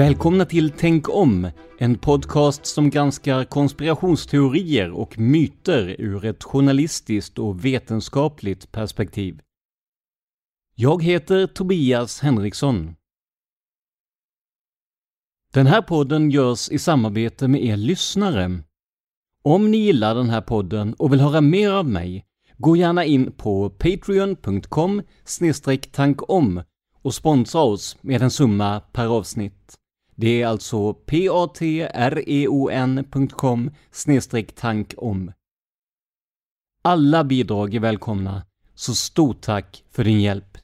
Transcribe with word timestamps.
Välkomna 0.00 0.44
till 0.44 0.70
Tänk 0.70 1.08
om, 1.08 1.50
en 1.78 1.98
podcast 1.98 2.66
som 2.66 2.90
granskar 2.90 3.44
konspirationsteorier 3.44 4.90
och 4.90 5.18
myter 5.18 5.96
ur 5.98 6.24
ett 6.24 6.44
journalistiskt 6.44 7.38
och 7.38 7.64
vetenskapligt 7.64 8.72
perspektiv. 8.72 9.40
Jag 10.74 11.02
heter 11.02 11.46
Tobias 11.46 12.20
Henriksson. 12.20 12.94
Den 15.52 15.66
här 15.66 15.82
podden 15.82 16.30
görs 16.30 16.70
i 16.70 16.78
samarbete 16.78 17.48
med 17.48 17.64
er 17.64 17.76
lyssnare. 17.76 18.62
Om 19.42 19.70
ni 19.70 19.76
gillar 19.76 20.14
den 20.14 20.30
här 20.30 20.42
podden 20.42 20.94
och 20.94 21.12
vill 21.12 21.20
höra 21.20 21.40
mer 21.40 21.70
av 21.70 21.88
mig, 21.88 22.26
gå 22.56 22.76
gärna 22.76 23.04
in 23.04 23.32
på 23.32 23.70
patreon.com 23.70 25.02
tankom 25.92 26.62
och 27.02 27.14
sponsra 27.14 27.60
oss 27.60 27.96
med 28.00 28.22
en 28.22 28.30
summa 28.30 28.80
per 28.80 29.06
avsnitt. 29.06 29.79
Det 30.20 30.42
är 30.42 30.46
alltså 30.46 30.94
patreon.com 30.94 31.70
tankom. 34.54 35.32
Alla 36.82 37.24
bidrag 37.24 37.74
är 37.74 37.80
välkomna, 37.80 38.42
så 38.74 38.94
stort 38.94 39.40
tack 39.40 39.84
för 39.90 40.04
din 40.04 40.20
hjälp. 40.20 40.58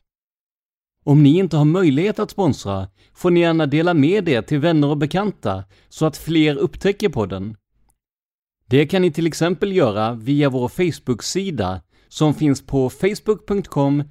Om 1.04 1.22
ni 1.22 1.38
inte 1.38 1.56
har 1.56 1.64
möjlighet 1.64 2.18
att 2.18 2.30
sponsra 2.30 2.88
får 3.14 3.30
ni 3.30 3.40
gärna 3.40 3.66
dela 3.66 3.94
med 3.94 4.24
det 4.24 4.42
till 4.42 4.58
vänner 4.58 4.88
och 4.88 4.96
bekanta 4.96 5.64
så 5.88 6.06
att 6.06 6.16
fler 6.16 6.56
upptäcker 6.56 7.08
podden. 7.08 7.56
Det 8.66 8.86
kan 8.86 9.02
ni 9.02 9.12
till 9.12 9.26
exempel 9.26 9.72
göra 9.76 10.14
via 10.14 10.50
vår 10.50 10.68
Facebook-sida 10.68 11.82
som 12.08 12.34
finns 12.34 12.66
på 12.66 12.90
facebook.com 12.90 14.04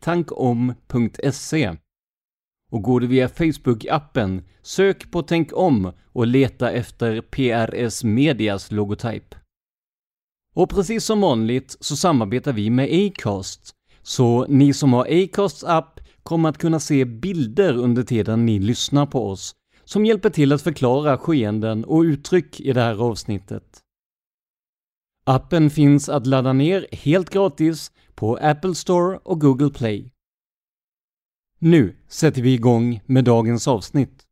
tankom.se. 0.00 1.76
Och 2.72 2.82
går 2.82 3.00
du 3.00 3.06
via 3.06 3.28
Facebook-appen, 3.28 4.42
sök 4.62 5.10
på 5.10 5.22
Tänk 5.22 5.52
om 5.52 5.92
och 6.12 6.26
leta 6.26 6.70
efter 6.70 7.20
PRS 7.20 8.04
Medias 8.04 8.70
logotyp. 8.70 9.34
Och 10.54 10.70
precis 10.70 11.04
som 11.04 11.20
vanligt 11.20 11.76
så 11.80 11.96
samarbetar 11.96 12.52
vi 12.52 12.70
med 12.70 12.88
Acast, 13.06 13.74
så 14.02 14.46
ni 14.48 14.72
som 14.72 14.92
har 14.92 15.22
Acasts 15.22 15.64
app 15.64 16.00
kommer 16.22 16.48
att 16.48 16.58
kunna 16.58 16.80
se 16.80 17.04
bilder 17.04 17.76
under 17.76 18.02
tiden 18.02 18.46
ni 18.46 18.58
lyssnar 18.58 19.06
på 19.06 19.28
oss, 19.28 19.54
som 19.84 20.06
hjälper 20.06 20.30
till 20.30 20.52
att 20.52 20.62
förklara 20.62 21.18
skeenden 21.18 21.84
och 21.84 22.00
uttryck 22.00 22.60
i 22.60 22.72
det 22.72 22.80
här 22.80 23.02
avsnittet. 23.02 23.78
Appen 25.26 25.70
finns 25.70 26.08
att 26.08 26.26
ladda 26.26 26.52
ner 26.52 26.86
helt 26.92 27.30
gratis 27.30 27.92
på 28.14 28.36
Apple 28.36 28.74
Store 28.74 29.18
och 29.22 29.40
Google 29.40 29.70
Play. 29.70 30.10
Nu 31.60 31.96
sätter 32.08 32.42
vi 32.42 32.54
igång 32.54 33.00
med 33.06 33.24
dagens 33.24 33.68
avsnitt. 33.68 34.27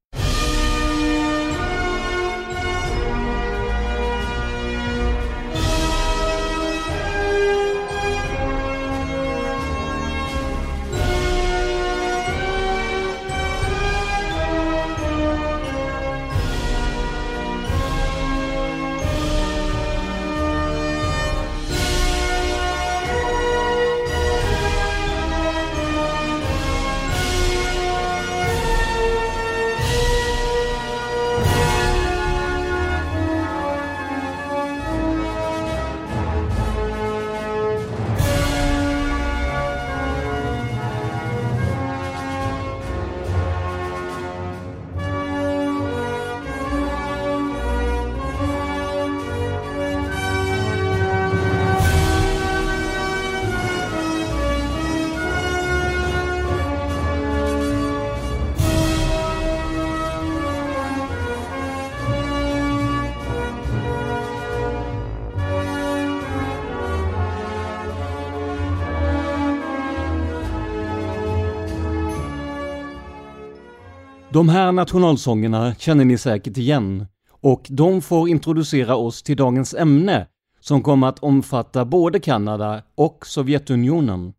De 74.37 74.49
här 74.49 74.73
nationalsångerna 74.73 75.75
känner 75.75 76.05
ni 76.05 76.19
säkert 76.19 76.56
igen 76.56 77.06
och 77.31 77.67
de 77.71 78.03
får 78.03 78.29
introducera 78.29 78.97
oss 78.97 79.23
till 79.23 79.37
dagens 79.37 79.75
ämne 79.75 80.27
som 80.61 80.83
kommer 80.83 81.06
att 81.06 81.19
omfatta 81.19 81.85
både 81.85 82.21
Kanada 82.21 82.83
och 82.94 83.27
Sovjetunionen. 83.27 84.33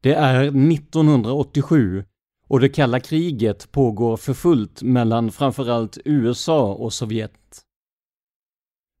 Det 0.00 0.14
är 0.14 0.42
1987 0.42 2.04
och 2.48 2.60
det 2.60 2.68
kalla 2.68 3.00
kriget 3.00 3.72
pågår 3.72 4.16
för 4.16 4.34
fullt 4.34 4.82
mellan 4.82 5.30
framförallt 5.30 5.98
USA 6.04 6.74
och 6.74 6.92
Sovjet. 6.92 7.62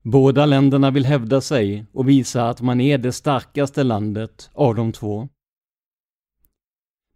Båda 0.02 0.46
länderna 0.46 0.90
vill 0.90 1.06
hävda 1.06 1.40
sig 1.40 1.86
och 1.92 2.08
visa 2.08 2.48
att 2.48 2.60
man 2.60 2.80
är 2.80 2.98
det 2.98 3.12
starkaste 3.12 3.82
landet 3.82 4.50
av 4.54 4.74
de 4.74 4.92
två. 4.92 5.28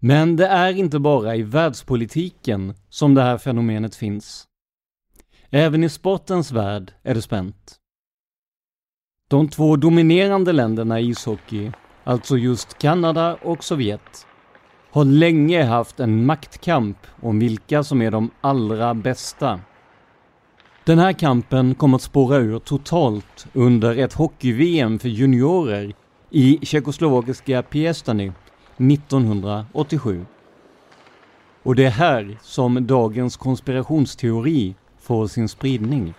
Men 0.01 0.37
det 0.37 0.47
är 0.47 0.73
inte 0.73 0.99
bara 0.99 1.37
i 1.37 1.43
världspolitiken 1.43 2.75
som 2.89 3.15
det 3.15 3.23
här 3.23 3.39
fenomenet 3.39 3.95
finns. 3.95 4.47
Även 5.51 5.85
i 5.85 5.89
sportens 5.89 6.53
värld 6.53 6.93
är 7.03 7.15
det 7.15 7.23
spänt. 7.23 7.77
De 9.29 9.49
två 9.49 9.77
dominerande 9.77 10.53
länderna 10.53 11.01
i 11.01 11.09
ishockey, 11.09 11.73
alltså 12.05 12.37
just 12.37 12.79
Kanada 12.79 13.35
och 13.43 13.65
Sovjet, 13.65 14.27
har 14.91 15.05
länge 15.05 15.65
haft 15.65 16.01
en 16.01 16.27
maktkamp 16.27 16.99
om 17.23 17.39
vilka 17.39 17.85
som 17.85 18.03
är 18.03 18.11
de 18.11 18.31
allra 18.41 18.95
bästa. 18.95 19.61
Den 20.85 20.99
här 20.99 21.13
kampen 21.13 21.75
kom 21.75 21.95
att 21.95 22.03
spåra 22.03 22.37
ur 22.37 22.59
totalt 22.59 23.47
under 23.53 23.99
ett 23.99 24.13
hockey-VM 24.13 24.99
för 24.99 25.09
juniorer 25.09 25.95
i 26.31 26.59
tjeckoslovakiska 26.63 27.63
Piestany 27.63 28.33
1987. 28.81 30.27
Och 31.63 31.75
det 31.75 31.85
är 31.85 31.91
här 31.91 32.39
som 32.43 32.87
dagens 32.87 33.37
konspirationsteori 33.37 34.75
får 34.99 35.27
sin 35.27 35.49
spridning. 35.49 36.15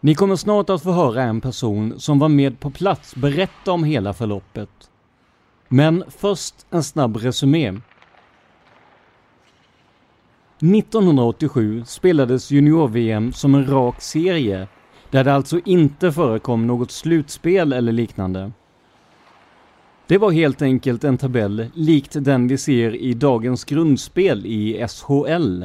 Ni 0.00 0.14
kommer 0.14 0.36
snart 0.36 0.70
att 0.70 0.82
få 0.82 0.92
höra 0.92 1.22
en 1.22 1.40
person 1.40 2.00
som 2.00 2.18
var 2.18 2.28
med 2.28 2.60
på 2.60 2.70
plats 2.70 3.14
berätta 3.14 3.72
om 3.72 3.84
hela 3.84 4.12
förloppet. 4.12 4.90
Men 5.68 6.04
först 6.08 6.54
en 6.70 6.82
snabb 6.82 7.16
resumé. 7.16 7.68
1987 10.58 11.84
spelades 11.86 12.50
junior-VM 12.50 13.32
som 13.32 13.54
en 13.54 13.66
rak 13.66 14.00
serie, 14.00 14.68
där 15.10 15.24
det 15.24 15.34
alltså 15.34 15.60
inte 15.64 16.12
förekom 16.12 16.66
något 16.66 16.90
slutspel 16.90 17.72
eller 17.72 17.92
liknande. 17.92 18.52
Det 20.12 20.18
var 20.18 20.30
helt 20.30 20.62
enkelt 20.62 21.04
en 21.04 21.18
tabell 21.18 21.70
likt 21.74 22.16
den 22.20 22.48
vi 22.48 22.58
ser 22.58 22.94
i 22.94 23.14
dagens 23.14 23.64
grundspel 23.64 24.46
i 24.46 24.86
SHL. 24.88 25.64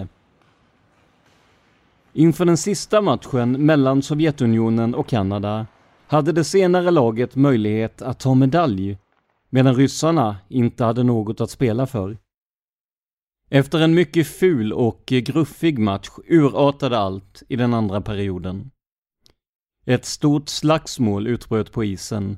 Inför 2.13 2.45
den 2.45 2.57
sista 2.57 3.01
matchen 3.01 3.65
mellan 3.65 4.01
Sovjetunionen 4.01 4.95
och 4.95 5.07
Kanada 5.07 5.67
hade 6.07 6.31
det 6.31 6.44
senare 6.44 6.91
laget 6.91 7.35
möjlighet 7.35 8.01
att 8.01 8.19
ta 8.19 8.35
medalj, 8.35 8.97
medan 9.49 9.75
ryssarna 9.75 10.38
inte 10.49 10.83
hade 10.83 11.03
något 11.03 11.41
att 11.41 11.49
spela 11.49 11.88
för. 11.88 12.17
Efter 13.49 13.79
en 13.79 13.94
mycket 13.94 14.27
ful 14.27 14.73
och 14.73 15.03
gruffig 15.05 15.79
match 15.79 16.09
urartade 16.27 16.97
allt 16.97 17.44
i 17.47 17.55
den 17.55 17.73
andra 17.73 18.01
perioden. 18.01 18.71
Ett 19.85 20.05
stort 20.05 20.49
slagsmål 20.49 21.27
utbröt 21.27 21.71
på 21.71 21.83
isen 21.83 22.38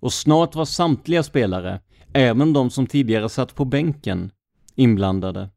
och 0.00 0.12
snart 0.12 0.54
var 0.54 0.64
samtliga 0.64 1.22
spelare, 1.22 1.80
även 2.12 2.52
de 2.52 2.70
som 2.70 2.86
tidigare 2.86 3.28
satt 3.28 3.54
på 3.54 3.64
bänken, 3.64 4.30
inblandade. 4.74 5.50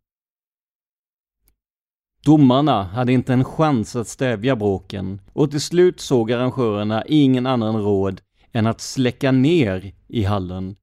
Domarna 2.24 2.84
hade 2.84 3.14
inte 3.14 3.34
en 3.34 3.44
chans 3.44 3.96
att 3.96 4.08
stävja 4.08 4.56
bråken 4.56 5.22
och 5.34 5.52
till 5.52 5.62
slut 5.62 6.00
såg 6.00 6.32
arrangörerna 6.32 7.06
ingen 7.06 7.46
annan 7.46 7.82
råd 7.82 8.22
än 8.52 8.68
att 8.68 8.82
släcka 8.82 9.32
ner 9.32 9.94
i 10.08 10.24
hallen 10.24 10.76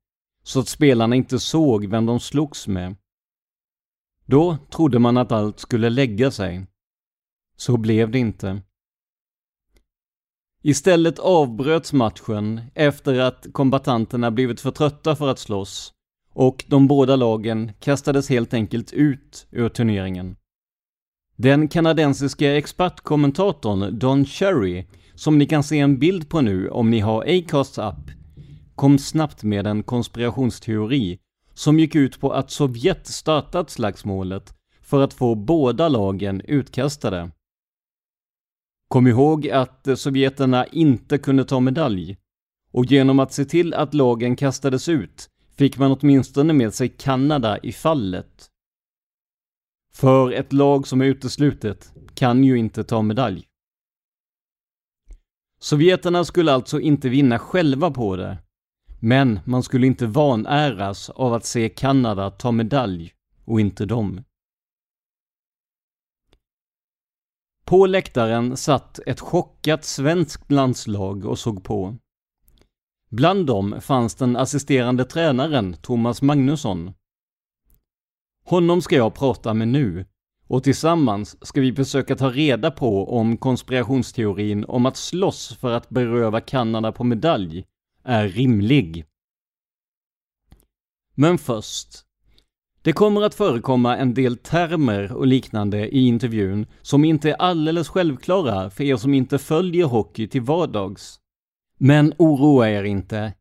så 0.43 0.61
att 0.61 0.69
spelarna 0.69 1.17
inte 1.17 1.39
såg 1.39 1.87
vem 1.87 2.07
de 2.07 2.21
slogs 2.21 2.69
med. 2.69 2.97
Då 4.27 4.57
trodde 4.71 4.99
man 4.99 5.17
att 5.17 5.33
allt 5.33 5.61
skulle 5.61 5.91
lägga 5.91 6.31
sig. 6.31 6.67
Så 7.57 7.77
blev 7.77 8.11
det 8.11 8.19
inte. 8.19 8.63
Istället 10.69 11.19
avbröts 11.19 11.93
matchen 11.93 12.61
efter 12.75 13.21
att 13.21 13.47
kombatanterna 13.53 14.31
blivit 14.31 14.61
för 14.61 14.71
trötta 14.71 15.17
för 15.17 15.29
att 15.29 15.39
slåss 15.39 15.93
och 16.35 16.65
de 16.69 16.87
båda 16.87 17.17
lagen 17.17 17.73
kastades 17.81 18.29
helt 18.29 18.55
enkelt 18.55 18.93
ut 18.93 19.47
ur 19.51 19.69
turneringen. 19.69 20.37
Den 21.37 21.69
kanadensiska 21.69 22.57
expertkommentatorn 22.57 23.99
Don 23.99 24.25
Cherry, 24.25 24.87
som 25.15 25.39
ni 25.39 25.47
kan 25.47 25.63
se 25.63 25.79
en 25.79 25.99
bild 25.99 26.29
på 26.29 26.41
nu 26.41 26.69
om 26.69 26.91
ni 26.91 27.01
har 27.01 27.39
Acasts 27.39 27.79
app, 27.79 28.11
kom 28.75 28.99
snabbt 28.99 29.43
med 29.43 29.67
en 29.67 29.83
konspirationsteori 29.83 31.19
som 31.55 31.79
gick 31.79 31.95
ut 31.95 32.21
på 32.21 32.33
att 32.33 32.51
Sovjet 32.51 33.07
startat 33.07 33.71
slagsmålet 33.71 34.55
för 34.83 35.01
att 35.01 35.15
få 35.15 35.35
båda 35.35 35.89
lagen 35.89 36.41
utkastade. 36.41 37.31
Kom 38.89 39.07
ihåg 39.07 39.49
att 39.49 39.89
sovjeterna 39.97 40.67
inte 40.67 41.19
kunde 41.19 41.45
ta 41.45 41.61
medalj 41.61 42.17
och 42.73 42.85
genom 42.85 43.19
att 43.19 43.33
se 43.33 43.45
till 43.45 43.75
att 43.75 43.95
lagen 43.95 44.37
kastades 44.37 44.89
ut 44.89 45.31
fick 45.59 45.79
man 45.79 45.97
åtminstone 46.01 46.53
med 46.53 46.75
sig 46.75 46.89
Kanada 46.89 47.59
i 47.59 47.73
fallet. 47.73 48.47
För 49.93 50.33
ett 50.33 50.53
lag 50.53 50.87
som 50.87 51.01
är 51.01 51.05
uteslutet 51.05 51.93
kan 52.15 52.45
ju 52.45 52.59
inte 52.59 52.85
ta 52.85 53.03
medalj. 53.03 53.45
Sovjeterna 55.61 56.25
skulle 56.25 56.53
alltså 56.53 56.81
inte 56.81 57.09
vinna 57.09 57.39
själva 57.39 57.91
på 57.91 58.17
det, 58.17 58.39
men 59.01 59.41
man 59.45 59.63
skulle 59.63 59.87
inte 59.87 60.07
vanäras 60.07 61.11
av 61.11 61.35
att 61.35 61.45
se 61.45 61.69
Kanada 61.69 62.31
ta 62.31 62.53
medalj 62.53 63.13
och 63.45 63.61
inte 63.61 63.87
dem. 63.87 64.21
På 67.69 67.87
läktaren 67.87 68.57
satt 68.57 69.01
ett 69.07 69.21
chockat 69.21 69.85
svenskt 69.85 70.53
landslag 70.53 71.25
och 71.25 71.39
såg 71.39 71.65
på. 71.65 71.97
Bland 73.11 73.47
dem 73.47 73.81
fanns 73.81 74.15
den 74.15 74.37
assisterande 74.37 75.05
tränaren 75.05 75.77
Thomas 75.83 76.23
Magnusson. 76.23 76.93
Honom 78.45 78.83
ska 78.83 78.97
jag 78.97 79.15
prata 79.15 79.55
med 79.55 79.69
nu 79.69 80.07
och 80.47 80.65
tillsammans 80.65 81.47
ska 81.47 81.61
vi 81.61 81.75
försöka 81.75 82.17
ta 82.17 82.31
reda 82.31 82.71
på 82.71 83.17
om 83.17 83.37
konspirationsteorin 83.37 84.65
om 84.65 84.87
att 84.87 84.97
slåss 84.97 85.57
för 85.57 85.73
att 85.73 85.89
beröva 85.89 86.41
Kanada 86.41 86.93
på 86.93 87.05
medalj 87.05 87.65
är 88.05 88.29
rimlig. 88.29 89.05
Men 91.15 91.39
först. 91.39 92.08
Det 92.89 92.93
kommer 92.93 93.23
att 93.23 93.35
förekomma 93.35 93.97
en 93.97 94.15
del 94.15 94.37
termer 94.37 95.13
och 95.13 95.27
liknande 95.27 95.89
i 95.89 96.07
intervjun 96.07 96.67
som 96.83 97.05
inte 97.05 97.31
är 97.31 97.35
alldeles 97.35 97.89
självklara 97.89 98.71
för 98.71 98.85
er 98.85 98.97
som 98.97 99.15
inte 99.15 99.39
följer 99.39 99.85
hockey 99.85 100.29
till 100.29 100.41
vardags. 100.41 101.19
Men 101.79 102.15
oroa 102.19 102.71
er 102.71 102.85
inte. 102.85 103.33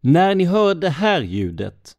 När 0.00 0.34
ni 0.34 0.44
hör 0.44 0.74
det 0.74 0.88
här 0.88 1.22
ljudet 1.22 1.92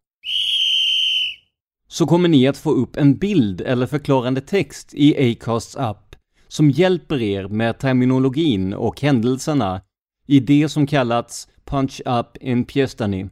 så 1.87 2.05
kommer 2.05 2.29
ni 2.29 2.47
att 2.47 2.57
få 2.57 2.71
upp 2.71 2.95
en 2.95 3.17
bild 3.17 3.61
eller 3.61 3.85
förklarande 3.85 4.41
text 4.41 4.93
i 4.93 5.31
Acasts 5.31 5.75
app 5.75 6.15
som 6.47 6.71
hjälper 6.71 7.21
er 7.21 7.47
med 7.47 7.79
terminologin 7.79 8.73
och 8.73 9.01
händelserna 9.01 9.81
i 10.27 10.39
det 10.39 10.69
som 10.69 10.87
kallats 10.87 11.47
Punch 11.65 12.01
Up 12.05 12.37
in 12.41 12.65
Piestany. 12.65 13.29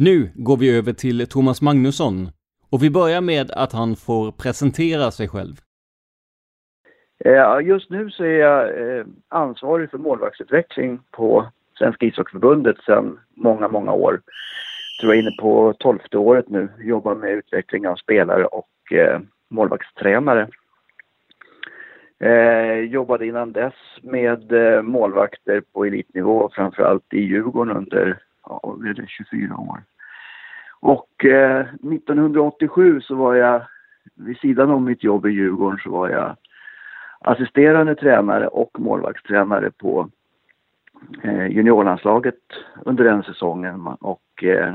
Nu 0.00 0.30
går 0.34 0.56
vi 0.56 0.78
över 0.78 0.92
till 0.92 1.26
Thomas 1.26 1.62
Magnusson 1.62 2.28
och 2.70 2.82
vi 2.82 2.90
börjar 2.90 3.20
med 3.20 3.50
att 3.50 3.72
han 3.72 3.96
får 3.96 4.32
presentera 4.32 5.10
sig 5.10 5.28
själv. 5.28 5.54
Eh, 7.24 7.66
just 7.66 7.90
nu 7.90 8.10
så 8.10 8.24
är 8.24 8.38
jag 8.38 8.62
eh, 8.98 9.04
ansvarig 9.28 9.90
för 9.90 9.98
målvaktsutveckling 9.98 11.00
på 11.10 11.46
Svenska 11.78 12.06
ishockeyförbundet 12.06 12.76
sedan 12.78 13.18
många, 13.36 13.68
många 13.68 13.92
år. 13.92 14.12
Jag 14.12 15.00
tror 15.00 15.14
jag 15.14 15.18
är 15.18 15.22
inne 15.22 15.36
på 15.40 15.74
tolfte 15.78 16.18
året 16.18 16.48
nu. 16.48 16.68
Jobbar 16.78 17.14
med 17.14 17.30
utveckling 17.30 17.88
av 17.88 17.96
spelare 17.96 18.44
och 18.44 18.92
eh, 18.92 19.20
målvaktstränare. 19.50 20.48
Eh, 22.20 22.78
jobbade 22.78 23.26
innan 23.26 23.52
dess 23.52 23.74
med 24.02 24.52
eh, 24.52 24.82
målvakter 24.82 25.62
på 25.72 25.84
elitnivå, 25.84 26.50
framförallt 26.54 27.14
i 27.14 27.20
Djurgården 27.20 27.76
under 27.76 28.18
ja, 28.48 28.76
det 28.96 29.08
24 29.08 29.56
år. 29.56 29.82
Och 30.80 31.24
eh, 31.24 31.60
1987 31.60 33.00
så 33.00 33.14
var 33.14 33.34
jag, 33.34 33.62
vid 34.14 34.38
sidan 34.38 34.70
om 34.70 34.84
mitt 34.84 35.04
jobb 35.04 35.26
i 35.26 35.30
Djurgården, 35.30 35.78
så 35.82 35.90
var 35.90 36.08
jag 36.08 36.36
assisterande 37.20 37.94
tränare 37.94 38.48
och 38.48 38.80
målvaktstränare 38.80 39.70
på 39.70 40.10
eh, 41.22 41.46
juniorlandslaget 41.46 42.34
under 42.84 43.04
den 43.04 43.22
säsongen 43.22 43.86
och 43.86 44.44
eh, 44.44 44.74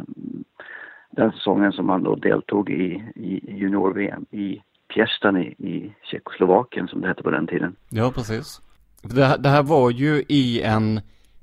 den 1.11 1.31
säsongen 1.31 1.71
som 1.71 1.89
han 1.89 2.03
då 2.03 2.15
deltog 2.15 2.69
i, 2.69 3.03
i 3.15 3.55
junior-VM 3.57 4.25
i 4.31 4.61
Piestan 4.93 5.37
i, 5.37 5.45
i 5.47 5.95
Tjeckoslovakien 6.03 6.87
som 6.87 7.01
det 7.01 7.07
hette 7.07 7.23
på 7.23 7.31
den 7.31 7.47
tiden. 7.47 7.75
Ja, 7.89 8.11
precis. 8.15 8.61
Det 9.01 9.25
här, 9.25 9.37
det 9.37 9.49
här 9.49 9.63
var 9.63 9.91
ju 9.91 10.23
i 10.29 10.61
en 10.61 11.01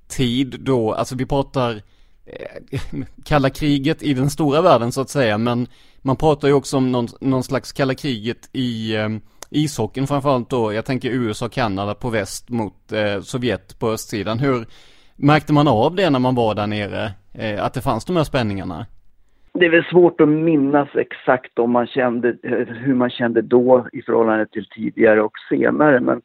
tid 0.09 0.57
då, 0.61 0.93
alltså 0.93 1.17
vi 1.17 1.27
pratar 1.27 1.83
Eh, 2.31 3.01
kalla 3.25 3.51
kriget 3.51 4.03
i 4.03 4.15
den 4.15 4.31
stora 4.31 4.63
världen 4.63 4.93
så 4.93 5.01
att 5.01 5.09
säga, 5.09 5.39
men 5.39 5.67
man 6.03 6.17
pratar 6.17 6.49
ju 6.49 6.55
också 6.55 6.77
om 6.77 6.93
någon, 6.93 7.07
någon 7.21 7.43
slags 7.43 7.73
kalla 7.73 7.95
kriget 7.95 8.51
i 8.53 8.97
eh, 8.97 9.09
ishockeyn 9.51 10.07
framförallt 10.07 10.51
då. 10.51 10.73
Jag 10.73 10.85
tänker 10.85 11.11
USA 11.11 11.47
och 11.47 11.53
Kanada 11.53 11.95
på 11.95 12.11
väst 12.11 12.51
mot 12.51 12.93
eh, 12.93 13.21
Sovjet 13.21 13.81
på 13.81 13.89
östsidan. 13.89 14.39
Hur 14.39 14.67
märkte 15.17 15.53
man 15.53 15.69
av 15.69 15.95
det 15.95 16.11
när 16.11 16.19
man 16.19 16.35
var 16.35 16.55
där 16.55 16.67
nere? 16.67 17.11
Eh, 17.35 17.65
att 17.65 17.75
det 17.75 17.81
fanns 17.81 18.05
de 18.05 18.17
här 18.17 18.25
spänningarna? 18.25 18.87
Det 19.53 19.67
är 19.67 19.71
väl 19.71 19.85
svårt 19.85 20.21
att 20.21 20.29
minnas 20.29 20.89
exakt 20.95 21.59
om 21.59 21.71
man 21.71 21.87
kände, 21.87 22.37
hur 22.69 22.95
man 22.95 23.11
kände 23.11 23.43
då 23.43 23.89
i 23.93 24.03
förhållande 24.03 24.47
till 24.47 24.67
tidigare 24.69 25.23
och 25.23 25.33
senare. 25.49 26.01
Men 26.01 26.23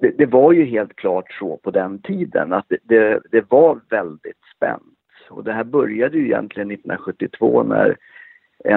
det, 0.00 0.14
det 0.18 0.26
var 0.26 0.52
ju 0.52 0.64
helt 0.64 0.96
klart 0.96 1.32
så 1.38 1.56
på 1.56 1.70
den 1.70 2.02
tiden 2.02 2.52
att 2.52 2.66
det, 2.68 2.78
det, 2.82 3.20
det, 3.30 3.44
var 3.50 3.80
väldigt 3.90 4.40
spänt. 4.56 4.89
Och 5.30 5.44
det 5.44 5.52
här 5.52 5.64
började 5.64 6.18
ju 6.18 6.24
egentligen 6.24 6.70
1972 6.70 7.62
när 7.62 7.96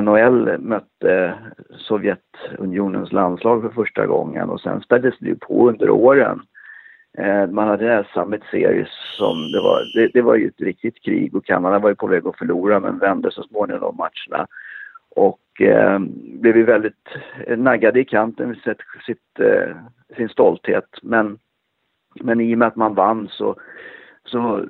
NHL 0.02 0.58
mötte 0.60 1.34
Sovjetunionens 1.78 3.12
landslag 3.12 3.62
för 3.62 3.70
första 3.70 4.06
gången 4.06 4.50
och 4.50 4.62
sen 4.62 4.82
späddes 4.82 5.20
det 5.20 5.28
ju 5.28 5.36
på 5.36 5.70
under 5.70 5.90
åren. 5.90 6.42
Eh, 7.18 7.48
man 7.48 7.68
hade 7.68 7.86
den 7.86 7.96
här 7.96 8.10
Summit 8.14 8.44
Series 8.52 8.88
som 9.18 9.52
det 9.52 9.62
var, 9.62 9.82
det, 9.96 10.08
det, 10.14 10.22
var 10.22 10.36
ju 10.36 10.48
ett 10.48 10.62
riktigt 10.62 11.04
krig 11.04 11.36
och 11.36 11.46
Kanada 11.46 11.80
var 11.80 11.90
ju 11.90 11.96
på 11.96 12.08
väg 12.08 12.28
att 12.28 12.38
förlora 12.38 12.80
men 12.80 13.00
vände 13.00 13.32
så 13.32 13.44
småningom 13.44 13.82
de 13.82 13.98
matcherna. 13.98 14.48
Och 15.10 15.62
eh, 15.62 16.00
blev 16.42 16.58
ju 16.58 16.64
väldigt 16.64 17.08
eh, 17.48 17.58
naggade 17.58 18.00
i 18.00 18.06
kanten 18.06 18.48
med 18.48 18.58
sitt, 18.58 18.78
sitt, 19.06 19.40
eh, 19.40 19.76
sin 20.18 20.30
stolthet. 20.30 20.90
Men, 21.02 21.38
men 22.22 22.42
i 22.42 22.54
och 22.54 22.58
med 22.58 22.68
att 22.68 22.76
man 22.76 22.96
vann 22.96 23.28
så, 23.32 23.56
så 24.26 24.66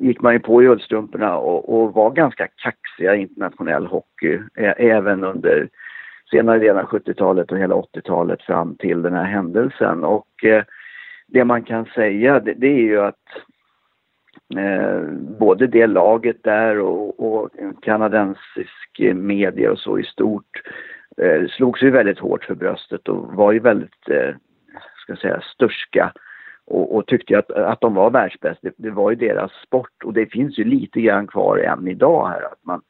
gick 0.00 0.20
man 0.20 0.32
ju 0.32 0.38
på 0.38 0.62
i 0.62 0.68
ullstrumporna 0.68 1.36
och, 1.36 1.74
och 1.74 1.94
var 1.94 2.10
ganska 2.10 2.48
kaxiga 2.56 3.16
i 3.16 3.20
internationell 3.20 3.86
hockey. 3.86 4.38
Även 4.76 5.24
under 5.24 5.68
senare 6.30 6.58
delen 6.58 6.78
av 6.78 6.90
70-talet 6.90 7.52
och 7.52 7.58
hela 7.58 7.74
80-talet 7.74 8.42
fram 8.42 8.76
till 8.76 9.02
den 9.02 9.14
här 9.14 9.24
händelsen. 9.24 10.04
Och 10.04 10.44
eh, 10.44 10.64
det 11.26 11.44
man 11.44 11.62
kan 11.62 11.84
säga 11.84 12.40
det, 12.40 12.54
det 12.54 12.66
är 12.66 12.80
ju 12.80 13.00
att 13.00 13.28
eh, 14.56 15.00
både 15.38 15.66
det 15.66 15.86
laget 15.86 16.42
där 16.42 16.78
och, 16.78 17.34
och 17.34 17.50
kanadensisk 17.82 19.00
media 19.14 19.72
och 19.72 19.78
så 19.78 19.98
i 19.98 20.04
stort 20.04 20.62
eh, 21.16 21.48
slogs 21.48 21.82
ju 21.82 21.90
väldigt 21.90 22.18
hårt 22.18 22.44
för 22.44 22.54
bröstet 22.54 23.08
och 23.08 23.34
var 23.34 23.52
ju 23.52 23.58
väldigt, 23.58 24.08
eh, 24.10 24.34
ska 24.96 25.12
jag 25.12 25.18
säga, 25.18 25.40
störska 25.40 26.12
och, 26.66 26.96
och 26.96 27.06
tyckte 27.06 27.38
att, 27.38 27.50
att 27.50 27.80
de 27.80 27.94
var 27.94 28.10
världsbäst. 28.10 28.60
Det, 28.62 28.72
det, 28.76 28.90
var 28.90 29.10
ju 29.10 29.16
deras 29.16 29.52
sport 29.66 30.04
och 30.04 30.12
det 30.12 30.26
finns 30.26 30.58
ju 30.58 30.64
lite 30.64 31.00
grann 31.00 31.26
kvar 31.26 31.58
än 31.58 31.88
idag 31.88 32.28
här 32.28 32.42
att 32.42 32.64
man, 32.64 32.82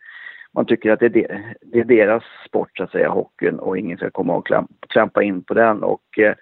man 0.53 0.67
tycker 0.67 0.93
att 0.93 1.01
det 1.01 1.07
är, 1.07 1.11
de, 1.11 1.27
det 1.61 1.81
är 1.81 1.85
deras 1.85 2.23
sport 2.49 2.71
så 2.77 2.85
att 2.85 2.91
säga, 2.91 3.09
hockeyn 3.09 3.59
och 3.59 3.79
ingen 3.79 3.97
ska 3.97 4.11
komma 4.11 4.37
och 4.37 4.47
trampa 4.47 4.73
klampa 4.89 5.23
in 5.23 5.43
på 5.43 5.55
den 5.55 5.83
och 5.83 6.19
eh, 6.19 6.35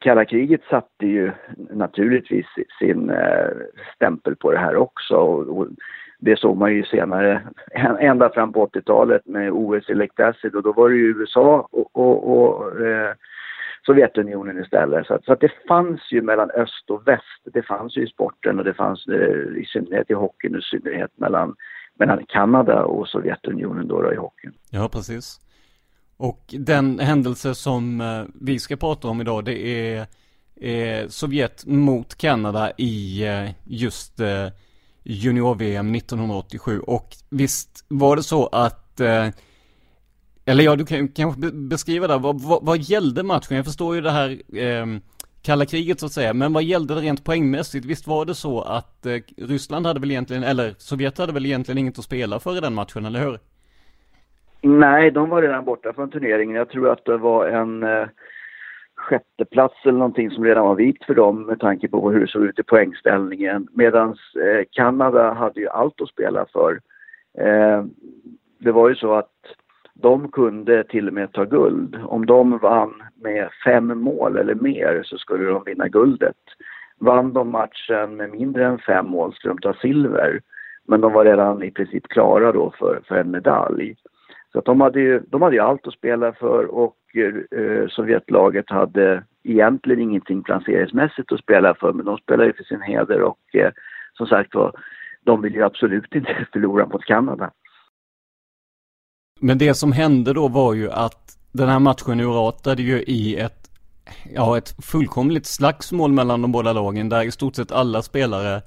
kalla 0.00 0.24
kriget 0.24 0.60
satte 0.70 1.06
ju 1.06 1.30
naturligtvis 1.70 2.46
sin 2.78 3.10
eh, 3.10 3.48
stämpel 3.94 4.36
på 4.36 4.52
det 4.52 4.58
här 4.58 4.76
också. 4.76 5.16
Och, 5.16 5.58
och 5.58 5.66
det 6.18 6.38
såg 6.38 6.56
man 6.56 6.74
ju 6.74 6.84
senare, 6.84 7.42
ända 8.00 8.30
fram 8.30 8.52
på 8.52 8.66
80-talet 8.66 9.26
med 9.26 9.50
OS 9.52 9.90
i 9.90 9.94
Lake 9.94 10.12
Placid 10.16 10.54
och 10.54 10.62
då 10.62 10.72
var 10.72 10.88
det 10.88 10.96
ju 10.96 11.20
USA 11.20 11.68
och, 11.70 11.96
och, 11.96 12.36
och 12.36 12.80
eh, 12.80 13.14
Sovjetunionen 13.86 14.62
istället. 14.62 15.06
Så, 15.06 15.14
att, 15.14 15.24
så 15.24 15.32
att 15.32 15.40
det 15.40 15.52
fanns 15.68 16.00
ju 16.12 16.22
mellan 16.22 16.50
öst 16.50 16.90
och 16.90 17.08
väst, 17.08 17.42
det 17.44 17.62
fanns 17.62 17.96
ju 17.96 18.04
i 18.04 18.06
sporten 18.06 18.58
och 18.58 18.64
det 18.64 18.74
fanns 18.74 19.06
eh, 19.06 19.62
i 19.62 19.64
synnerhet 19.72 20.10
i 20.10 20.14
hockeyn, 20.14 20.56
i 20.56 20.62
synnerhet 20.62 21.10
mellan, 21.16 21.54
mellan 21.98 22.26
Kanada 22.28 22.84
och 22.84 23.08
Sovjetunionen 23.08 23.88
då, 23.88 24.02
då 24.02 24.12
i 24.12 24.16
hockeyn. 24.16 24.52
Ja, 24.70 24.88
precis. 24.92 25.40
Och 26.16 26.54
den 26.58 26.98
händelse 26.98 27.54
som 27.54 28.00
eh, 28.00 28.24
vi 28.40 28.58
ska 28.58 28.76
prata 28.76 29.08
om 29.08 29.20
idag 29.20 29.44
det 29.44 29.66
är 29.66 30.06
eh, 30.60 31.08
Sovjet 31.08 31.66
mot 31.66 32.14
Kanada 32.14 32.72
i 32.78 33.26
eh, 33.26 33.50
just 33.64 34.20
eh, 34.20 34.48
junior-VM 35.02 35.94
1987 35.94 36.80
och 36.80 37.08
visst 37.30 37.84
var 37.88 38.16
det 38.16 38.22
så 38.22 38.46
att 38.46 39.00
eh, 39.00 39.28
eller 40.46 40.64
ja, 40.64 40.76
du 40.76 40.84
kan 40.84 41.08
kanske 41.08 41.40
beskriva 41.52 42.06
det, 42.06 42.18
vad, 42.18 42.40
vad, 42.40 42.66
vad 42.66 42.78
gällde 42.78 43.22
matchen? 43.22 43.56
Jag 43.56 43.64
förstår 43.64 43.94
ju 43.94 44.00
det 44.00 44.10
här 44.10 44.30
eh, 44.56 44.86
kalla 45.44 45.64
kriget 45.64 46.00
så 46.00 46.06
att 46.06 46.12
säga, 46.12 46.34
men 46.34 46.52
vad 46.52 46.62
gällde 46.62 46.94
det 46.94 47.00
rent 47.00 47.24
poängmässigt? 47.24 47.86
Visst 47.86 48.06
var 48.06 48.24
det 48.24 48.34
så 48.34 48.60
att 48.60 49.06
eh, 49.06 49.18
Ryssland 49.36 49.86
hade 49.86 50.00
väl 50.00 50.10
egentligen, 50.10 50.42
eller 50.42 50.74
Sovjet 50.78 51.18
hade 51.18 51.32
väl 51.32 51.46
egentligen 51.46 51.78
inget 51.78 51.98
att 51.98 52.04
spela 52.04 52.38
för 52.38 52.56
i 52.56 52.60
den 52.60 52.74
matchen, 52.74 53.04
eller 53.04 53.20
hur? 53.20 53.38
Nej, 54.62 55.10
de 55.10 55.28
var 55.28 55.42
redan 55.42 55.64
borta 55.64 55.92
från 55.92 56.10
turneringen. 56.10 56.56
Jag 56.56 56.68
tror 56.68 56.90
att 56.90 57.04
det 57.04 57.16
var 57.16 57.46
en 57.46 57.82
eh, 57.82 58.06
sjätteplats 58.96 59.74
eller 59.84 59.98
någonting 59.98 60.30
som 60.30 60.44
redan 60.44 60.66
var 60.66 60.74
vikt 60.74 61.04
för 61.04 61.14
dem 61.14 61.42
med 61.42 61.60
tanke 61.60 61.88
på 61.88 62.10
hur 62.10 62.20
det 62.20 62.28
såg 62.28 62.44
ut 62.44 62.58
i 62.58 62.62
poängställningen. 62.62 63.68
Medan 63.72 64.08
eh, 64.08 64.64
Kanada 64.70 65.32
hade 65.32 65.60
ju 65.60 65.68
allt 65.68 66.00
att 66.00 66.08
spela 66.08 66.46
för. 66.52 66.80
Eh, 67.38 67.84
det 68.58 68.72
var 68.72 68.88
ju 68.88 68.94
så 68.94 69.14
att 69.14 69.30
de 69.94 70.30
kunde 70.30 70.84
till 70.84 71.08
och 71.08 71.14
med 71.14 71.32
ta 71.32 71.44
guld. 71.44 71.98
Om 72.04 72.26
de 72.26 72.58
vann 72.58 73.02
med 73.22 73.48
fem 73.64 73.98
mål 73.98 74.36
eller 74.36 74.54
mer 74.54 75.02
så 75.04 75.18
skulle 75.18 75.44
de 75.44 75.62
vinna 75.64 75.88
guldet. 75.88 76.36
Vann 76.98 77.32
de 77.32 77.50
matchen 77.50 78.16
med 78.16 78.30
mindre 78.30 78.66
än 78.66 78.78
fem 78.78 79.06
mål 79.06 79.34
skulle 79.34 79.54
de 79.54 79.60
ta 79.60 79.74
silver. 79.74 80.40
Men 80.86 81.00
de 81.00 81.12
var 81.12 81.24
redan 81.24 81.62
i 81.62 81.70
princip 81.70 82.08
klara 82.08 82.52
då 82.52 82.72
för, 82.78 83.00
för 83.08 83.16
en 83.16 83.30
medalj. 83.30 83.96
Så 84.52 84.58
att 84.58 84.64
de, 84.64 84.80
hade 84.80 85.00
ju, 85.00 85.20
de 85.20 85.42
hade 85.42 85.56
ju 85.56 85.62
allt 85.62 85.86
att 85.86 85.94
spela 85.94 86.32
för 86.32 86.64
och 86.64 86.96
eh, 87.16 87.88
Sovjetlaget 87.88 88.70
hade 88.70 89.22
egentligen 89.44 90.00
ingenting 90.00 90.42
placeringsmässigt 90.42 91.32
att 91.32 91.40
spela 91.40 91.74
för 91.74 91.92
men 91.92 92.06
de 92.06 92.18
spelade 92.18 92.46
ju 92.46 92.52
för 92.52 92.64
sin 92.64 92.82
heder 92.82 93.22
och 93.22 93.54
eh, 93.54 93.72
som 94.12 94.26
sagt 94.26 94.54
var, 94.54 94.72
de 95.24 95.42
vill 95.42 95.54
ju 95.54 95.62
absolut 95.62 96.14
inte 96.14 96.46
förlora 96.52 96.86
mot 96.86 97.04
Kanada. 97.04 97.50
Men 99.42 99.58
det 99.58 99.74
som 99.74 99.92
hände 99.92 100.32
då 100.32 100.48
var 100.48 100.74
ju 100.74 100.90
att 100.90 101.38
den 101.52 101.68
här 101.68 101.78
matchen 101.78 102.20
urartade 102.20 102.82
ju 102.82 103.02
i 103.02 103.36
ett, 103.36 103.70
ja 104.34 104.58
ett 104.58 104.74
fullkomligt 104.84 105.46
slagsmål 105.46 106.12
mellan 106.12 106.42
de 106.42 106.52
båda 106.52 106.72
lagen 106.72 107.08
där 107.08 107.22
i 107.24 107.30
stort 107.30 107.56
sett 107.56 107.72
alla 107.72 108.02
spelare 108.02 108.62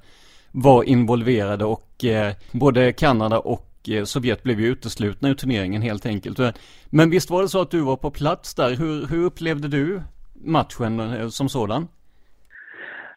var 0.52 0.82
involverade 0.82 1.64
och 1.64 2.04
eh, 2.04 2.32
både 2.52 2.92
Kanada 2.92 3.38
och 3.38 3.66
Eh, 3.88 4.04
Sovjet 4.04 4.42
blev 4.42 4.60
ju 4.60 4.66
uteslutna 4.66 5.28
ur 5.28 5.34
turneringen 5.34 5.82
helt 5.82 6.06
enkelt. 6.06 6.38
Men 6.90 7.10
visst 7.10 7.30
var 7.30 7.42
det 7.42 7.48
så 7.48 7.60
att 7.62 7.70
du 7.70 7.80
var 7.80 7.96
på 7.96 8.10
plats 8.10 8.54
där. 8.54 8.70
Hur, 8.80 9.06
hur 9.10 9.26
upplevde 9.26 9.68
du 9.68 10.00
matchen 10.34 11.00
eh, 11.00 11.28
som 11.28 11.48
sådan? 11.48 11.88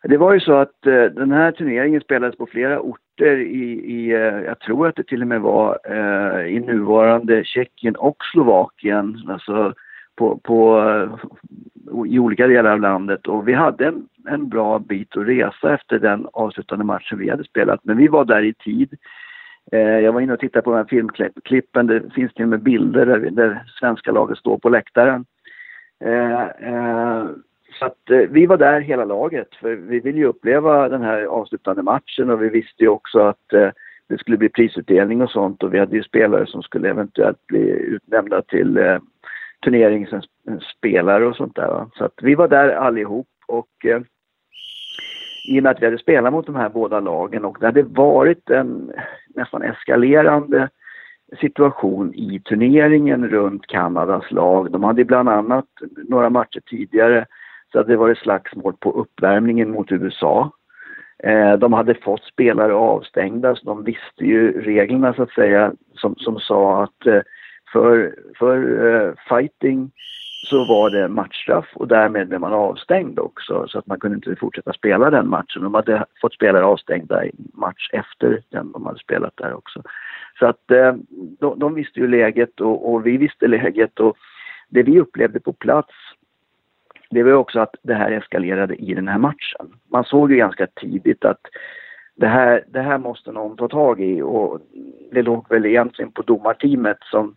Det 0.03 0.17
var 0.17 0.33
ju 0.33 0.39
så 0.39 0.53
att 0.53 0.85
eh, 0.85 1.03
den 1.21 1.31
här 1.31 1.51
turneringen 1.51 2.01
spelades 2.01 2.37
på 2.37 2.45
flera 2.45 2.79
orter 2.79 3.08
i, 3.27 3.81
i 3.85 4.11
eh, 4.11 4.19
jag 4.19 4.59
tror 4.59 4.87
att 4.87 4.95
det 4.95 5.03
till 5.03 5.21
och 5.21 5.27
med 5.27 5.41
var 5.41 5.79
eh, 5.85 6.55
i 6.55 6.59
nuvarande 6.59 7.43
Tjeckien 7.45 7.95
och 7.95 8.17
Slovakien, 8.31 9.23
alltså 9.27 9.73
på, 10.15 10.37
på, 10.37 10.79
eh, 10.89 12.11
i 12.11 12.19
olika 12.19 12.47
delar 12.47 12.71
av 12.71 12.81
landet. 12.81 13.27
Och 13.27 13.47
vi 13.47 13.53
hade 13.53 13.87
en, 13.87 14.07
en 14.27 14.49
bra 14.49 14.79
bit 14.79 15.17
att 15.17 15.27
resa 15.27 15.73
efter 15.73 15.99
den 15.99 16.27
avslutande 16.33 16.85
matchen 16.85 17.19
vi 17.19 17.29
hade 17.29 17.43
spelat, 17.43 17.79
men 17.83 17.97
vi 17.97 18.07
var 18.07 18.25
där 18.25 18.43
i 18.43 18.53
tid. 18.53 18.97
Eh, 19.71 19.79
jag 19.79 20.13
var 20.13 20.21
inne 20.21 20.33
och 20.33 20.39
tittade 20.39 20.63
på 20.63 20.71
de 20.71 20.77
här 20.77 20.85
filmklippen. 20.85 21.87
Det 21.87 22.13
finns 22.13 22.33
till 22.33 22.43
och 22.43 22.49
med 22.49 22.63
bilder 22.63 23.05
där, 23.05 23.17
där 23.19 23.63
svenska 23.79 24.11
laget 24.11 24.37
står 24.37 24.57
på 24.57 24.69
läktaren. 24.69 25.25
Eh, 26.05 26.43
eh, 26.43 27.25
så 27.79 27.85
att 27.85 28.09
eh, 28.09 28.17
vi 28.17 28.45
var 28.45 28.57
där 28.57 28.81
hela 28.81 29.05
laget 29.05 29.55
för 29.55 29.75
vi 29.75 29.99
ville 29.99 30.17
ju 30.17 30.25
uppleva 30.25 30.89
den 30.89 31.01
här 31.01 31.23
avslutande 31.23 31.81
matchen 31.81 32.29
och 32.29 32.43
vi 32.43 32.49
visste 32.49 32.83
ju 32.83 32.89
också 32.89 33.19
att 33.19 33.53
eh, 33.53 33.69
det 34.09 34.17
skulle 34.17 34.37
bli 34.37 34.49
prisutdelning 34.49 35.21
och 35.21 35.31
sånt 35.31 35.63
och 35.63 35.73
vi 35.73 35.79
hade 35.79 35.95
ju 35.95 36.03
spelare 36.03 36.45
som 36.45 36.63
skulle 36.63 36.89
eventuellt 36.89 37.47
bli 37.47 37.69
utnämnda 37.69 38.41
till 38.41 38.77
eh, 38.77 38.97
turneringens 39.63 40.25
spelare 40.77 41.25
och 41.25 41.35
sånt 41.35 41.55
där. 41.55 41.67
va. 41.67 41.89
Så 41.93 42.05
att 42.05 42.19
vi 42.21 42.35
var 42.35 42.47
där 42.47 42.69
allihop 42.69 43.27
och 43.47 43.85
i 45.49 45.59
och 45.59 45.63
med 45.63 45.71
att 45.71 45.81
vi 45.81 45.85
hade 45.85 45.97
spelat 45.97 46.33
mot 46.33 46.45
de 46.45 46.55
här 46.55 46.69
båda 46.69 46.99
lagen 46.99 47.45
och 47.45 47.57
det 47.59 47.65
hade 47.65 47.83
varit 47.83 48.49
en 48.49 48.91
nästan 49.35 49.61
eskalerande 49.61 50.69
situation 51.41 52.13
i 52.13 52.39
turneringen 52.39 53.27
runt 53.27 53.67
Kanadas 53.67 54.31
lag. 54.31 54.71
De 54.71 54.83
hade 54.83 55.05
bland 55.05 55.29
annat 55.29 55.65
några 56.07 56.29
matcher 56.29 56.61
tidigare 56.65 57.25
så 57.71 57.77
hade 57.77 57.93
det 57.93 57.97
varit 57.97 58.17
slagsmål 58.17 58.73
på 58.79 58.91
uppvärmningen 58.91 59.71
mot 59.71 59.91
USA. 59.91 60.51
Eh, 61.23 61.53
de 61.53 61.73
hade 61.73 61.95
fått 61.95 62.23
spelare 62.23 62.73
avstängda 62.73 63.55
så 63.55 63.65
de 63.65 63.83
visste 63.83 64.25
ju 64.25 64.61
reglerna 64.61 65.13
så 65.13 65.23
att 65.23 65.31
säga 65.31 65.73
som, 65.93 66.15
som 66.15 66.39
sa 66.39 66.83
att 66.83 67.05
eh, 67.05 67.21
för, 67.73 68.15
för 68.39 68.85
eh, 68.85 69.13
fighting 69.29 69.91
så 70.45 70.65
var 70.65 70.89
det 70.89 71.07
matchstraff 71.07 71.65
och 71.73 71.87
därmed 71.87 72.27
blev 72.27 72.39
man 72.41 72.53
avstängd 72.53 73.19
också 73.19 73.67
så 73.67 73.79
att 73.79 73.87
man 73.87 73.99
kunde 73.99 74.15
inte 74.15 74.35
fortsätta 74.35 74.73
spela 74.73 75.09
den 75.09 75.29
matchen. 75.29 75.63
De 75.63 75.73
hade 75.73 76.05
fått 76.21 76.33
spelare 76.33 76.65
avstängda 76.65 77.25
i 77.25 77.31
match 77.53 77.89
efter 77.93 78.41
den 78.49 78.71
de 78.71 78.85
hade 78.85 78.99
spelat 78.99 79.37
där 79.37 79.53
också. 79.53 79.83
Så 80.39 80.45
att 80.45 80.71
eh, 80.71 80.93
de, 81.39 81.59
de, 81.59 81.73
visste 81.73 81.99
ju 81.99 82.07
läget 82.07 82.61
och, 82.61 82.93
och, 82.93 83.05
vi 83.05 83.17
visste 83.17 83.47
läget 83.47 83.99
och 83.99 84.17
det 84.69 84.83
vi 84.83 84.99
upplevde 84.99 85.39
på 85.39 85.53
plats 85.53 85.93
det 87.09 87.23
var 87.23 87.33
också 87.33 87.59
att 87.59 87.75
det 87.81 87.93
här 87.93 88.11
eskalerade 88.11 88.75
i 88.75 88.93
den 88.93 89.07
här 89.07 89.17
matchen. 89.17 89.73
Man 89.91 90.03
såg 90.03 90.31
ju 90.31 90.37
ganska 90.37 90.67
tidigt 90.67 91.25
att 91.25 91.41
det 92.15 92.27
här, 92.27 92.63
det 92.67 92.81
här 92.81 92.97
måste 92.97 93.31
någon 93.31 93.57
ta 93.57 93.67
tag 93.67 94.01
i 94.01 94.21
och 94.21 94.59
det 95.11 95.21
låg 95.21 95.49
väl 95.49 95.65
egentligen 95.65 96.11
på 96.11 96.21
domarteamet 96.21 96.97
som 97.01 97.35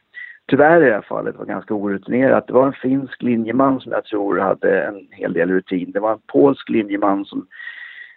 tyvärr 0.49 0.83
i 0.83 0.89
det 0.89 0.95
här 0.95 1.03
fallet 1.09 1.37
var 1.37 1.45
ganska 1.45 1.75
orutinerat. 1.75 2.47
Det 2.47 2.53
var 2.53 2.67
en 2.67 2.73
finsk 2.73 3.23
linjeman 3.23 3.81
som 3.81 3.93
jag 3.93 4.05
tror 4.05 4.39
hade 4.39 4.83
en 4.83 5.09
hel 5.11 5.33
del 5.33 5.51
rutin. 5.51 5.93
Det 5.93 6.01
var 6.01 6.13
en 6.13 6.23
polsk 6.27 6.69
linjeman 6.69 7.25
som 7.25 7.47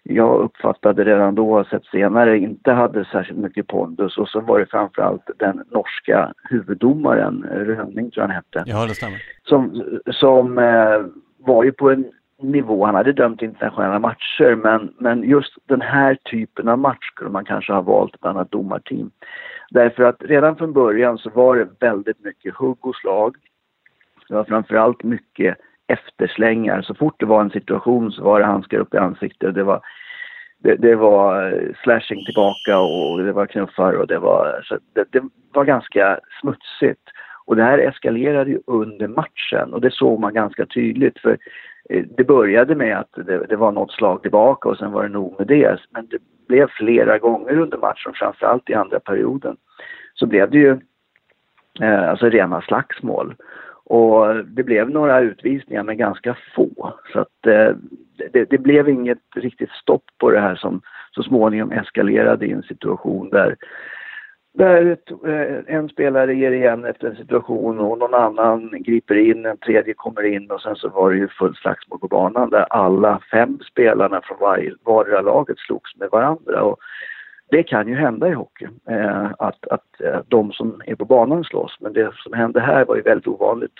jag 0.03 0.39
uppfattade 0.39 1.03
redan 1.03 1.35
då, 1.35 1.63
sett 1.63 1.85
senare, 1.85 2.37
inte 2.37 2.71
hade 2.71 3.05
särskilt 3.05 3.39
mycket 3.39 3.67
pondus. 3.67 4.17
Och 4.17 4.29
så 4.29 4.39
var 4.41 4.59
det 4.59 4.65
framförallt 4.65 5.29
den 5.37 5.63
norska 5.71 6.33
huvuddomaren, 6.49 7.45
Rönning 7.51 8.11
tror 8.11 8.23
jag 8.23 8.27
han 8.27 8.35
hette. 8.35 8.63
Ja, 8.65 8.85
det 8.85 8.95
stämmer. 8.95 9.21
Som, 9.43 9.83
som 10.11 10.57
eh, 10.57 10.99
var 11.45 11.63
ju 11.63 11.71
på 11.71 11.91
en 11.91 12.11
nivå, 12.41 12.85
han 12.85 12.95
hade 12.95 13.13
dömt 13.13 13.41
internationella 13.41 13.99
matcher, 13.99 14.55
men, 14.55 14.93
men 14.97 15.23
just 15.23 15.53
den 15.65 15.81
här 15.81 16.15
typen 16.15 16.67
av 16.67 16.79
match 16.79 17.11
skulle 17.13 17.29
man 17.29 17.45
kanske 17.45 17.73
ha 17.73 17.81
valt 17.81 18.15
ett 18.15 18.25
annat 18.25 18.51
domarteam. 18.51 19.11
Därför 19.69 20.03
att 20.03 20.23
redan 20.23 20.55
från 20.55 20.73
början 20.73 21.17
så 21.17 21.29
var 21.29 21.55
det 21.55 21.67
väldigt 21.79 22.23
mycket 22.23 22.55
hugg 22.55 22.85
och 22.85 22.95
slag. 22.95 23.35
Det 24.27 24.33
var 24.33 24.43
framförallt 24.43 25.03
mycket 25.03 25.57
efterslängar. 25.87 26.81
Så 26.81 26.95
fort 26.95 27.15
det 27.19 27.25
var 27.25 27.41
en 27.41 27.49
situation 27.49 28.11
så 28.11 28.23
var 28.23 28.39
det 28.39 28.45
handskar 28.45 28.77
upp 28.77 28.93
i 28.93 28.97
ansiktet. 28.97 29.55
Det 29.55 29.63
var, 29.63 29.81
det, 30.57 30.75
det 30.75 30.95
var 30.95 31.53
eh, 31.53 31.73
slashing 31.83 32.25
tillbaka 32.25 32.79
och 32.79 33.23
det 33.23 33.31
var 33.31 33.45
knuffar 33.45 33.93
och 33.93 34.07
det 34.07 34.19
var, 34.19 34.61
så 34.63 34.77
det, 34.93 35.05
det 35.11 35.23
var 35.53 35.65
ganska 35.65 36.19
smutsigt. 36.41 37.09
Och 37.45 37.55
det 37.55 37.63
här 37.63 37.77
eskalerade 37.77 38.51
ju 38.51 38.59
under 38.67 39.07
matchen 39.07 39.73
och 39.73 39.81
det 39.81 39.91
såg 39.91 40.19
man 40.19 40.33
ganska 40.33 40.65
tydligt. 40.65 41.19
För 41.19 41.37
eh, 41.89 42.03
det 42.17 42.23
började 42.23 42.75
med 42.75 42.97
att 42.97 43.25
det, 43.25 43.45
det, 43.49 43.55
var 43.55 43.71
något 43.71 43.91
slag 43.91 44.21
tillbaka 44.21 44.69
och 44.69 44.77
sen 44.77 44.91
var 44.91 45.03
det 45.03 45.09
nog 45.09 45.35
med 45.37 45.47
det. 45.47 45.79
Men 45.89 46.07
det 46.07 46.17
blev 46.47 46.67
flera 46.67 47.17
gånger 47.17 47.59
under 47.59 47.77
matchen, 47.77 48.13
framförallt 48.15 48.69
i 48.69 48.73
andra 48.73 48.99
perioden, 48.99 49.57
så 50.13 50.25
blev 50.25 50.51
det 50.51 50.57
ju 50.57 50.79
eh, 51.81 52.09
alltså 52.09 52.29
rena 52.29 52.61
slagsmål. 52.61 53.35
Och 53.87 54.45
det 54.45 54.63
blev 54.63 54.89
några 54.89 55.19
utvisningar 55.19 55.83
men 55.83 55.97
ganska 55.97 56.37
få. 56.55 56.93
Så 57.13 57.19
att 57.19 57.47
eh, 57.47 57.75
det, 58.31 58.45
det, 58.49 58.57
blev 58.57 58.89
inget 58.89 59.17
riktigt 59.35 59.71
stopp 59.71 60.03
på 60.17 60.31
det 60.31 60.39
här 60.39 60.55
som 60.55 60.81
så 61.11 61.23
småningom 61.23 61.71
eskalerade 61.71 62.45
i 62.45 62.51
en 62.51 62.63
situation 62.63 63.29
där 63.29 63.55
där 64.55 64.97
eh, 65.25 65.75
en 65.75 65.89
spelare 65.89 66.33
ger 66.33 66.51
igen 66.51 66.85
efter 66.85 67.07
en 67.07 67.15
situation 67.15 67.79
och 67.79 67.97
någon 67.97 68.13
annan 68.13 68.83
griper 68.83 69.15
in, 69.15 69.45
en 69.45 69.57
tredje 69.57 69.93
kommer 69.93 70.23
in 70.23 70.51
och 70.51 70.61
sen 70.61 70.75
så 70.75 70.89
var 70.89 71.11
det 71.11 71.17
ju 71.17 71.27
fullt 71.27 71.57
slagsmål 71.57 71.99
på 71.99 72.07
banan 72.07 72.49
där 72.49 72.65
alla 72.69 73.19
fem 73.31 73.59
spelarna 73.71 74.21
från 74.23 74.37
varje, 74.39 74.73
vardera 74.83 75.21
laget 75.21 75.59
slogs 75.59 75.95
med 75.95 76.09
varandra. 76.11 76.63
Och 76.63 76.79
det 77.49 77.63
kan 77.63 77.87
ju 77.87 77.95
hända 77.95 78.27
i 78.27 78.33
hockey, 78.33 78.67
eh, 78.89 79.31
att, 79.39 79.67
att 79.67 80.01
eh, 80.01 80.19
de 80.27 80.51
som 80.51 80.81
är 80.85 80.95
på 80.95 81.05
banan 81.05 81.43
slåss. 81.43 81.77
Men 81.79 81.93
det 81.93 82.13
som 82.15 82.33
hände 82.33 82.59
här 82.59 82.85
var 82.85 82.95
ju 82.95 83.01
väldigt 83.01 83.27
ovanligt. 83.27 83.79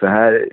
För 0.00 0.06
här 0.06 0.48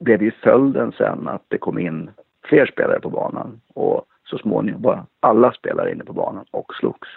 blev 0.00 0.22
ju 0.22 0.30
följden 0.30 0.92
sen 0.92 1.28
att 1.28 1.42
det 1.48 1.58
kom 1.58 1.78
in 1.78 2.10
fler 2.44 2.66
spelare 2.66 3.00
på 3.00 3.10
banan 3.10 3.60
och 3.74 4.04
så 4.24 4.38
småningom 4.38 4.82
var 4.82 5.04
alla 5.20 5.52
spelare 5.52 5.92
inne 5.92 6.04
på 6.04 6.12
banan 6.12 6.44
och 6.50 6.74
slogs. 6.74 7.08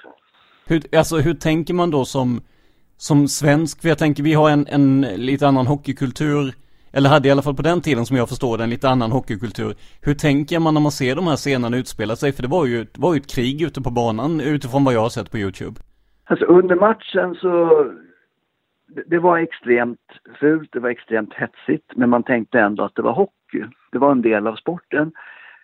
Hur, 0.67 0.97
alltså 0.97 1.17
hur 1.17 1.33
tänker 1.33 1.73
man 1.73 1.91
då 1.91 2.05
som, 2.05 2.41
som 2.97 3.27
svensk? 3.27 3.81
För 3.81 3.89
jag 3.89 3.97
tänker 3.97 4.23
vi 4.23 4.33
har 4.33 4.49
en, 4.49 4.67
en 4.67 5.01
lite 5.01 5.47
annan 5.47 5.67
hockeykultur, 5.67 6.53
eller 6.93 7.09
hade 7.09 7.27
i 7.27 7.31
alla 7.31 7.41
fall 7.41 7.55
på 7.55 7.61
den 7.61 7.81
tiden 7.81 8.05
som 8.05 8.17
jag 8.17 8.29
förstår 8.29 8.57
det, 8.57 8.63
en 8.63 8.69
lite 8.69 8.89
annan 8.89 9.11
hockeykultur. 9.11 9.75
Hur 10.01 10.13
tänker 10.13 10.59
man 10.59 10.73
när 10.73 10.81
man 10.81 10.91
ser 10.91 11.15
de 11.15 11.27
här 11.27 11.35
scenerna 11.35 11.77
utspela 11.77 12.15
sig? 12.15 12.31
För 12.31 12.41
det 12.41 12.49
var 12.49 12.65
ju, 12.65 12.77
det 12.83 12.99
var 12.99 13.13
ju 13.13 13.19
ett 13.19 13.35
krig 13.35 13.61
ute 13.61 13.81
på 13.81 13.91
banan 13.91 14.41
utifrån 14.41 14.83
vad 14.83 14.93
jag 14.93 15.01
har 15.01 15.09
sett 15.09 15.31
på 15.31 15.37
YouTube. 15.37 15.81
Alltså 16.25 16.45
under 16.45 16.75
matchen 16.75 17.35
så 17.35 17.85
det 19.05 19.19
var 19.19 19.37
extremt 19.37 19.99
fult, 20.39 20.69
det 20.71 20.79
var 20.79 20.89
extremt 20.89 21.33
hetsigt, 21.33 21.91
men 21.95 22.09
man 22.09 22.23
tänkte 22.23 22.59
ändå 22.59 22.83
att 22.83 22.95
det 22.95 23.01
var 23.01 23.13
hockey. 23.13 23.63
Det 23.91 23.97
var 23.97 24.11
en 24.11 24.21
del 24.21 24.47
av 24.47 24.55
sporten. 24.55 25.11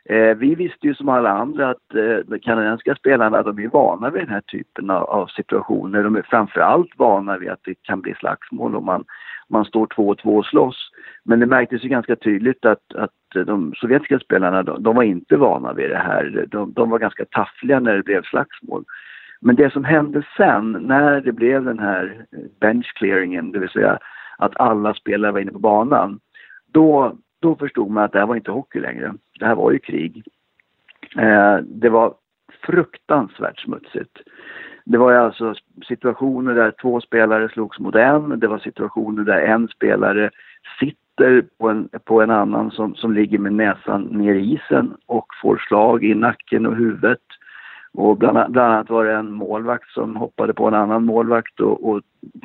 Eh, 0.09 0.35
vi 0.37 0.55
visste 0.55 0.87
ju 0.87 0.93
som 0.93 1.09
alla 1.09 1.29
andra 1.29 1.69
att 1.69 1.95
eh, 1.95 2.17
de 2.27 2.39
kanadensiska 2.39 2.95
spelarna 2.95 3.43
de 3.43 3.59
är 3.59 3.67
vana 3.67 4.09
vid 4.09 4.21
den 4.21 4.29
här 4.29 4.41
typen 4.41 4.89
av, 4.89 5.03
av 5.03 5.27
situationer. 5.27 6.03
De 6.03 6.15
är 6.15 6.21
framförallt 6.21 6.97
vana 6.97 7.37
vid 7.37 7.49
att 7.49 7.63
det 7.63 7.75
kan 7.81 8.01
bli 8.01 8.13
slagsmål 8.13 8.75
om 8.75 8.85
man, 8.85 9.05
man 9.49 9.65
står 9.65 9.87
två 9.87 10.07
och 10.07 10.17
två 10.17 10.37
och 10.37 10.45
slåss. 10.45 10.89
Men 11.23 11.39
det 11.39 11.45
märktes 11.45 11.83
ju 11.83 11.87
ganska 11.87 12.15
tydligt 12.15 12.65
att, 12.65 12.95
att 12.95 13.45
de 13.45 13.73
sovjetiska 13.75 14.19
spelarna 14.19 14.63
de, 14.63 14.83
de 14.83 14.95
var 14.95 15.03
inte 15.03 15.37
vana 15.37 15.73
vid 15.73 15.89
det 15.89 15.97
här. 15.97 16.45
De, 16.51 16.73
de 16.73 16.89
var 16.89 16.99
ganska 16.99 17.25
taffliga 17.25 17.79
när 17.79 17.95
det 17.95 18.03
blev 18.03 18.23
slagsmål. 18.23 18.83
Men 19.41 19.55
det 19.55 19.73
som 19.73 19.83
hände 19.83 20.23
sen 20.37 20.71
när 20.71 21.21
det 21.21 21.31
blev 21.31 21.63
den 21.65 21.79
här 21.79 22.25
bench 22.59 22.93
clearingen, 22.95 23.51
det 23.51 23.59
vill 23.59 23.69
säga 23.69 23.99
att 24.37 24.59
alla 24.59 24.93
spelare 24.93 25.31
var 25.31 25.39
inne 25.39 25.51
på 25.51 25.59
banan, 25.59 26.19
då 26.73 27.17
då 27.39 27.55
förstod 27.55 27.91
man 27.91 28.03
att 28.03 28.11
det 28.11 28.19
här 28.19 28.25
var 28.25 28.35
inte 28.35 28.51
hockey 28.51 28.79
längre. 28.79 29.13
Det 29.39 29.45
här 29.45 29.55
var 29.55 29.71
ju 29.71 29.79
krig. 29.79 30.23
Eh, 31.17 31.57
det 31.57 31.89
var 31.89 32.13
fruktansvärt 32.65 33.59
smutsigt. 33.59 34.17
Det 34.85 34.97
var 34.97 35.13
alltså 35.13 35.53
situationer 35.87 36.55
där 36.55 36.71
två 36.81 37.01
spelare 37.01 37.49
slogs 37.49 37.79
mot 37.79 37.95
en. 37.95 38.39
Det 38.39 38.47
var 38.47 38.59
situationer 38.59 39.23
där 39.23 39.41
en 39.41 39.67
spelare 39.67 40.29
sitter 40.79 41.45
på 41.59 41.69
en, 41.69 41.89
på 42.05 42.21
en 42.21 42.31
annan 42.31 42.71
som, 42.71 42.95
som 42.95 43.13
ligger 43.13 43.37
med 43.37 43.53
näsan 43.53 44.01
ner 44.01 44.33
i 44.33 44.53
isen 44.53 44.95
och 45.05 45.27
får 45.41 45.57
slag 45.67 46.03
i 46.03 46.13
nacken 46.13 46.65
och 46.65 46.75
huvudet. 46.75 47.21
Och 47.93 48.17
bland, 48.17 48.51
bland 48.51 48.73
annat 48.73 48.89
var 48.89 49.05
det 49.05 49.13
en 49.13 49.31
målvakt 49.31 49.89
som 49.89 50.15
hoppade 50.15 50.53
på 50.53 50.67
en 50.67 50.73
annan 50.73 51.05
målvakt 51.05 51.59
och, 51.59 51.89
och 51.89 52.01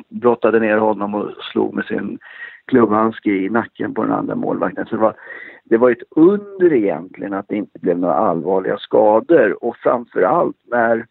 brottade 0.09 0.59
ner 0.59 0.77
honom 0.77 1.15
och 1.15 1.31
slog 1.51 1.73
med 1.73 1.85
sin 1.85 2.19
klubbhandske 2.65 3.29
i 3.29 3.49
nacken 3.49 3.93
på 3.93 4.03
den 4.03 4.13
andra 4.13 4.35
målvakten. 4.35 4.85
Så 4.85 4.95
det 4.95 5.01
var, 5.01 5.15
det 5.63 5.77
var 5.77 5.91
ett 5.91 6.03
under 6.15 6.73
egentligen 6.73 7.33
att 7.33 7.47
det 7.47 7.55
inte 7.55 7.79
blev 7.79 7.99
några 7.99 8.15
allvarliga 8.15 8.77
skador 8.77 9.63
och 9.63 9.77
framförallt 9.77 10.57
när 10.71 11.05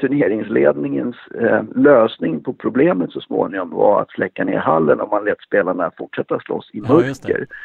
turneringsledningens 0.00 1.16
eh, 1.40 1.62
lösning 1.74 2.42
på 2.42 2.52
problemet 2.52 3.12
så 3.12 3.20
småningom 3.20 3.70
var 3.70 4.02
att 4.02 4.10
släcka 4.10 4.44
ner 4.44 4.58
hallen 4.58 5.00
och 5.00 5.10
man 5.10 5.24
lät 5.24 5.40
spelarna 5.40 5.90
fortsätta 5.98 6.40
slåss 6.40 6.70
i 6.72 6.80
mörker. 6.80 7.46
Ja, 7.48 7.56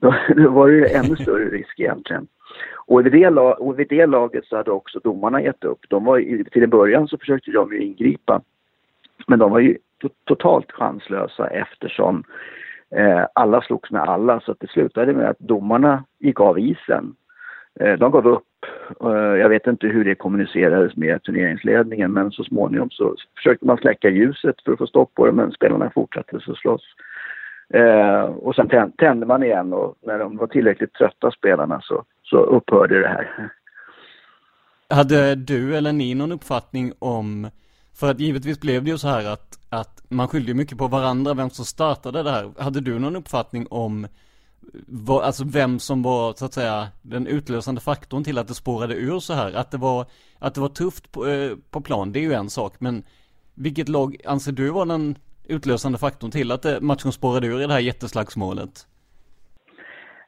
då, 0.00 0.14
då 0.36 0.50
var 0.50 0.68
det 0.68 0.74
ju 0.74 0.86
ännu 0.86 1.16
större 1.16 1.44
risk 1.44 1.80
egentligen. 1.80 2.26
Och 2.86 3.06
vid, 3.06 3.12
det, 3.12 3.28
och 3.38 3.78
vid 3.78 3.88
det 3.88 4.06
laget 4.06 4.44
så 4.44 4.56
hade 4.56 4.70
också 4.70 5.00
domarna 5.04 5.42
gett 5.42 5.64
upp. 5.64 5.80
De 5.88 6.04
var, 6.04 6.44
till 6.50 6.62
en 6.62 6.70
början 6.70 7.08
så 7.08 7.18
försökte 7.18 7.50
de 7.50 7.72
ju 7.72 7.78
ingripa. 7.78 8.42
Men 9.26 9.38
de 9.38 9.50
var 9.50 9.60
ju 9.60 9.78
totalt 10.24 10.72
chanslösa 10.72 11.48
eftersom 11.48 12.24
Eh, 12.96 13.26
alla 13.32 13.62
slogs 13.62 13.90
med 13.90 14.02
alla 14.02 14.40
så 14.40 14.52
att 14.52 14.60
det 14.60 14.70
slutade 14.70 15.12
med 15.12 15.28
att 15.28 15.38
domarna 15.38 16.04
gick 16.18 16.40
av 16.40 16.58
isen. 16.58 17.14
Eh, 17.80 17.98
de 17.98 18.10
gav 18.10 18.26
upp. 18.26 18.42
Eh, 19.04 19.10
jag 19.10 19.48
vet 19.48 19.66
inte 19.66 19.86
hur 19.86 20.04
det 20.04 20.14
kommunicerades 20.14 20.96
med 20.96 21.22
turneringsledningen 21.22 22.12
men 22.12 22.30
så 22.30 22.44
småningom 22.44 22.90
så 22.90 23.16
försökte 23.36 23.66
man 23.66 23.78
släcka 23.78 24.08
ljuset 24.08 24.62
för 24.64 24.72
att 24.72 24.78
få 24.78 24.86
stopp 24.86 25.14
på 25.14 25.26
det 25.26 25.32
men 25.32 25.52
spelarna 25.52 25.90
fortsatte 25.90 26.40
så 26.40 26.54
slåss. 26.54 26.82
Eh, 27.74 28.22
och 28.22 28.54
sen 28.54 28.92
tände 28.98 29.26
man 29.26 29.42
igen 29.42 29.72
och 29.72 29.94
när 30.02 30.18
de 30.18 30.36
var 30.36 30.46
tillräckligt 30.46 30.94
trötta 30.94 31.30
spelarna 31.30 31.80
så, 31.82 32.04
så 32.22 32.36
upphörde 32.36 33.00
det 33.00 33.08
här. 33.08 33.50
Hade 34.90 35.34
du 35.34 35.76
eller 35.76 35.92
ni 35.92 36.14
någon 36.14 36.32
uppfattning 36.32 36.92
om, 36.98 37.50
för 38.00 38.10
att 38.10 38.20
givetvis 38.20 38.60
blev 38.60 38.84
det 38.84 38.90
ju 38.90 38.98
så 38.98 39.08
här 39.08 39.32
att 39.32 39.58
att 39.80 40.04
man 40.08 40.28
skyllde 40.28 40.54
mycket 40.54 40.78
på 40.78 40.86
varandra, 40.86 41.34
vem 41.34 41.50
som 41.50 41.64
startade 41.64 42.22
det 42.22 42.30
här. 42.30 42.50
Hade 42.58 42.80
du 42.80 42.98
någon 42.98 43.16
uppfattning 43.16 43.66
om 43.70 44.06
var, 44.86 45.22
alltså 45.22 45.44
vem 45.46 45.78
som 45.78 46.02
var 46.02 46.32
så 46.32 46.44
att 46.44 46.54
säga 46.54 46.88
den 47.02 47.26
utlösande 47.26 47.80
faktorn 47.80 48.24
till 48.24 48.38
att 48.38 48.48
det 48.48 48.54
spårade 48.54 48.94
ur 48.94 49.20
så 49.20 49.32
här? 49.34 49.52
Att 49.52 49.70
det 49.70 49.76
var, 49.76 50.06
att 50.38 50.54
det 50.54 50.60
var 50.60 50.68
tufft 50.68 51.12
på, 51.12 51.26
eh, 51.26 51.56
på 51.70 51.80
plan, 51.80 52.12
det 52.12 52.18
är 52.18 52.22
ju 52.22 52.32
en 52.32 52.50
sak, 52.50 52.74
men 52.78 53.02
vilket 53.54 53.88
lag 53.88 54.16
anser 54.24 54.52
du 54.52 54.70
var 54.70 54.86
den 54.86 55.18
utlösande 55.48 55.98
faktorn 55.98 56.30
till 56.30 56.52
att 56.52 56.64
eh, 56.64 56.80
matchen 56.80 57.12
spårade 57.12 57.46
ur 57.46 57.62
i 57.62 57.66
det 57.66 57.72
här 57.72 57.80
jätteslagsmålet? 57.80 58.86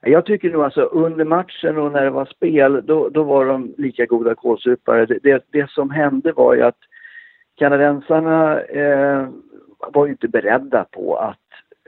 Jag 0.01 0.27
tycker 0.27 0.51
nog 0.51 0.63
alltså 0.63 0.83
under 0.83 1.25
matchen 1.25 1.79
och 1.79 1.93
när 1.93 2.05
det 2.05 2.11
var 2.11 2.25
spel, 2.25 2.83
då, 2.87 3.09
då 3.09 3.23
var 3.23 3.47
de 3.47 3.75
lika 3.79 4.07
goda 4.07 4.35
kålsupare. 4.35 5.07
Det, 5.07 5.19
det, 5.23 5.45
det, 5.51 5.71
som 5.71 5.91
hände 5.91 6.33
var 6.33 6.55
ju 6.55 6.63
att 6.63 6.79
kanadensarna 7.57 8.61
eh, 8.61 9.29
var 9.93 10.07
ju 10.07 10.13
inte 10.13 10.29
beredda 10.29 10.85
på 10.85 11.17
att 11.17 11.39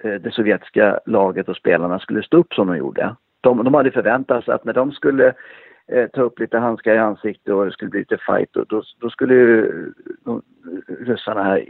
eh, 0.03 0.15
det 0.15 0.31
sovjetiska 0.31 1.01
laget 1.07 1.49
och 1.49 1.57
spelarna 1.57 1.99
skulle 1.99 2.23
stå 2.23 2.37
upp 2.37 2.55
som 2.55 2.67
de 2.67 2.77
gjorde. 2.77 3.17
De, 3.41 3.65
de 3.65 3.75
hade 3.75 3.91
förväntat 3.91 4.45
sig 4.45 4.55
att 4.55 4.65
när 4.65 4.73
de 4.73 4.93
skulle 4.93 5.33
eh, 5.87 6.07
ta 6.07 6.23
upp 6.23 6.39
lite 6.39 6.59
handskar 6.59 6.95
i 6.95 6.99
ansiktet 6.99 7.55
och 7.55 7.65
det 7.65 7.73
skulle 7.73 7.91
bli 7.91 8.01
lite 8.01 8.19
fight, 8.27 8.57
och 8.57 8.67
då, 8.69 8.83
då 9.01 9.11
skulle 9.11 9.35
ju 9.35 9.67
eh, 10.27 10.33
eh, 10.33 10.39
ryssarna 11.07 11.43
här 11.43 11.65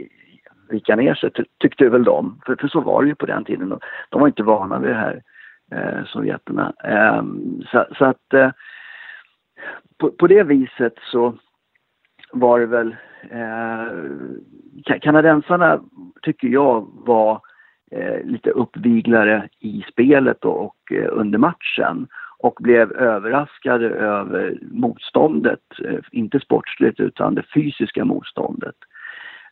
vika 0.69 0.95
ner 0.95 1.15
sig, 1.15 1.31
tyckte 1.59 1.89
väl 1.89 2.03
de. 2.03 2.41
För, 2.45 2.55
för 2.55 2.67
så 2.67 2.81
var 2.81 3.03
det 3.03 3.09
ju 3.09 3.15
på 3.15 3.25
den 3.25 3.43
tiden. 3.43 3.79
De 4.09 4.21
var 4.21 4.27
inte 4.27 4.43
vana 4.43 4.79
vid 4.79 4.89
det 4.89 4.95
här 4.95 5.21
eh, 5.71 6.05
sovjeterna. 6.05 6.73
Eh, 6.83 7.23
så, 7.71 7.85
så, 7.97 8.05
att 8.05 8.33
eh, 8.33 8.51
på, 9.97 10.11
på, 10.11 10.27
det 10.27 10.43
viset 10.43 10.93
så 11.11 11.33
var 12.31 12.59
det 12.59 12.65
väl 12.65 12.95
eh, 13.29 14.99
kanadensarna 15.01 15.81
tycker 16.21 16.47
jag 16.47 16.87
var 16.91 17.41
eh, 17.91 18.23
lite 18.23 18.49
uppviglare 18.49 19.49
i 19.59 19.85
spelet 19.91 20.45
och, 20.45 20.65
och 20.65 20.91
eh, 20.91 21.07
under 21.11 21.39
matchen 21.39 22.07
och 22.39 22.57
blev 22.59 22.91
överraskade 22.91 23.89
över 23.89 24.57
motståndet, 24.61 25.59
eh, 25.85 25.99
inte 26.11 26.39
sportsligt 26.39 26.99
utan 26.99 27.35
det 27.35 27.43
fysiska 27.53 28.05
motståndet. 28.05 28.75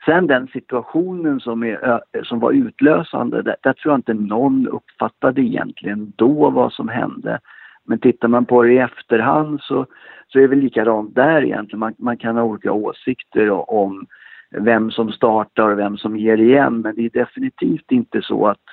Sen 0.07 0.27
den 0.27 0.47
situationen 0.47 1.39
som, 1.39 1.63
är, 1.63 2.01
som 2.23 2.39
var 2.39 2.51
utlösande, 2.51 3.41
där, 3.41 3.55
där 3.61 3.73
tror 3.73 3.91
jag 3.91 3.99
inte 3.99 4.13
någon 4.13 4.67
uppfattade 4.67 5.41
egentligen 5.41 6.13
då 6.15 6.49
vad 6.49 6.73
som 6.73 6.89
hände. 6.89 7.39
Men 7.83 7.99
tittar 7.99 8.27
man 8.27 8.45
på 8.45 8.63
det 8.63 8.73
i 8.73 8.77
efterhand 8.77 9.61
så, 9.61 9.85
så 10.27 10.37
är 10.37 10.41
det 10.41 10.47
väl 10.47 10.59
likadant 10.59 11.15
där 11.15 11.41
egentligen. 11.43 11.79
Man, 11.79 11.93
man 11.97 12.17
kan 12.17 12.35
ha 12.35 12.43
olika 12.43 12.71
åsikter 12.71 13.71
om 13.71 14.05
vem 14.51 14.91
som 14.91 15.11
startar 15.11 15.71
och 15.71 15.79
vem 15.79 15.97
som 15.97 16.17
ger 16.17 16.37
igen. 16.37 16.81
Men 16.81 16.95
det 16.95 17.05
är 17.05 17.09
definitivt 17.09 17.91
inte 17.91 18.21
så 18.21 18.47
att, 18.47 18.63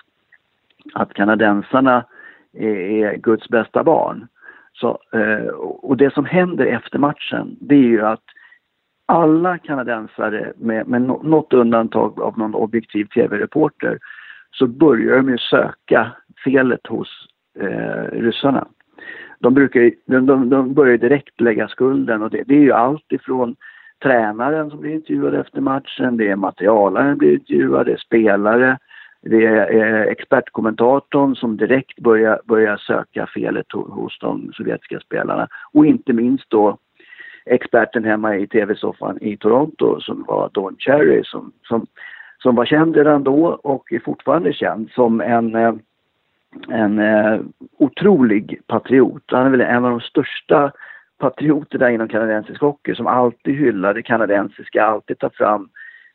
att 0.95 1.15
kanadensarna 1.15 2.05
är, 2.53 2.77
är 2.77 3.17
Guds 3.17 3.49
bästa 3.49 3.85
barn. 3.85 4.27
Så, 4.73 4.99
och 5.83 5.97
det 5.97 6.15
som 6.15 6.25
händer 6.25 6.67
efter 6.67 6.99
matchen, 6.99 7.57
det 7.61 7.75
är 7.75 7.89
ju 7.89 8.07
att 8.07 8.25
alla 9.07 9.59
kanadensare, 9.59 10.53
med, 10.57 10.89
med 10.89 11.03
något 11.03 11.53
undantag 11.53 12.21
av 12.21 12.39
någon 12.39 12.55
objektiv 12.55 13.05
tv-reporter, 13.05 13.99
så 14.51 14.67
börjar 14.67 15.17
de 15.17 15.29
ju 15.29 15.39
söka 15.39 16.13
felet 16.45 16.87
hos 16.87 17.09
eh, 17.61 18.19
ryssarna. 18.19 18.67
De, 19.39 19.55
brukar, 19.55 19.91
de, 20.07 20.27
de, 20.27 20.51
de 20.51 20.75
börjar 20.75 20.99
direkt 20.99 21.41
lägga 21.41 21.69
skulden 21.69 22.23
och 22.23 22.31
det, 22.31 22.43
det 22.47 22.55
är 22.55 22.61
ju 22.61 22.73
allt 22.73 23.13
ifrån 23.13 23.57
tränaren 24.03 24.71
som 24.71 24.81
blir 24.81 24.95
intervjuad 24.95 25.35
efter 25.35 25.61
matchen, 25.61 26.17
det 26.17 26.29
är 26.29 26.37
materialaren 26.37 27.11
som 27.11 27.19
blir 27.19 27.33
intervjuad, 27.33 27.87
det 27.87 27.93
är 27.93 27.97
spelare, 27.97 28.79
det 29.23 29.47
är 29.47 29.75
eh, 29.75 30.03
expertkommentatorn 30.03 31.37
som 31.37 31.57
direkt 31.57 31.99
börjar, 31.99 32.41
börjar 32.45 32.77
söka 32.77 33.27
felet 33.27 33.73
hos 33.73 34.19
de 34.19 34.53
sovjetiska 34.53 35.01
spelarna 35.01 35.49
och 35.73 35.87
inte 35.87 36.13
minst 36.13 36.51
då 36.51 36.79
experten 37.47 38.05
hemma 38.05 38.37
i 38.37 38.47
tv-soffan 38.47 39.19
i 39.23 39.37
Toronto 39.37 40.01
som 40.01 40.25
var 40.29 40.51
Don 40.53 40.77
Cherry 40.79 41.23
som, 41.25 41.53
som, 41.63 41.87
som 42.43 42.55
var 42.55 42.65
känd 42.65 42.97
redan 42.97 43.25
då 43.25 43.47
och 43.47 43.93
är 43.93 43.99
fortfarande 43.99 44.53
känd 44.53 44.91
som 44.91 45.21
en, 45.21 45.55
eh, 45.55 45.75
en 46.69 46.99
eh, 46.99 47.41
otrolig 47.79 48.61
patriot. 48.67 49.23
Han 49.27 49.47
är 49.47 49.51
väl 49.51 49.61
en 49.61 49.85
av 49.85 49.91
de 49.91 50.01
största 50.01 50.73
patrioterna 51.19 51.91
inom 51.91 52.09
kanadensisk 52.09 52.61
hockey 52.61 52.95
som 52.95 53.07
alltid 53.07 53.55
hyllar 53.55 53.95
det 53.95 54.03
kanadensiska, 54.03 54.85
alltid 54.85 55.19
tar 55.19 55.31
fram 55.31 55.69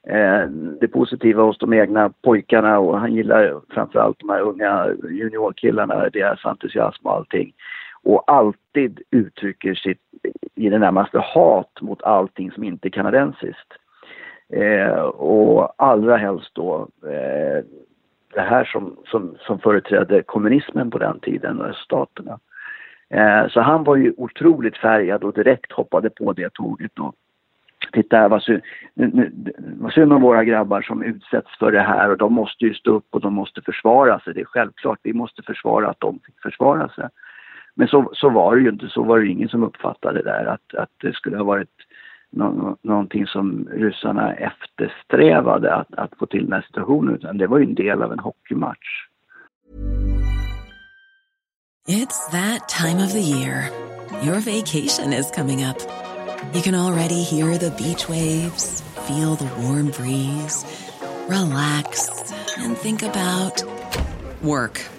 eh, 0.08 0.50
det 0.82 0.88
positiva 0.88 1.44
hos 1.44 1.58
de 1.58 1.74
egna 1.74 2.14
pojkarna 2.24 2.80
och 2.80 3.00
han 3.00 3.14
gillar 3.14 3.62
framförallt 3.70 4.20
de 4.20 4.30
här 4.30 4.42
unga 4.42 4.88
juniorkillarna, 5.10 6.10
deras 6.10 6.46
entusiasm 6.46 7.08
och 7.08 7.14
allting 7.14 7.54
och 8.04 8.24
alltid 8.28 9.02
uttrycker 9.12 9.74
sitt 9.74 10.02
i 10.56 10.70
det 10.70 10.80
närmaste 10.80 11.20
hat 11.20 11.82
mot 11.82 12.04
allting 12.04 12.52
som 12.52 12.64
inte 12.64 12.88
är 12.88 12.90
kanadensiskt. 12.90 13.74
Eh, 14.54 15.02
och 15.02 15.74
allra 15.78 16.18
helst 16.18 16.52
då 16.54 16.88
eh, 17.04 17.66
det 18.34 18.42
här 18.42 18.66
som, 18.66 18.98
som, 19.06 19.36
som 19.40 19.60
företrädde 19.60 20.24
kommunismen 20.24 20.92
på 20.92 20.98
den 20.98 21.20
tiden, 21.20 21.58
eh, 21.58 21.62
och 21.62 21.70
öststaterna. 21.70 22.40
Eh, 23.10 23.48
så 23.48 23.62
han 23.62 23.84
var 23.84 23.96
ju 23.96 24.14
otroligt 24.18 24.78
färgad 24.78 25.24
och 25.24 25.34
direkt 25.34 25.72
hoppade 25.72 26.10
på 26.10 26.34
det 26.34 26.54
tåget. 26.54 26.92
då. 26.94 27.14
titta 27.94 28.18
här 28.18 28.30
vad 28.30 28.44
synd, 28.44 28.62
vad 29.80 29.94
synd 29.94 30.14
om 30.14 30.22
våra 30.22 30.44
grabbar 30.44 30.82
som 30.82 31.04
utsätts 31.04 31.58
för 31.60 31.72
det 31.72 31.82
här 31.82 32.10
och 32.10 32.18
de 32.18 32.34
måste 32.34 32.66
ju 32.66 32.74
stå 32.74 32.92
upp 32.92 33.08
och 33.10 33.22
de 33.22 33.34
måste 33.34 33.62
försvara 33.62 34.20
sig. 34.20 34.34
Det 34.34 34.42
är 34.42 34.46
självklart, 34.46 35.00
vi 35.04 35.14
måste 35.14 35.44
försvara 35.44 35.90
att 35.90 36.00
de 36.00 36.20
fick 36.26 36.42
försvara 36.42 36.90
sig. 36.90 37.10
Men 37.80 37.88
så, 37.88 38.10
så 38.14 38.30
var 38.30 38.56
det 38.56 38.62
ju 38.62 38.70
inte, 38.70 38.88
så 38.88 39.04
var 39.04 39.20
det 39.20 39.28
ingen 39.28 39.50
som 39.50 39.64
uppfattade 39.64 40.22
det 40.22 40.32
där 40.32 40.46
att, 40.46 40.76
att 40.76 40.90
det 41.02 41.14
skulle 41.14 41.38
ha 41.38 41.44
varit 41.44 41.76
nå, 42.30 42.78
någonting 42.82 43.28
som 43.28 43.68
ryssarna 43.72 44.34
eftersträvade 44.34 45.76
att, 45.76 45.94
att 45.94 46.18
få 46.20 46.26
till 46.26 46.44
den 46.44 46.54
här 46.54 46.62
situationen, 46.62 47.16
utan 47.16 47.38
det 47.38 47.48
var 47.48 47.58
ju 47.58 47.66
en 47.66 47.76
del 47.76 48.04
av 48.04 48.14
en 48.14 48.20
hockeymatch. 48.20 49.08
It's 51.88 52.32
that 52.32 52.68
time 52.68 53.04
of 53.06 53.12
the 53.12 53.22
year. 53.22 53.70
Your 54.24 54.40
vacation 54.40 55.14
is 55.14 55.32
coming 55.32 55.64
up. 55.64 55.78
You 56.54 56.62
can 56.62 56.76
already 56.76 57.24
hear 57.24 57.58
the 57.58 57.72
beach 57.84 58.10
waves, 58.10 58.84
feel 59.08 59.36
the 59.36 59.50
warm 59.62 59.92
breeze, 59.92 60.66
relax 61.30 62.10
and 62.58 62.78
think 62.78 63.04
about 63.04 63.64
work. 64.42 64.99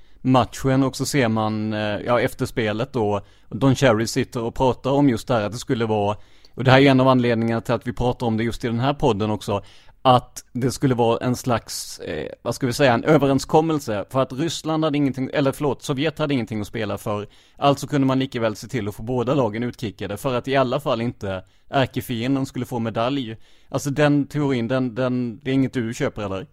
matchen 0.21 0.83
och 0.83 0.95
så 0.95 1.05
ser 1.05 1.27
man, 1.27 1.73
eh, 1.73 1.79
ja 1.79 2.19
efter 2.19 2.45
spelet 2.45 2.93
då, 2.93 3.21
Don 3.49 3.75
Cherry 3.75 4.07
sitter 4.07 4.41
och 4.41 4.55
pratar 4.55 4.91
om 4.91 5.09
just 5.09 5.27
det 5.27 5.33
här 5.33 5.43
att 5.43 5.51
det 5.51 5.57
skulle 5.57 5.85
vara, 5.85 6.17
och 6.53 6.63
det 6.63 6.71
här 6.71 6.81
är 6.81 6.91
en 6.91 6.99
av 6.99 7.07
anledningarna 7.07 7.61
till 7.61 7.73
att 7.73 7.87
vi 7.87 7.93
pratar 7.93 8.27
om 8.27 8.37
det 8.37 8.43
just 8.43 8.65
i 8.65 8.67
den 8.67 8.79
här 8.79 8.93
podden 8.93 9.31
också, 9.31 9.63
att 10.01 10.45
det 10.53 10.71
skulle 10.71 10.95
vara 10.95 11.25
en 11.25 11.35
slags, 11.35 11.99
eh, 11.99 12.31
vad 12.41 12.55
ska 12.55 12.67
vi 12.67 12.73
säga, 12.73 12.93
en 12.93 13.03
överenskommelse 13.03 14.05
för 14.09 14.21
att 14.21 14.33
Ryssland 14.33 14.83
hade 14.83 14.97
ingenting, 14.97 15.29
eller 15.33 15.51
förlåt, 15.51 15.83
Sovjet 15.83 16.19
hade 16.19 16.33
ingenting 16.33 16.61
att 16.61 16.67
spela 16.67 16.97
för. 16.97 17.27
Alltså 17.57 17.87
kunde 17.87 18.07
man 18.07 18.19
lika 18.19 18.39
väl 18.39 18.55
se 18.55 18.67
till 18.67 18.87
att 18.87 18.95
få 18.95 19.03
båda 19.03 19.33
lagen 19.33 19.63
utkickade 19.63 20.17
för 20.17 20.33
att 20.33 20.47
i 20.47 20.55
alla 20.55 20.79
fall 20.79 21.01
inte 21.01 21.43
ärkefienden 21.69 22.45
skulle 22.45 22.65
få 22.65 22.79
medalj. 22.79 23.37
Alltså 23.69 23.89
den 23.89 24.27
teorin, 24.27 24.67
den, 24.67 24.95
den, 24.95 25.39
det 25.43 25.51
är 25.51 25.53
inget 25.53 25.73
du 25.73 25.93
köper 25.93 26.21
eller? 26.21 26.47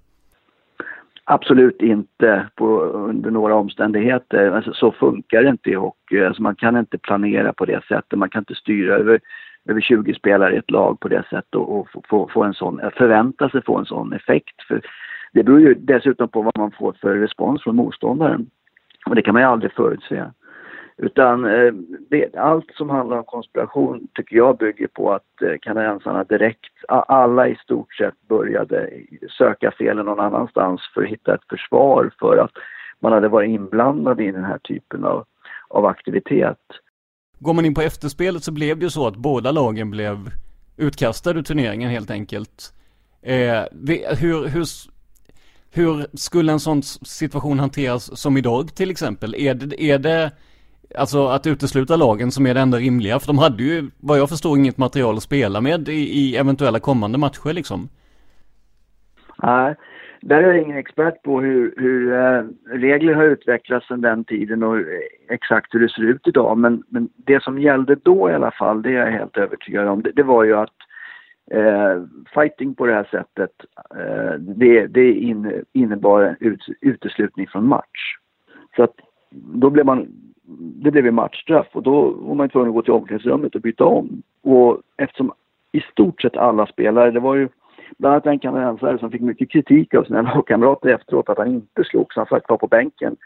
Absolut 1.31 1.83
inte 1.83 2.47
på, 2.55 2.81
under 2.81 3.31
några 3.31 3.55
omständigheter. 3.55 4.51
Alltså, 4.51 4.73
så 4.73 4.93
funkar 4.93 5.43
det 5.43 5.49
inte 5.49 5.71
i 5.71 5.75
hockey. 5.75 6.25
Alltså, 6.25 6.43
man 6.43 6.57
kan 6.57 6.77
inte 6.77 6.99
planera 6.99 7.53
på 7.53 7.65
det 7.65 7.85
sättet. 7.85 8.19
Man 8.19 8.31
kan 8.31 8.41
inte 8.41 8.55
styra 8.55 8.95
över 8.95 9.21
över 9.69 9.81
20 9.81 10.15
spelare 10.15 10.55
i 10.55 10.59
ett 10.59 10.71
lag 10.71 11.01
på 11.01 11.09
det 11.09 11.23
sättet 11.31 11.55
och, 11.55 11.79
och 11.79 11.89
få, 12.09 12.29
få 12.33 12.43
en 12.43 12.55
sån, 12.55 12.81
förvänta 12.97 13.49
sig 13.51 13.63
få 13.63 13.79
en 13.79 13.85
sån 13.85 14.13
effekt. 14.13 14.63
För 14.69 14.81
det 15.33 15.43
beror 15.43 15.61
ju 15.61 15.75
dessutom 15.75 16.29
på 16.29 16.43
vad 16.43 16.59
man 16.59 16.71
får 16.71 16.93
för 16.93 17.15
respons 17.15 17.63
från 17.63 17.77
motståndaren. 17.77 18.47
Och 19.07 19.15
det 19.15 19.23
kan 19.23 19.35
man 19.35 19.43
ju 19.43 19.49
aldrig 19.49 19.73
förutse. 19.73 20.25
Utan 20.99 21.45
eh, 21.45 21.73
det, 22.11 22.37
allt 22.37 22.75
som 22.75 22.91
handlar 22.91 23.19
om 23.19 23.25
konspiration 23.25 24.09
tycker 24.15 24.37
jag 24.37 24.59
bygger 24.59 24.87
på 24.87 25.13
att 25.13 25.43
eh, 25.43 25.55
kanadensarna 25.63 26.25
direkt, 26.25 26.73
alla 26.89 27.49
i 27.49 27.57
stort 27.57 27.95
sett 27.95 28.29
började 28.29 28.91
söka 29.39 29.71
felen 29.79 30.07
någon 30.07 30.21
annanstans 30.21 30.81
för 30.95 31.03
att 31.03 31.09
hitta 31.09 31.35
ett 31.35 31.49
försvar 31.51 32.11
för 32.19 32.37
att 32.37 32.51
man 33.01 33.13
hade 33.13 33.29
varit 33.29 33.51
inblandad 33.51 34.21
i 34.21 34.33
den 34.33 34.45
här 34.45 34.59
typen 34.59 35.05
av, 35.05 35.25
av 35.69 35.87
aktivitet. 35.87 36.59
Går 37.39 37.55
man 37.55 37.65
in 37.65 37.75
på 37.75 37.81
efterspelet 37.81 38.45
så 38.45 38.53
blev 38.53 38.79
det 38.79 38.85
ju 38.85 38.91
så 38.91 39.07
att 39.07 39.17
båda 39.17 39.51
lagen 39.51 39.91
blev 39.91 40.31
utkastade 40.77 41.39
ur 41.39 41.43
turneringen 41.43 41.91
helt 41.91 42.11
enkelt. 42.11 42.75
Eh, 43.23 43.65
hur, 44.21 44.49
hur, 44.49 44.67
hur 45.71 46.17
skulle 46.17 46.53
en 46.53 46.61
sån 46.61 46.83
situation 46.83 47.59
hanteras 47.59 48.21
som 48.21 48.37
idag 48.37 48.75
till 48.75 48.91
exempel? 48.91 49.35
Är 49.35 49.55
det, 49.55 49.83
är 49.83 49.99
det 49.99 50.33
alltså 50.95 51.27
att 51.27 51.47
utesluta 51.47 51.97
lagen 51.97 52.31
som 52.31 52.47
är 52.47 52.55
det 52.55 52.61
enda 52.61 52.79
rimliga? 52.79 53.19
För 53.19 53.27
de 53.27 53.39
hade 53.39 53.63
ju, 53.63 53.91
vad 54.01 54.19
jag 54.19 54.29
förstår, 54.29 54.59
inget 54.59 54.79
material 54.79 55.17
att 55.17 55.23
spela 55.23 55.61
med 55.61 55.89
i, 55.89 55.93
i 55.93 56.37
eventuella 56.37 56.81
kommande 56.81 57.19
matcher 57.19 57.53
liksom. 57.53 57.89
Nej, 59.43 59.75
där 60.21 60.43
är 60.43 60.47
jag 60.47 60.63
ingen 60.63 60.79
expert 60.79 61.23
på 61.23 61.41
hur, 61.41 61.75
hur 61.77 62.13
äh, 62.13 62.43
regler 62.79 63.15
har 63.15 63.25
utvecklats 63.25 63.89
sedan 63.89 64.01
den 64.01 64.25
tiden 64.25 64.63
och 64.63 64.77
exakt 65.29 65.75
hur 65.75 65.81
det 65.81 65.89
ser 65.89 66.03
ut 66.03 66.27
idag. 66.27 66.59
Men, 66.59 66.83
men 66.89 67.09
det 67.17 67.43
som 67.43 67.59
gällde 67.59 67.95
då 67.95 68.31
i 68.31 68.35
alla 68.35 68.51
fall, 68.51 68.83
det 68.83 68.89
är 68.89 69.07
jag 69.07 69.13
helt 69.13 69.37
övertygad 69.37 69.89
om, 69.89 70.03
det, 70.03 70.13
det 70.13 70.23
var 70.23 70.45
ju 70.45 70.57
att 70.57 70.75
äh, 71.51 72.03
fighting 72.35 72.75
på 72.75 72.87
det 72.87 72.95
här 72.95 73.09
sättet, 73.11 73.51
äh, 73.97 74.35
det, 74.39 74.87
det 74.87 75.13
in, 75.13 75.65
innebar 75.73 76.37
ut, 76.41 76.67
uteslutning 76.81 77.47
från 77.47 77.69
match. 77.69 78.17
Så 78.77 78.83
att 78.83 78.95
då 79.31 79.71
blev 79.71 79.87
man, 79.87 80.09
det 80.57 80.91
blev 80.91 81.07
en 81.07 81.15
matchstraff 81.15 81.67
och 81.73 81.83
då 81.83 82.11
var 82.11 82.35
man 82.35 82.49
tvungen 82.49 82.69
att 82.69 82.75
gå 82.75 82.83
till 82.83 82.93
omklädningsrummet 82.93 83.55
och 83.55 83.61
byta 83.61 83.85
om. 83.85 84.23
Och 84.43 84.81
eftersom 84.97 85.33
i 85.73 85.81
stort 85.81 86.23
sett 86.23 86.37
alla 86.37 86.67
spelare, 86.67 87.11
det 87.11 87.21
var 87.21 87.35
ju 87.35 87.49
bland 87.99 88.13
annat 88.13 88.27
en 88.27 88.39
kanadensare 88.39 88.99
som 88.99 89.11
fick 89.11 89.21
mycket 89.21 89.51
kritik 89.51 89.95
av 89.95 90.05
sina 90.05 90.23
lagkamrater 90.35 90.89
efteråt 90.89 91.29
att 91.29 91.39
han 91.39 91.49
inte 91.49 91.85
slogs. 91.85 92.17
Han 92.17 92.27
satt 92.27 92.47
kvar 92.47 92.57
på 92.57 92.67
bänken. 92.67 93.17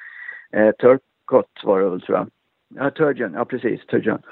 Eh, 0.52 0.70
Turcott 0.70 1.61
var 1.64 1.80
det 1.80 1.90
väl 1.90 2.00
tror 2.00 2.18
jag. 2.18 2.26
Ja, 2.74 2.90
Turgeon, 2.90 3.35
ja 3.35 3.44
precis, 3.44 3.87
Turgeon. 3.87 4.22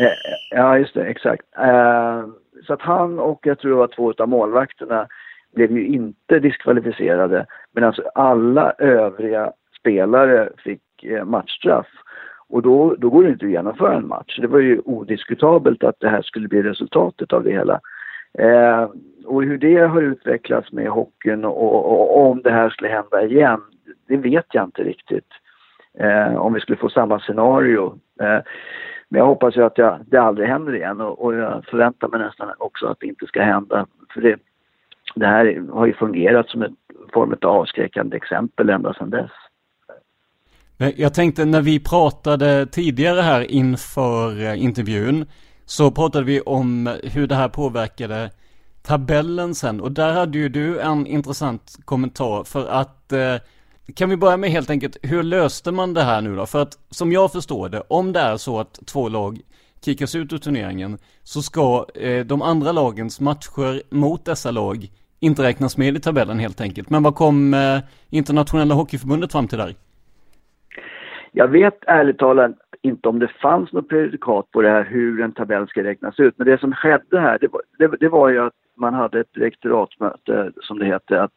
Eh, 0.00 0.06
eh, 0.06 0.12
ja, 0.50 0.78
just 0.78 0.94
det, 0.94 1.04
exakt. 1.04 1.46
Eh, 1.58 2.24
så 2.66 2.72
att 2.72 2.82
han 2.82 3.18
och 3.18 3.46
jag 3.46 3.58
tror 3.58 3.70
det 3.70 3.76
var 3.76 3.86
två 3.86 4.12
av 4.18 4.28
målvakterna 4.28 5.06
blev 5.54 5.72
ju 5.72 5.86
inte 5.86 6.38
diskvalificerade. 6.38 7.46
medan 7.72 7.86
alltså 7.86 8.02
alla 8.14 8.70
övriga 8.78 9.52
spelare 9.80 10.48
fick 10.64 11.04
eh, 11.04 11.24
matchstraff. 11.24 11.86
Och 12.48 12.62
då, 12.62 12.94
då 12.98 13.10
går 13.10 13.22
det 13.22 13.28
inte 13.28 13.46
att 13.46 13.52
genomföra 13.52 13.94
en 13.94 14.08
match. 14.08 14.38
Det 14.40 14.46
var 14.46 14.58
ju 14.58 14.80
odiskutabelt 14.84 15.84
att 15.84 16.00
det 16.00 16.08
här 16.08 16.22
skulle 16.22 16.48
bli 16.48 16.62
resultatet 16.62 17.32
av 17.32 17.44
det 17.44 17.52
hela. 17.52 17.80
Eh, 18.38 18.90
och 19.24 19.42
hur 19.42 19.58
det 19.58 19.76
har 19.76 20.02
utvecklats 20.02 20.72
med 20.72 20.88
hockeyn 20.88 21.44
och, 21.44 21.62
och, 21.62 21.92
och, 21.92 22.30
om 22.30 22.42
det 22.42 22.50
här 22.50 22.70
skulle 22.70 22.88
hända 22.88 23.24
igen, 23.24 23.60
det 24.08 24.16
vet 24.16 24.46
jag 24.52 24.64
inte 24.64 24.82
riktigt. 24.82 25.28
Eh, 25.98 26.36
om 26.36 26.52
vi 26.52 26.60
skulle 26.60 26.78
få 26.78 26.88
samma 26.88 27.20
scenario. 27.20 27.98
Eh, 28.20 28.40
men 29.08 29.18
jag 29.18 29.26
hoppas 29.26 29.56
ju 29.56 29.64
att 29.64 29.78
jag, 29.78 29.98
det 30.06 30.16
aldrig 30.16 30.48
händer 30.48 30.74
igen 30.74 31.00
och, 31.00 31.24
och, 31.24 31.34
jag 31.34 31.64
förväntar 31.64 32.08
mig 32.08 32.20
nästan 32.20 32.48
också 32.58 32.86
att 32.86 33.00
det 33.00 33.06
inte 33.06 33.26
ska 33.26 33.42
hända. 33.42 33.86
För 34.14 34.20
det, 34.20 34.36
det 35.14 35.26
här 35.26 35.62
har 35.72 35.86
ju 35.86 35.92
fungerat 35.92 36.48
som 36.48 36.62
en 36.62 36.76
form 37.12 37.36
av 37.42 37.50
avskräckande 37.50 38.16
exempel 38.16 38.70
ända 38.70 38.94
sedan 38.94 39.10
dess. 39.10 39.30
Eh, 40.78 40.90
jag 40.96 41.14
tänkte 41.14 41.44
när 41.44 41.62
vi 41.62 41.78
pratade 41.78 42.66
tidigare 42.66 43.20
här 43.20 43.50
inför 43.50 44.42
eh, 44.42 44.62
intervjun 44.62 45.26
så 45.66 45.90
pratade 45.90 46.24
vi 46.24 46.40
om 46.40 46.96
hur 47.02 47.26
det 47.26 47.34
här 47.34 47.48
påverkade 47.48 48.30
tabellen 48.82 49.54
sen 49.54 49.80
och 49.80 49.92
där 49.92 50.12
hade 50.12 50.38
ju 50.38 50.48
du 50.48 50.80
en 50.80 51.06
intressant 51.06 51.76
kommentar 51.84 52.44
för 52.44 52.66
att 52.66 53.12
eh, 53.12 53.34
kan 53.94 54.10
vi 54.10 54.16
börja 54.16 54.36
med 54.36 54.50
helt 54.50 54.70
enkelt, 54.70 54.96
hur 55.02 55.22
löste 55.22 55.72
man 55.72 55.94
det 55.94 56.02
här 56.02 56.20
nu 56.20 56.36
då? 56.36 56.46
För 56.46 56.62
att 56.62 56.78
som 56.90 57.12
jag 57.12 57.32
förstår 57.32 57.68
det, 57.68 57.82
om 57.88 58.12
det 58.12 58.20
är 58.20 58.36
så 58.36 58.60
att 58.60 58.78
två 58.86 59.08
lag 59.08 59.40
kickas 59.84 60.14
ut 60.14 60.32
ur 60.32 60.38
turneringen 60.38 60.98
så 61.22 61.42
ska 61.42 61.86
de 62.26 62.42
andra 62.42 62.72
lagens 62.72 63.20
matcher 63.20 63.82
mot 63.90 64.24
dessa 64.24 64.50
lag 64.50 64.90
inte 65.20 65.42
räknas 65.42 65.76
med 65.76 65.96
i 65.96 66.00
tabellen 66.00 66.38
helt 66.38 66.60
enkelt. 66.60 66.90
Men 66.90 67.02
vad 67.02 67.14
kom 67.14 67.56
internationella 68.10 68.74
hockeyförbundet 68.74 69.32
fram 69.32 69.48
till 69.48 69.58
där? 69.58 69.74
Jag 71.38 71.48
vet 71.48 71.84
ärligt 71.86 72.18
talat 72.18 72.52
inte 72.82 73.08
om 73.08 73.18
det 73.18 73.28
fanns 73.28 73.72
något 73.72 73.88
prejudikat 73.88 74.50
på 74.50 74.62
det 74.62 74.68
här 74.68 74.84
hur 74.84 75.20
en 75.20 75.32
tabell 75.32 75.68
ska 75.68 75.84
räknas 75.84 76.20
ut. 76.20 76.34
Men 76.38 76.46
det 76.46 76.60
som 76.60 76.72
skedde 76.72 77.20
här, 77.20 77.38
det 77.40 77.48
var, 77.52 77.62
det, 77.78 77.86
det 78.00 78.08
var 78.08 78.28
ju 78.28 78.38
att 78.38 78.52
man 78.76 78.94
hade 78.94 79.20
ett 79.20 79.36
rektoratmöte 79.36 80.52
som 80.62 80.78
det 80.78 80.86
heter, 80.86 81.16
att 81.16 81.32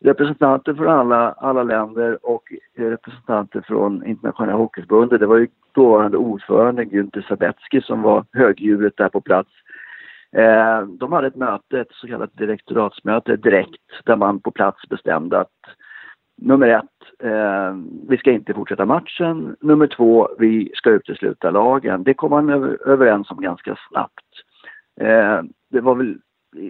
representanter 0.00 0.74
från 0.74 0.88
alla, 0.88 1.32
alla 1.32 1.62
länder 1.62 2.26
och 2.26 2.42
eh, 2.78 2.84
representanter 2.84 3.60
från 3.66 4.06
Internationella 4.06 4.58
Hockeyförbundet, 4.58 5.20
det 5.20 5.26
var 5.26 5.38
ju 5.38 5.48
dåvarande 5.74 6.16
ordförande 6.16 6.84
Günther 6.84 7.22
Sabetski 7.22 7.80
som 7.80 8.02
var 8.02 8.24
högdjuret 8.32 8.96
där 8.96 9.08
på 9.08 9.20
plats. 9.20 9.50
Eh, 10.36 10.82
de 10.82 11.12
hade 11.12 11.26
ett 11.26 11.36
möte, 11.36 11.80
ett 11.80 11.92
så 11.92 12.06
kallat 12.06 12.36
direktoratsmöte 12.36 13.36
direkt, 13.36 14.04
där 14.04 14.16
man 14.16 14.40
på 14.40 14.50
plats 14.50 14.88
bestämde 14.88 15.40
att 15.40 15.48
nummer 16.36 16.68
ett, 16.68 17.24
eh, 17.24 17.76
vi 18.08 18.16
ska 18.16 18.30
inte 18.30 18.54
fortsätta 18.54 18.86
matchen. 18.86 19.56
Nummer 19.60 19.86
två, 19.86 20.28
vi 20.38 20.70
ska 20.74 20.90
utesluta 20.90 21.50
lagen. 21.50 22.04
Det 22.04 22.14
kom 22.14 22.30
man 22.30 22.50
överens 22.86 23.30
om 23.30 23.40
ganska 23.40 23.76
snabbt. 23.88 24.26
Eh, 25.00 25.42
det 25.68 25.80
var 25.80 25.94
väl 25.94 26.18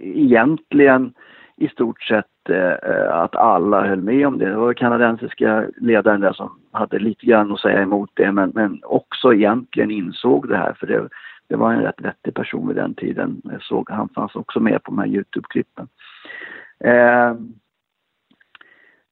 egentligen 0.03 1.13
i 1.57 1.67
stort 1.67 2.01
sett 2.01 2.49
eh, 2.49 3.15
att 3.15 3.35
alla 3.35 3.87
höll 3.87 4.01
med 4.01 4.27
om 4.27 4.37
det. 4.37 4.49
Det 4.49 4.55
var 4.55 4.73
kanadensiska 4.73 5.65
ledaren 5.77 6.21
där 6.21 6.33
som 6.33 6.59
hade 6.71 6.99
lite 6.99 7.25
grann 7.25 7.51
att 7.51 7.59
säga 7.59 7.81
emot 7.81 8.09
det 8.13 8.31
men, 8.31 8.51
men 8.55 8.79
också 8.83 9.33
egentligen 9.33 9.91
insåg 9.91 10.49
det 10.49 10.57
här 10.57 10.73
för 10.73 10.87
det, 10.87 11.09
det 11.47 11.55
var 11.55 11.73
en 11.73 11.81
rätt 11.81 12.01
vettig 12.01 12.33
person 12.33 12.67
vid 12.67 12.75
den 12.75 12.93
tiden. 12.93 13.41
Jag 13.43 13.61
såg, 13.61 13.89
han 13.89 14.09
fanns 14.09 14.35
också 14.35 14.59
med 14.59 14.83
på 14.83 14.91
de 14.91 14.99
här 14.99 15.07
Youtube-klippen. 15.07 15.87
Eh, 16.79 17.33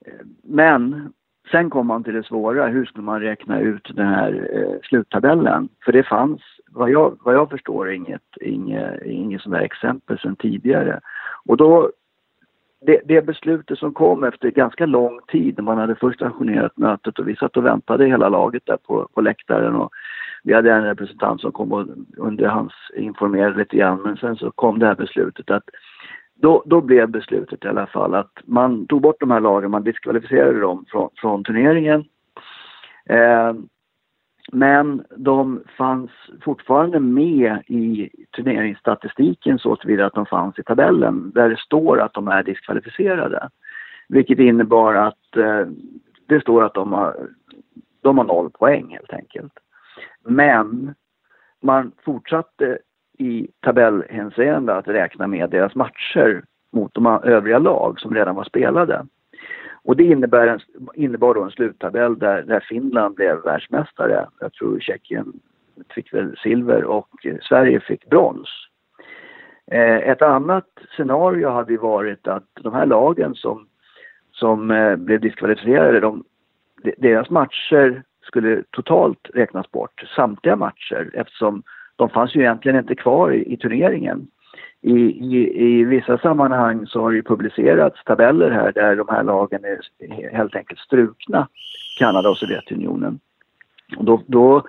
Eh, 0.05 0.25
men 0.43 1.13
sen 1.51 1.69
kom 1.69 1.87
man 1.87 2.03
till 2.03 2.13
det 2.13 2.23
svåra, 2.23 2.67
hur 2.67 2.85
skulle 2.85 3.03
man 3.03 3.21
räkna 3.21 3.59
ut 3.59 3.91
den 3.95 4.07
här 4.07 4.49
eh, 4.53 4.79
sluttabellen? 4.83 5.69
För 5.85 5.91
det 5.91 6.03
fanns, 6.03 6.41
vad 6.69 6.89
jag, 6.89 7.17
vad 7.23 7.35
jag 7.35 7.49
förstår, 7.49 7.91
inget, 7.91 8.37
inget, 8.41 9.01
inget 9.05 9.41
sådant 9.41 9.63
exempel 9.63 10.19
sedan 10.19 10.35
tidigare. 10.35 10.99
Och 11.45 11.57
då, 11.57 11.91
det, 12.85 13.01
det, 13.05 13.21
beslutet 13.21 13.77
som 13.77 13.93
kom 13.93 14.23
efter 14.23 14.51
ganska 14.51 14.85
lång 14.85 15.19
tid, 15.27 15.57
när 15.57 15.63
man 15.63 15.77
hade 15.77 15.95
först 15.95 16.19
stationerat 16.19 16.77
mötet 16.77 17.19
och 17.19 17.27
vi 17.27 17.35
satt 17.35 17.57
och 17.57 17.65
väntade 17.65 18.05
hela 18.05 18.29
laget 18.29 18.65
där 18.65 18.77
på, 18.77 19.07
på 19.13 19.21
läktaren 19.21 19.75
och 19.75 19.91
vi 20.43 20.53
hade 20.53 20.73
en 20.73 20.83
representant 20.83 21.41
som 21.41 21.51
kom 21.51 21.71
och 21.71 21.87
under 22.17 22.47
hans 22.47 22.73
informerade 22.95 23.57
lite 23.57 23.77
grann 23.77 24.01
men 24.01 24.17
sen 24.17 24.35
så 24.35 24.51
kom 24.51 24.79
det 24.79 24.85
här 24.85 24.95
beslutet 24.95 25.51
att 25.51 25.63
då, 26.41 26.63
då 26.65 26.81
blev 26.81 27.09
beslutet 27.09 27.65
i 27.65 27.67
alla 27.67 27.87
fall 27.87 28.15
att 28.15 28.39
man 28.45 28.87
tog 28.87 29.01
bort 29.01 29.19
de 29.19 29.31
här 29.31 29.39
lagen, 29.39 29.71
man 29.71 29.83
diskvalificerade 29.83 30.59
dem 30.59 30.85
från, 30.87 31.09
från 31.15 31.43
turneringen. 31.43 32.05
Eh, 33.05 33.53
men 34.51 35.03
de 35.15 35.63
fanns 35.77 36.11
fortfarande 36.41 36.99
med 36.99 37.57
i 37.67 38.09
turneringsstatistiken 38.35 39.59
så 39.59 39.75
tillvida 39.75 40.05
att 40.05 40.13
de 40.13 40.25
fanns 40.25 40.59
i 40.59 40.63
tabellen 40.63 41.31
där 41.35 41.49
det 41.49 41.59
står 41.59 41.99
att 42.01 42.13
de 42.13 42.27
är 42.27 42.43
diskvalificerade. 42.43 43.49
Vilket 44.07 44.39
innebar 44.39 44.93
att 44.93 45.37
eh, 45.37 45.65
det 46.25 46.41
står 46.41 46.63
att 46.63 46.73
de 46.73 46.93
har, 46.93 47.29
de 48.01 48.17
har 48.17 48.25
noll 48.25 48.49
poäng 48.49 48.89
helt 48.89 49.13
enkelt. 49.13 49.53
Men 50.25 50.95
man 51.61 51.91
fortsatte 52.05 52.77
i 53.21 53.47
tabellhänseende 53.59 54.75
att 54.75 54.87
räkna 54.87 55.27
med 55.27 55.49
deras 55.49 55.75
matcher 55.75 56.43
mot 56.71 56.93
de 56.93 57.05
övriga 57.05 57.59
lag 57.59 57.99
som 57.99 58.15
redan 58.15 58.35
var 58.35 58.43
spelade. 58.43 59.05
Och 59.83 59.95
det 59.95 60.03
innebär 60.03 60.47
en, 60.47 60.59
innebar 60.93 61.33
då 61.33 61.43
en 61.43 61.51
sluttabell 61.51 62.19
där, 62.19 62.41
där 62.41 62.59
Finland 62.59 63.15
blev 63.15 63.37
världsmästare. 63.43 64.27
Jag 64.39 64.53
tror 64.53 64.79
Tjeckien 64.79 65.33
fick 65.89 66.13
väl 66.13 66.37
silver 66.37 66.83
och 66.83 67.25
eh, 67.25 67.37
Sverige 67.41 67.79
fick 67.79 68.09
brons. 68.09 68.49
Eh, 69.71 69.97
ett 69.97 70.21
annat 70.21 70.67
scenario 70.97 71.49
hade 71.49 71.77
varit 71.77 72.27
att 72.27 72.49
de 72.61 72.73
här 72.73 72.85
lagen 72.85 73.35
som, 73.35 73.67
som 74.31 74.71
eh, 74.71 74.95
blev 74.95 75.19
diskvalificerade, 75.19 75.99
de, 75.99 76.23
deras 76.97 77.29
matcher 77.29 78.03
skulle 78.21 78.63
totalt 78.71 79.29
räknas 79.33 79.71
bort, 79.71 80.03
samtliga 80.15 80.55
matcher, 80.55 81.09
eftersom 81.13 81.63
de 82.01 82.09
fanns 82.09 82.35
ju 82.35 82.39
egentligen 82.39 82.77
inte 82.77 82.95
kvar 82.95 83.31
i, 83.31 83.53
i 83.53 83.57
turneringen. 83.57 84.27
I, 84.81 84.93
i, 84.93 85.63
I 85.65 85.83
vissa 85.83 86.17
sammanhang 86.17 86.87
så 86.87 87.01
har 87.01 87.11
det 87.11 87.23
publicerats 87.23 88.03
tabeller 88.03 88.51
här 88.51 88.71
där 88.71 88.95
de 88.95 89.07
här 89.09 89.23
lagen 89.23 89.65
är 89.65 90.31
helt 90.31 90.55
enkelt 90.55 90.79
strukna, 90.79 91.47
Kanada 91.99 92.29
och 92.29 92.37
Sovjetunionen. 92.37 93.19
Och 93.97 94.05
då, 94.05 94.23
då, 94.27 94.63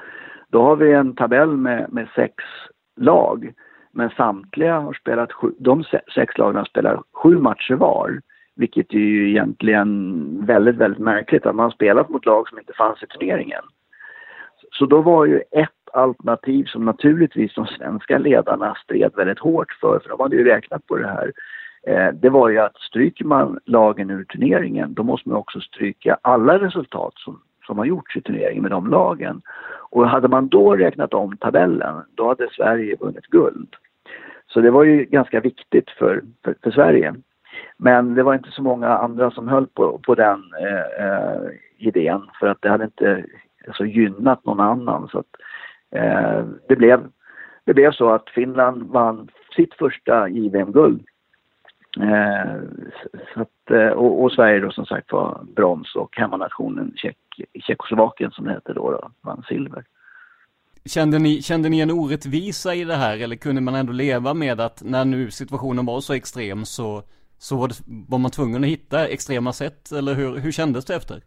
då 0.51 0.63
har 0.63 0.77
vi 0.77 0.93
en 0.93 1.15
tabell 1.15 1.57
med, 1.57 1.93
med 1.93 2.09
sex 2.15 2.35
lag, 2.97 3.53
men 3.93 4.11
samtliga 4.11 4.79
har 4.79 4.93
spelat 4.93 5.33
sju, 5.33 5.53
de 5.59 5.85
sex 6.15 6.39
lagen 6.39 6.57
har 6.57 6.65
spelat 6.65 7.01
sju 7.13 7.39
matcher 7.39 7.75
var. 7.75 8.21
Vilket 8.57 8.95
är 8.95 8.99
ju 8.99 9.31
egentligen 9.31 10.47
väldigt, 10.47 10.77
väldigt 10.77 11.01
märkligt 11.01 11.47
att 11.47 11.55
man 11.55 11.71
spelat 11.71 12.09
mot 12.09 12.27
lag 12.27 12.49
som 12.49 12.59
inte 12.59 12.73
fanns 12.73 13.03
i 13.03 13.07
turneringen. 13.07 13.63
Så 14.73 14.87
då 14.87 15.01
var 15.01 15.27
ju 15.27 15.43
ett 15.51 15.69
alternativ 15.93 16.65
som 16.65 16.85
naturligtvis 16.85 17.55
de 17.55 17.67
svenska 17.67 18.19
ledarna 18.19 18.75
stred 18.85 19.13
väldigt 19.17 19.39
hårt 19.39 19.73
för, 19.81 19.99
för 19.99 20.09
de 20.09 20.21
hade 20.21 20.37
ju 20.37 20.45
räknat 20.45 20.87
på 20.87 20.97
det 20.97 21.07
här. 21.07 21.33
Eh, 21.87 22.15
det 22.15 22.31
var 22.31 22.49
ju 22.49 22.59
att 22.59 22.77
stryker 22.77 23.25
man 23.25 23.59
lagen 23.65 24.11
ur 24.11 24.25
turneringen, 24.25 24.95
då 24.95 25.03
måste 25.03 25.29
man 25.29 25.39
också 25.39 25.61
stryka 25.61 26.19
alla 26.23 26.59
resultat 26.59 27.13
som, 27.17 27.41
som 27.67 27.79
har 27.79 27.85
gjorts 27.85 28.17
i 28.17 28.21
turneringen 28.21 28.63
med 28.63 28.71
de 28.71 28.91
lagen. 28.91 29.43
Och 29.91 30.09
hade 30.09 30.29
man 30.29 30.49
då 30.49 30.77
räknat 30.77 31.15
om 31.15 31.37
tabellen, 31.37 32.03
då 32.15 32.29
hade 32.29 32.49
Sverige 32.51 32.97
vunnit 33.01 33.27
guld. 33.27 33.77
Så 34.47 34.61
det 34.61 34.71
var 34.71 34.85
ju 34.85 35.05
ganska 35.05 35.41
viktigt 35.41 35.91
för, 35.91 36.23
för, 36.45 36.55
för 36.63 36.71
Sverige. 36.71 37.15
Men 37.77 38.15
det 38.15 38.23
var 38.23 38.35
inte 38.35 38.51
så 38.51 38.63
många 38.63 38.89
andra 38.89 39.31
som 39.31 39.49
höll 39.49 39.67
på, 39.67 39.99
på 39.99 40.15
den 40.15 40.43
eh, 40.61 41.07
eh, 41.07 41.41
idén 41.79 42.23
för 42.41 42.47
att 42.47 42.63
det 42.63 42.69
hade 42.69 42.85
inte 42.85 43.25
alltså, 43.67 43.85
gynnat 43.85 44.45
någon 44.45 44.61
annan. 44.61 45.09
Så 45.09 45.19
att, 45.19 45.27
eh, 45.91 46.45
det, 46.69 46.77
blev, 46.77 47.09
det 47.65 47.75
blev 47.75 47.93
så 47.93 48.11
att 48.11 48.31
Finland 48.31 48.83
vann 48.83 49.29
sitt 49.57 49.75
första 49.75 50.29
JVM-guld. 50.29 51.07
Eh, 52.01 52.55
eh, 53.79 53.89
och, 53.89 54.23
och, 54.23 54.33
Sverige 54.33 54.61
då 54.61 54.71
som 54.71 54.87
sagt 54.87 55.13
var 55.13 55.45
brons 55.57 55.95
och 55.95 56.17
hemmanationen 56.17 56.93
Tjeck, 56.97 57.17
Tjeckoslovakien 57.67 58.31
som 58.31 58.45
det 58.45 58.53
hette 58.53 58.73
då, 58.73 58.91
då 58.91 59.11
vann 59.21 59.43
silver. 59.49 59.85
Kände 60.85 61.19
ni, 61.19 61.43
kände 61.43 61.69
ni 61.69 61.81
en 61.81 61.91
orättvisa 61.91 62.75
i 62.75 62.85
det 62.85 62.95
här 62.95 63.23
eller 63.23 63.37
kunde 63.37 63.61
man 63.61 63.75
ändå 63.75 63.93
leva 63.93 64.35
med 64.35 64.61
att 64.61 64.83
när 64.85 65.05
nu 65.05 65.31
situationen 65.31 65.87
var 65.87 66.01
så 66.01 66.15
extrem 66.15 66.65
så 66.65 67.03
så 67.39 67.57
var, 67.57 67.69
det, 67.69 67.75
var 68.09 68.19
man 68.19 68.31
tvungen 68.31 68.65
att 68.65 68.71
hitta 68.71 69.09
extrema 69.09 69.53
sätt 69.53 69.93
eller 69.93 70.15
hur, 70.15 70.39
hur 70.39 70.53
kändes 70.53 70.85
det 70.85 70.95
efter? 70.95 71.21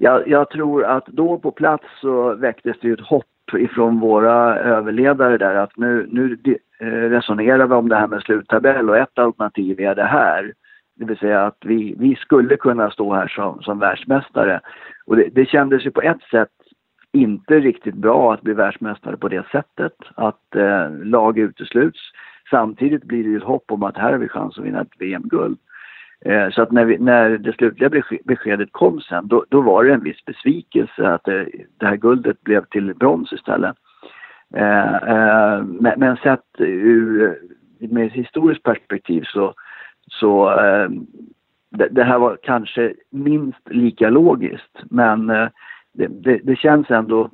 Jag, 0.00 0.28
jag 0.28 0.50
tror 0.50 0.84
att 0.84 1.06
då 1.06 1.38
på 1.38 1.50
plats 1.50 1.84
så 2.00 2.34
väcktes 2.34 2.76
det 2.80 2.90
ett 2.90 3.00
hopp 3.00 3.24
ifrån 3.52 4.00
våra 4.00 4.56
överledare 4.56 5.38
där 5.38 5.54
att 5.54 5.76
nu, 5.76 6.08
nu 6.10 6.38
eh, 6.80 6.86
resonerar 6.86 7.66
vi 7.66 7.74
om 7.74 7.88
det 7.88 7.96
här 7.96 8.06
med 8.06 8.22
sluttabell 8.22 8.90
och 8.90 8.96
ett 8.96 9.18
alternativ 9.18 9.80
är 9.80 9.94
det 9.94 10.04
här. 10.04 10.52
Det 10.96 11.04
vill 11.04 11.18
säga 11.18 11.46
att 11.46 11.58
vi, 11.60 11.94
vi 11.98 12.14
skulle 12.14 12.56
kunna 12.56 12.90
stå 12.90 13.14
här 13.14 13.28
som, 13.28 13.62
som 13.62 13.78
världsmästare. 13.78 14.60
Och 15.06 15.16
det, 15.16 15.28
det 15.32 15.46
kändes 15.46 15.86
ju 15.86 15.90
på 15.90 16.00
ett 16.00 16.22
sätt 16.30 16.48
inte 17.12 17.60
riktigt 17.60 17.94
bra 17.94 18.34
att 18.34 18.42
bli 18.42 18.54
världsmästare 18.54 19.16
på 19.16 19.28
det 19.28 19.46
sättet, 19.52 19.94
att 20.14 20.56
eh, 20.56 20.90
lag 20.90 21.38
utesluts. 21.38 22.00
Samtidigt 22.50 23.04
blir 23.04 23.24
det 23.24 23.30
ju 23.30 23.36
ett 23.36 23.42
hopp 23.42 23.72
om 23.72 23.82
att 23.82 23.96
här 23.96 24.12
har 24.12 24.18
vi 24.18 24.28
chans 24.28 24.58
att 24.58 24.64
vinna 24.64 24.80
ett 24.80 25.00
VM-guld. 25.00 25.58
Eh, 26.24 26.50
så 26.50 26.62
att 26.62 26.72
när, 26.72 26.84
vi, 26.84 26.98
när 26.98 27.38
det 27.38 27.52
slutliga 27.52 27.90
beskedet 28.24 28.72
kom 28.72 29.00
sen, 29.00 29.28
då, 29.28 29.44
då 29.48 29.60
var 29.60 29.84
det 29.84 29.94
en 29.94 30.04
viss 30.04 30.24
besvikelse 30.24 31.08
att 31.08 31.24
det, 31.24 31.48
det 31.78 31.86
här 31.86 31.96
guldet 31.96 32.40
blev 32.42 32.64
till 32.64 32.94
brons 32.94 33.32
istället. 33.32 33.76
Eh, 34.54 34.94
eh, 34.94 35.62
men, 35.62 35.92
men 35.96 36.16
sett 36.16 36.44
ur 36.58 37.22
eh, 37.22 37.88
med 37.90 38.06
ett 38.06 38.12
historiskt 38.12 38.62
perspektiv 38.62 39.22
så, 39.24 39.54
så 40.10 40.50
eh, 40.60 40.88
det, 41.70 41.88
det, 41.88 42.04
här 42.04 42.18
var 42.18 42.38
kanske 42.42 42.94
minst 43.10 43.70
lika 43.70 44.10
logiskt. 44.10 44.78
Men 44.90 45.30
eh, 45.30 45.48
det, 45.92 46.06
det, 46.06 46.40
det, 46.42 46.56
känns 46.56 46.90
ändå, 46.90 47.30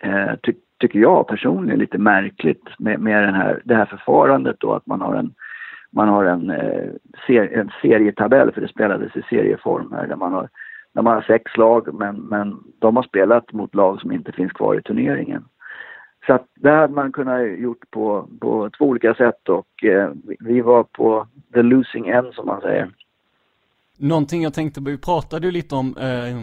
eh, 0.00 0.34
ty, 0.42 0.52
tycker 0.80 0.98
jag 0.98 1.28
personligen, 1.28 1.78
lite 1.78 1.98
märkligt 1.98 2.68
med, 2.78 3.00
med 3.00 3.22
den 3.22 3.34
här, 3.34 3.62
det 3.64 3.74
här 3.74 3.86
förfarandet 3.86 4.56
då 4.60 4.74
att 4.74 4.86
man 4.86 5.00
har 5.00 5.14
en, 5.14 5.34
man 5.90 6.08
har 6.08 6.24
en, 6.24 6.50
eh, 6.50 6.90
ser, 7.26 7.58
en 7.58 7.70
serietabell, 7.82 8.52
för 8.52 8.60
det 8.60 8.68
spelades 8.68 9.16
i 9.16 9.22
serieform 9.22 9.92
här, 9.92 10.06
där 10.06 10.16
man 10.16 10.32
har, 10.32 10.48
där 10.92 11.02
man 11.02 11.14
har 11.14 11.22
sex 11.22 11.56
lag 11.56 11.94
men, 11.94 12.16
men 12.16 12.58
de 12.78 12.96
har 12.96 13.02
spelat 13.02 13.52
mot 13.52 13.74
lag 13.74 14.00
som 14.00 14.12
inte 14.12 14.32
finns 14.32 14.52
kvar 14.52 14.78
i 14.78 14.82
turneringen. 14.82 15.44
Så 16.26 16.32
att 16.32 16.46
det 16.54 16.70
hade 16.70 16.94
man 16.94 17.12
kunnat 17.12 17.58
gjort 17.58 17.90
på, 17.90 18.28
på 18.40 18.70
två 18.78 18.84
olika 18.84 19.14
sätt 19.14 19.48
och 19.48 19.84
eh, 19.84 20.10
vi 20.40 20.60
var 20.60 20.84
på 20.84 21.26
the 21.54 21.62
losing 21.62 22.08
end 22.08 22.34
som 22.34 22.46
man 22.46 22.60
säger. 22.60 22.90
Någonting 23.98 24.42
jag 24.42 24.54
tänkte, 24.54 24.80
på, 24.80 24.90
vi 24.90 24.98
pratade 24.98 25.46
ju 25.46 25.52
lite 25.52 25.74
om 25.74 25.96
eh, 25.96 26.42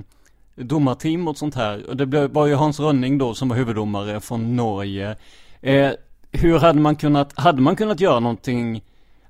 domarteam 0.66 1.28
och 1.28 1.38
sånt 1.38 1.56
här. 1.56 1.90
Och 1.90 1.98
det 1.98 2.28
var 2.28 2.48
ju 2.48 2.54
Hans 2.54 2.80
Rönning 2.80 3.18
då 3.18 3.34
som 3.34 3.50
var 3.50 3.56
huvuddomare 3.56 4.20
från 4.20 4.56
Norge. 4.56 5.16
Eh, 5.62 5.92
hur 6.32 6.60
hade 6.60 6.80
man 6.80 6.96
kunnat, 6.96 7.40
hade 7.40 7.62
man 7.62 7.76
kunnat 7.76 8.02
göra 8.02 8.20
någonting 8.20 8.82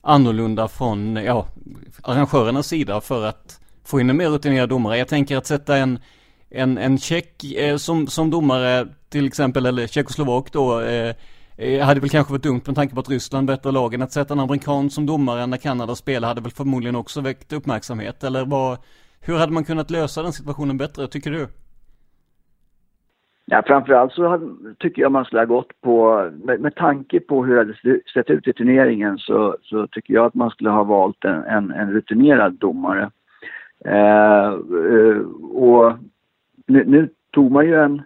annorlunda 0.05 0.67
från, 0.67 1.15
ja, 1.15 1.47
arrangörernas 2.01 2.67
sida 2.67 3.01
för 3.01 3.25
att 3.25 3.59
få 3.83 3.99
in 3.99 4.09
en 4.09 4.17
mer 4.17 4.29
rutinerad 4.29 4.69
domare? 4.69 4.97
Jag 4.97 5.07
tänker 5.07 5.37
att 5.37 5.47
sätta 5.47 5.77
en, 5.77 5.99
en, 6.49 6.77
en 6.77 6.97
tjeck 6.97 7.43
eh, 7.43 7.77
som, 7.77 8.07
som 8.07 8.29
domare 8.29 8.87
till 9.09 9.27
exempel, 9.27 9.65
eller 9.65 9.87
tjeckoslovak 9.87 10.51
då, 10.51 10.81
eh, 10.81 11.15
eh 11.57 11.85
hade 11.85 11.99
väl 11.99 12.09
kanske 12.09 12.33
varit 12.33 12.43
dumt 12.43 12.61
med 12.65 12.75
tanke 12.75 12.95
på 12.95 12.99
att 13.01 13.09
Ryssland 13.09 13.47
bättre 13.47 13.71
lagen. 13.71 14.01
Att 14.01 14.11
sätta 14.11 14.33
en 14.33 14.39
amerikan 14.39 14.89
som 14.89 15.05
domare 15.05 15.45
när 15.45 15.57
Kanada 15.57 15.95
spelar 15.95 16.27
hade 16.27 16.41
väl 16.41 16.51
förmodligen 16.51 16.95
också 16.95 17.21
väckt 17.21 17.53
uppmärksamhet. 17.53 18.23
Eller 18.23 18.45
vad, 18.45 18.77
hur 19.19 19.37
hade 19.37 19.51
man 19.51 19.65
kunnat 19.65 19.91
lösa 19.91 20.23
den 20.23 20.33
situationen 20.33 20.77
bättre, 20.77 21.07
tycker 21.07 21.31
du? 21.31 21.47
Ja, 23.47 23.63
framförallt 23.65 24.13
så 24.13 24.27
hade, 24.27 24.75
tycker 24.79 25.01
jag 25.01 25.11
man 25.11 25.25
skulle 25.25 25.41
ha 25.41 25.45
gått 25.45 25.81
på, 25.81 26.29
med, 26.43 26.59
med 26.59 26.75
tanke 26.75 27.19
på 27.19 27.45
hur 27.45 27.53
det 27.53 27.59
hade 27.59 27.99
sett 28.13 28.29
ut 28.29 28.47
i 28.47 28.53
turneringen 28.53 29.17
så, 29.17 29.57
så 29.61 29.87
tycker 29.87 30.13
jag 30.13 30.25
att 30.25 30.33
man 30.33 30.49
skulle 30.49 30.69
ha 30.69 30.83
valt 30.83 31.25
en, 31.25 31.43
en, 31.43 31.71
en 31.71 31.91
rutinerad 31.91 32.53
domare. 32.53 33.11
Eh, 33.85 34.47
eh 34.47 35.17
och 35.53 35.93
nu, 36.67 36.83
nu, 36.87 37.09
tog 37.31 37.51
man 37.51 37.65
ju 37.65 37.75
en, 37.75 38.01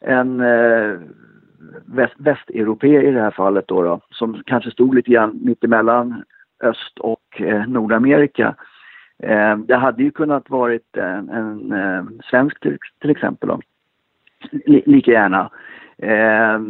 en 0.00 0.40
eh, 0.40 0.98
väst, 1.84 2.14
västeuropé 2.18 3.08
i 3.08 3.10
det 3.10 3.20
här 3.20 3.30
fallet 3.30 3.68
då, 3.68 3.82
då, 3.82 4.00
som 4.10 4.42
kanske 4.46 4.70
stod 4.70 4.94
lite 4.94 5.10
grann 5.10 5.38
mittemellan 5.42 6.24
öst 6.62 6.98
och 6.98 7.40
eh, 7.40 7.66
Nordamerika. 7.66 8.54
Eh, 9.22 9.58
det 9.58 9.76
hade 9.76 10.02
ju 10.02 10.10
kunnat 10.10 10.50
varit 10.50 10.96
en, 10.96 11.28
en, 11.28 11.72
en 11.72 12.20
svensk 12.30 12.60
till, 12.60 12.78
till 13.00 13.10
exempel 13.10 13.48
då 13.48 13.60
lika 14.66 15.10
gärna. 15.10 15.50
Eh, 15.98 16.60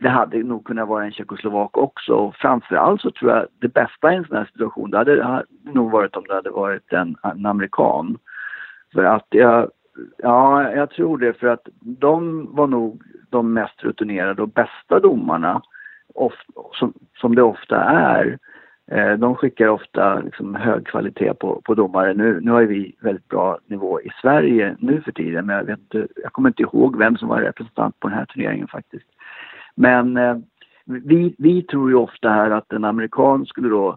det 0.00 0.08
hade 0.08 0.42
nog 0.42 0.64
kunnat 0.64 0.88
vara 0.88 1.04
en 1.04 1.12
tjeckoslovak 1.12 1.76
också 1.76 2.12
och 2.12 2.36
framförallt 2.36 3.00
så 3.00 3.10
tror 3.10 3.30
jag 3.30 3.46
det 3.60 3.68
bästa 3.68 4.12
i 4.12 4.16
en 4.16 4.24
sån 4.24 4.36
här 4.36 4.44
situation 4.44 4.90
det 4.90 4.98
hade, 4.98 5.24
hade 5.24 5.44
nog 5.62 5.90
varit 5.90 6.16
om 6.16 6.24
det 6.28 6.34
hade 6.34 6.50
varit 6.50 6.92
en, 6.92 7.16
en 7.22 7.46
amerikan. 7.46 8.18
För 8.94 9.04
att 9.04 9.26
jag, 9.30 9.70
ja, 10.18 10.70
jag 10.72 10.90
tror 10.90 11.18
det 11.18 11.32
för 11.32 11.46
att 11.46 11.68
de 11.80 12.46
var 12.54 12.66
nog 12.66 13.02
de 13.30 13.52
mest 13.52 13.84
rutinerade 13.84 14.42
och 14.42 14.48
bästa 14.48 15.00
domarna, 15.00 15.62
of, 16.14 16.32
som, 16.72 16.92
som 17.16 17.34
det 17.34 17.42
ofta 17.42 17.76
är. 17.84 18.38
Eh, 18.90 19.12
de 19.12 19.34
skickar 19.34 19.68
ofta 19.68 20.20
liksom 20.20 20.54
hög 20.54 20.86
kvalitet 20.86 21.34
på, 21.34 21.60
på 21.64 21.74
domare. 21.74 22.14
Nu, 22.14 22.40
nu 22.42 22.50
har 22.50 22.62
vi 22.62 22.96
väldigt 23.00 23.28
bra 23.28 23.58
nivå 23.66 24.00
i 24.00 24.10
Sverige 24.22 24.76
nu 24.78 25.00
för 25.00 25.12
tiden, 25.12 25.46
men 25.46 25.56
jag, 25.56 25.64
vet 25.64 25.78
inte, 25.78 26.08
jag 26.22 26.32
kommer 26.32 26.48
inte 26.48 26.62
ihåg 26.62 26.98
vem 26.98 27.16
som 27.16 27.28
var 27.28 27.40
representant 27.40 28.00
på 28.00 28.08
den 28.08 28.18
här 28.18 28.24
turneringen 28.24 28.68
faktiskt. 28.68 29.06
Men 29.74 30.16
eh, 30.16 30.36
vi, 30.84 31.34
vi 31.38 31.62
tror 31.62 31.90
ju 31.90 31.96
ofta 31.96 32.30
här 32.30 32.50
att 32.50 32.72
en 32.72 32.84
amerikan 32.84 33.46
skulle 33.46 33.68
då 33.68 33.96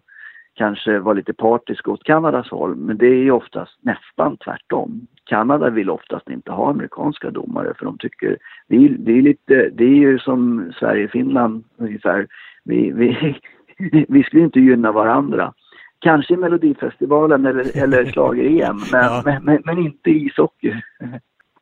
kanske 0.53 0.99
vara 0.99 1.13
lite 1.13 1.33
partisk 1.33 1.87
åt 1.87 2.03
Kanadas 2.03 2.49
håll, 2.49 2.75
men 2.75 2.97
det 2.97 3.07
är 3.07 3.23
ju 3.23 3.31
oftast 3.31 3.77
nästan 3.81 4.37
tvärtom. 4.37 5.07
Kanada 5.23 5.69
vill 5.69 5.89
oftast 5.89 6.29
inte 6.29 6.51
ha 6.51 6.69
amerikanska 6.69 7.31
domare 7.31 7.73
för 7.77 7.85
de 7.85 7.97
tycker, 7.97 8.37
det 8.67 8.75
är, 8.75 8.89
det 8.89 9.11
är 9.11 9.21
lite, 9.21 9.69
det 9.73 9.83
är 9.83 9.95
ju 9.95 10.19
som 10.19 10.71
Sverige-Finland 10.79 11.63
ungefär. 11.77 12.27
Vi, 12.63 12.91
vi, 12.91 13.39
vi 14.07 14.23
skulle 14.23 14.43
inte 14.43 14.59
gynna 14.59 14.91
varandra. 14.91 15.53
Kanske 15.99 16.33
i 16.33 16.37
Melodifestivalen 16.37 17.45
eller, 17.45 17.83
eller 17.83 18.05
schlager-EM, 18.05 18.77
men, 18.91 19.03
ja. 19.03 19.21
men, 19.25 19.43
men, 19.43 19.61
men, 19.65 19.77
inte 19.77 20.09
i 20.09 20.25
ishockey. 20.25 20.73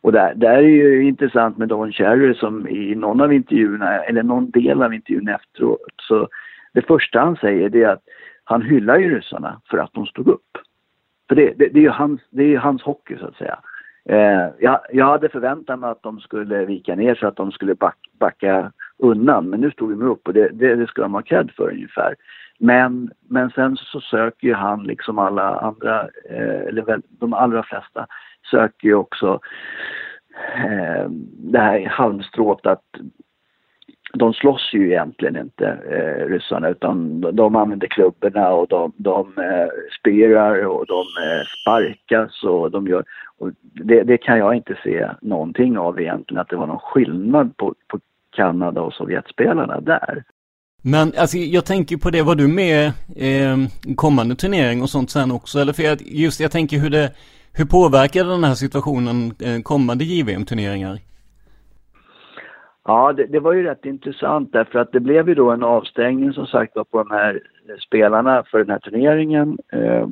Och 0.01 0.11
där, 0.11 0.33
där 0.35 0.57
är 0.57 0.61
ju 0.61 1.07
intressant 1.07 1.57
med 1.57 1.67
Don 1.67 1.91
Cherry 1.91 2.33
som 2.33 2.67
i 2.67 2.95
någon 2.95 3.21
av 3.21 3.33
intervjuerna, 3.33 4.03
eller 4.03 4.23
någon 4.23 4.51
del 4.51 4.83
av 4.83 4.93
intervjun 4.93 5.27
efteråt, 5.27 5.79
så 6.01 6.27
det 6.73 6.81
första 6.81 7.19
han 7.19 7.35
säger 7.35 7.69
det 7.69 7.83
är 7.83 7.89
att 7.89 8.03
han 8.43 8.61
hyllar 8.61 8.97
ju 8.97 9.15
ryssarna 9.15 9.61
för 9.69 9.77
att 9.77 9.93
de 9.93 10.05
stod 10.05 10.27
upp. 10.27 10.57
För 11.27 11.35
det, 11.35 11.53
det, 11.57 11.67
det 11.67 11.79
är 11.79 11.83
ju 11.83 11.89
hans, 11.89 12.21
det 12.29 12.43
är 12.43 12.57
hans 12.57 12.81
hockey 12.81 13.17
så 13.17 13.25
att 13.27 13.35
säga. 13.35 13.59
Eh, 14.09 14.49
jag, 14.59 14.79
jag, 14.91 15.05
hade 15.05 15.29
förväntat 15.29 15.79
mig 15.79 15.89
att 15.89 16.03
de 16.03 16.19
skulle 16.19 16.65
vika 16.65 16.95
ner 16.95 17.15
så 17.15 17.27
att 17.27 17.35
de 17.35 17.51
skulle 17.51 17.75
back, 17.75 17.97
backa 18.19 18.71
undan, 18.99 19.49
men 19.49 19.61
nu 19.61 19.71
stod 19.71 19.89
de 19.89 20.01
upp 20.01 20.27
och 20.27 20.33
det, 20.33 20.49
det, 20.53 20.75
det 20.75 20.87
ska 20.87 21.01
de 21.01 21.13
ha 21.13 21.21
cred 21.21 21.51
för 21.51 21.71
ungefär. 21.71 22.15
Men, 22.59 23.11
men 23.29 23.49
sen 23.49 23.77
så 23.77 24.01
söker 24.01 24.47
ju 24.47 24.53
han 24.53 24.83
liksom 24.83 25.19
alla 25.19 25.59
andra, 25.59 26.01
eh, 26.29 26.61
eller 26.67 26.81
väl, 26.81 27.01
de 27.09 27.33
allra 27.33 27.63
flesta 27.63 28.07
söker 28.51 28.87
ju 28.87 28.95
också 28.95 29.39
eh, 30.55 31.09
det 31.37 31.59
här 31.59 31.85
halmstrået 31.85 32.65
att 32.65 32.83
de 34.13 34.33
slåss 34.33 34.69
ju 34.73 34.87
egentligen 34.87 35.35
inte, 35.37 35.67
eh, 35.67 36.25
ryssarna, 36.29 36.69
utan 36.69 37.21
de, 37.21 37.35
de 37.35 37.55
använder 37.55 37.87
klubborna 37.87 38.49
och 38.49 38.67
de, 38.67 38.93
de 38.97 39.37
eh, 39.37 39.67
spelar 39.99 40.65
och 40.65 40.85
de 40.85 40.99
eh, 40.99 41.45
sparkas 41.61 42.43
och 42.43 42.71
de 42.71 42.87
gör... 42.87 43.03
Och 43.39 43.51
det, 43.61 44.03
det, 44.03 44.17
kan 44.17 44.37
jag 44.37 44.55
inte 44.55 44.77
se 44.83 45.09
någonting 45.21 45.77
av 45.77 46.01
egentligen, 46.01 46.41
att 46.41 46.49
det 46.49 46.55
var 46.55 46.67
någon 46.67 46.79
skillnad 46.79 47.57
på, 47.57 47.75
på 47.87 47.99
Kanada 48.37 48.81
och 48.81 48.93
Sovjetspelarna 48.93 49.81
där. 49.81 50.23
Men 50.83 51.11
alltså 51.17 51.37
jag 51.37 51.65
tänker 51.65 51.97
på 51.97 52.09
det, 52.09 52.21
var 52.21 52.35
du 52.35 52.47
med 52.47 52.85
eh, 53.27 53.57
kommande 53.95 54.35
turnering 54.35 54.81
och 54.81 54.89
sånt 54.89 55.09
sen 55.09 55.31
också? 55.31 55.59
Eller 55.59 55.73
för 55.73 55.83
jag, 55.83 55.97
just 56.01 56.39
jag 56.39 56.51
tänker 56.51 56.77
hur 56.77 56.89
det, 56.89 57.11
hur 57.57 57.65
påverkar 57.65 58.23
den 58.23 58.43
här 58.43 58.53
situationen 58.53 59.17
eh, 59.47 59.61
kommande 59.63 60.03
JVM-turneringar? 60.03 60.97
Ja, 62.85 63.13
det, 63.13 63.25
det, 63.25 63.39
var 63.39 63.53
ju 63.53 63.63
rätt 63.63 63.85
intressant 63.85 64.51
därför 64.51 64.79
att 64.79 64.91
det 64.91 64.99
blev 64.99 65.29
ju 65.29 65.35
då 65.35 65.51
en 65.51 65.63
avstängning 65.63 66.33
som 66.33 66.47
sagt 66.47 66.75
var 66.75 66.83
på 66.83 66.97
de 67.03 67.11
här 67.11 67.39
spelarna 67.87 68.43
för 68.51 68.57
den 68.57 68.69
här 68.69 68.79
turneringen. 68.79 69.57
Eh, 69.71 70.07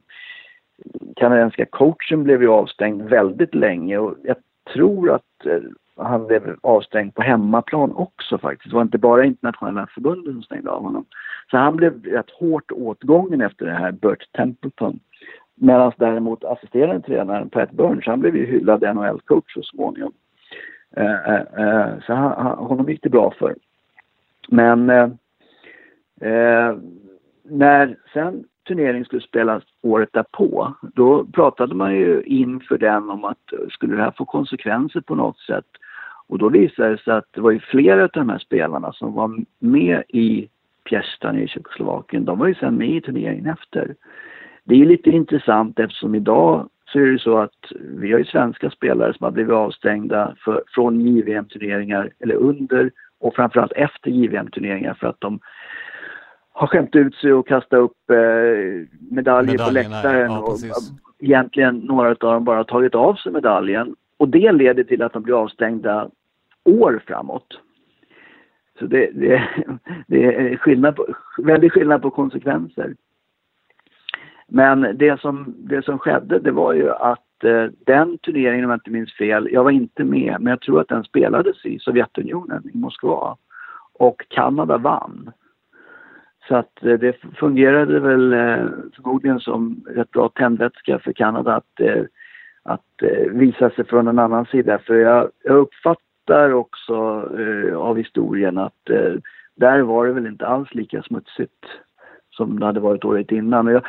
kanadensiska 1.16 1.66
coachen 1.66 2.24
blev 2.24 2.42
ju 2.42 2.50
avstängd 2.50 3.02
väldigt 3.02 3.56
länge 3.56 3.98
och 3.98 4.16
jag 4.24 4.38
tror 4.74 5.12
att 5.12 5.46
eh, 5.46 5.60
han 5.98 6.28
blev 6.28 6.56
avstängd 6.62 7.16
på 7.16 7.22
hemmaplan 7.22 7.92
också 7.96 8.38
faktiskt. 8.38 8.70
Det 8.70 8.76
var 8.76 8.82
inte 8.82 8.98
bara 8.98 9.26
internationella 9.26 9.88
förbundet 9.88 10.34
som 10.34 10.44
stängde 10.44 10.72
av 10.72 10.84
honom. 10.84 11.06
Så 11.52 11.58
han 11.58 11.76
blev 11.76 12.04
rätt 12.04 12.30
hårt 12.30 12.72
åtgången 12.72 13.42
efter 13.42 13.66
det 13.66 13.74
här, 13.74 13.92
Bert 13.92 14.32
Templeton. 14.32 15.00
Medan 15.56 15.92
däremot 15.98 16.44
assisterande 16.44 17.02
tränaren 17.02 17.50
Pat 17.50 17.72
Burns, 17.72 18.06
han 18.06 18.20
blev 18.20 18.36
ju 18.36 18.46
hyllad 18.46 18.82
NHL-coach 18.82 19.54
så 19.54 19.62
småningom. 19.64 20.14
Eh, 20.96 21.30
eh, 21.30 21.42
eh 21.58 21.94
så 22.06 22.14
han, 22.14 22.58
honom 22.58 22.90
gick 22.90 23.04
det 23.04 23.10
bra 23.10 23.34
för. 23.40 23.56
Men 24.48 24.90
eh, 24.90 25.10
eh, 26.22 26.78
när 27.44 27.98
sen 28.14 28.44
turneringen 28.68 29.06
skulle 29.06 29.22
spelas 29.22 29.64
året 29.82 30.10
därpå, 30.14 30.74
då 30.82 31.26
pratade 31.26 31.76
man 31.76 31.96
ju 31.96 32.24
inför 32.24 32.78
den 32.78 33.10
om 33.10 33.26
att 33.26 33.54
skulle 33.70 33.96
det 33.96 34.02
här 34.02 34.14
få 34.18 34.26
konsekvenser 34.26 35.02
på 35.02 35.16
något 35.16 35.40
sätt? 35.40 35.66
Och 36.28 36.38
då 36.38 36.50
visade 36.50 36.90
det 36.90 36.98
sig 36.98 37.14
att 37.14 37.26
det 37.32 37.42
var 37.42 37.52
ju 37.52 37.60
flera 37.60 38.04
av 38.04 38.10
de 38.14 38.30
här 38.30 38.38
spelarna 38.38 38.94
som 38.94 39.14
var 39.14 39.38
med 39.60 40.04
i 40.08 40.50
Piestan 40.90 41.40
i 41.40 41.48
Tjeckoslovakien, 41.48 42.26
de 42.26 42.40
var 42.40 42.48
ju 42.48 42.56
sen 42.56 42.76
med 42.76 42.90
i 42.90 43.02
turneringen 43.02 43.46
efter. 43.46 43.96
Det 44.64 44.82
är 44.82 44.86
lite 44.86 45.10
intressant 45.10 45.80
eftersom 45.80 46.16
idag 46.16 46.70
så 46.86 47.00
är 47.00 47.06
det 47.06 47.20
så 47.20 47.38
att 47.38 47.72
vi 47.82 48.12
har 48.12 48.20
ju 48.20 48.26
svenska 48.26 48.70
spelare 48.70 49.14
som 49.14 49.24
har 49.24 49.32
blivit 49.32 49.54
avstängda 49.54 50.36
för, 50.46 50.64
från 50.68 51.02
JVM-turneringar, 51.02 52.10
eller 52.20 52.36
under 52.36 52.92
och 53.20 53.36
framförallt 53.36 53.72
efter 53.72 54.12
JVM-turneringar 54.12 54.94
för 54.94 55.08
att 55.08 55.22
de 55.22 55.40
har 56.52 56.68
skämt 56.68 56.96
ut 56.96 57.16
sig 57.16 57.34
och 57.34 57.48
kastat 57.48 57.80
upp 57.80 58.10
eh, 58.10 58.88
medaljer 59.12 59.66
på 59.66 59.72
läktaren. 59.72 60.32
Ja, 60.32 60.40
och 60.40 60.58
egentligen 61.20 61.78
några 61.78 62.10
av 62.10 62.16
dem 62.16 62.44
bara 62.44 62.64
tagit 62.64 62.96
av 62.96 63.16
sig 63.16 63.32
medaljen. 63.32 63.96
Och 64.18 64.30
det 64.30 64.52
leder 64.52 64.84
till 64.84 65.02
att 65.02 65.14
de 65.14 65.24
blir 65.24 65.42
avstängda 65.42 66.10
år 66.66 67.02
framåt. 67.08 67.60
Så 68.80 68.86
det, 68.86 69.12
det, 69.14 69.50
det 70.08 70.24
är 70.24 70.58
skillnad 70.58 70.96
på, 70.96 71.08
väldigt 71.38 71.72
skillnad 71.72 72.02
på 72.02 72.10
konsekvenser. 72.10 72.96
Men 74.48 74.98
det 74.98 75.20
som, 75.22 75.56
det 75.58 75.86
som 75.86 76.00
skedde 76.00 76.40
det 76.40 76.52
var 76.52 76.74
ju 76.74 76.92
att 76.92 77.44
eh, 77.44 77.66
den 77.86 78.18
turneringen, 78.18 78.66
om 78.66 78.72
jag 78.72 78.78
inte 78.78 78.92
minns 78.92 79.14
fel, 79.14 79.50
jag 79.52 79.64
var 79.64 79.72
inte 79.72 80.04
med, 80.04 80.36
men 80.40 80.52
jag 80.52 80.62
tror 80.62 80.82
att 80.82 80.88
den 80.88 81.04
spelades 81.04 81.66
i 81.66 81.80
Sovjetunionen, 81.80 82.70
i 82.74 82.78
Moskva. 82.78 83.38
Och 83.94 84.26
Kanada 84.30 84.78
vann. 84.78 85.32
Så 86.48 86.56
att 86.56 86.84
eh, 86.84 86.94
det 86.94 87.16
fungerade 87.36 88.00
väl 88.00 88.34
eh, 88.34 88.66
förmodligen 88.96 89.40
som 89.40 89.86
rätt 89.88 90.12
bra 90.12 90.30
tändvätska 90.30 91.00
för 91.00 91.14
Kanada 91.14 91.56
att, 91.56 91.80
eh, 91.80 92.04
att 92.64 93.02
eh, 93.02 93.32
visa 93.32 93.70
sig 93.70 93.86
från 93.86 94.08
en 94.08 94.20
annan 94.20 94.46
sida. 94.46 94.80
För 94.80 94.96
jag, 94.96 95.30
jag 95.44 95.58
uppfattar 96.26 96.54
också 96.54 97.30
eh, 97.40 97.78
av 97.78 97.98
historien 97.98 98.58
att 98.58 98.90
eh, 98.90 99.14
där 99.56 99.82
var 99.82 100.08
det 100.08 100.14
väl 100.14 100.28
inte 100.28 100.48
alls 100.48 100.74
lika 100.74 101.04
smutsigt 101.04 101.66
som 102.32 102.60
det 102.60 102.66
hade 102.66 102.80
varit 102.80 103.06
året 103.06 103.32
innan. 103.32 103.68
Jag, 103.68 103.84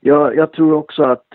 jag, 0.00 0.36
jag 0.36 0.52
tror 0.52 0.72
också 0.72 1.02
att 1.02 1.26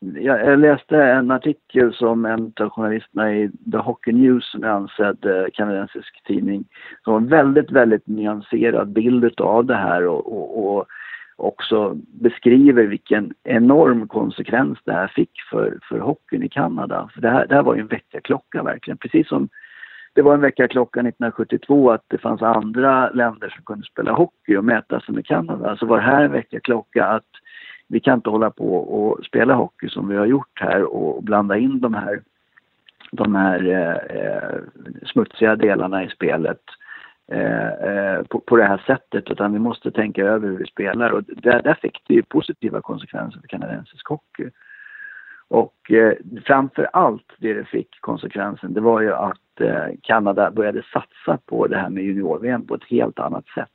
jag, 0.00 0.40
jag, 0.46 0.58
läste 0.58 0.96
en 0.96 1.30
artikel 1.30 1.94
som 1.94 2.24
en 2.24 2.52
av 2.60 2.70
journalisterna 2.70 3.34
i 3.34 3.50
The 3.72 3.78
Hockey 3.78 4.12
News, 4.12 4.50
som 4.50 4.64
är 4.64 4.68
ansedd 4.68 5.24
eh, 5.24 5.46
kanadensisk 5.52 6.22
tidning, 6.26 6.64
som 7.04 7.12
var 7.12 7.20
en 7.20 7.28
väldigt, 7.28 7.70
väldigt 7.70 8.06
nyanserad 8.06 8.88
bild 8.88 9.40
av 9.40 9.64
det 9.64 9.76
här 9.76 10.06
och, 10.06 10.32
och, 10.32 10.76
och, 10.76 10.86
också 11.36 11.96
beskriver 12.20 12.86
vilken 12.86 13.34
enorm 13.44 14.08
konsekvens 14.08 14.78
det 14.84 14.92
här 14.92 15.08
fick 15.08 15.30
för, 15.50 15.78
för 15.88 15.98
hockeyn 15.98 16.42
i 16.42 16.48
Kanada. 16.48 17.08
För 17.14 17.20
det 17.20 17.30
här, 17.30 17.46
det 17.46 17.54
här 17.54 17.62
var 17.62 17.74
ju 17.74 17.80
en 17.80 17.86
väckarklocka 17.86 18.62
verkligen, 18.62 18.98
precis 18.98 19.28
som 19.28 19.48
det 20.14 20.22
var 20.22 20.34
en 20.34 20.40
väckarklocka 20.40 21.00
1972 21.00 21.90
att 21.90 22.04
det 22.08 22.18
fanns 22.18 22.42
andra 22.42 23.10
länder 23.10 23.48
som 23.48 23.64
kunde 23.64 23.86
spela 23.86 24.12
hockey 24.12 24.56
och 24.56 24.64
mäta 24.64 25.00
sig 25.00 25.14
med 25.14 25.26
Kanada. 25.26 25.76
Så 25.76 25.86
var 25.86 25.96
det 25.96 26.02
här 26.02 26.24
en 26.24 26.32
väckarklocka 26.32 27.04
att 27.04 27.30
vi 27.88 28.00
kan 28.00 28.14
inte 28.14 28.30
hålla 28.30 28.50
på 28.50 28.74
och 28.76 29.24
spela 29.24 29.54
hockey 29.54 29.88
som 29.88 30.08
vi 30.08 30.16
har 30.16 30.26
gjort 30.26 30.60
här 30.60 30.82
och 30.82 31.22
blanda 31.22 31.56
in 31.56 31.80
de 31.80 31.94
här, 31.94 32.22
de 33.10 33.34
här 33.34 33.68
eh, 34.10 34.58
smutsiga 35.06 35.56
delarna 35.56 36.04
i 36.04 36.08
spelet 36.08 36.62
eh, 37.32 37.68
eh 37.68 38.22
på, 38.22 38.40
på 38.40 38.56
det 38.56 38.64
här 38.64 38.82
sättet 38.86 39.30
utan 39.30 39.52
vi 39.52 39.58
måste 39.58 39.90
tänka 39.90 40.24
över 40.24 40.48
hur 40.48 40.56
vi 40.56 40.66
spelar 40.66 41.10
och 41.10 41.22
där, 41.24 41.62
där 41.62 41.74
fick 41.74 42.02
det 42.06 42.14
ju 42.14 42.22
positiva 42.22 42.80
konsekvenser 42.80 43.40
för 43.40 43.48
kanadensisk 43.48 44.08
hockey. 44.08 44.50
Och 45.48 45.90
eh, 45.90 46.12
framför 46.44 46.88
allt 46.92 47.32
det 47.38 47.54
det 47.54 47.64
fick 47.64 48.00
konsekvensen 48.00 48.74
det 48.74 48.80
var 48.80 49.00
ju 49.00 49.12
att 49.12 49.43
Eh, 49.60 49.86
Kanada 50.02 50.50
började 50.50 50.82
satsa 50.92 51.38
på 51.46 51.66
det 51.66 51.76
här 51.76 51.90
med 51.90 52.04
junior-VM 52.04 52.66
på 52.66 52.74
ett 52.74 52.84
helt 52.84 53.18
annat 53.18 53.46
sätt 53.46 53.68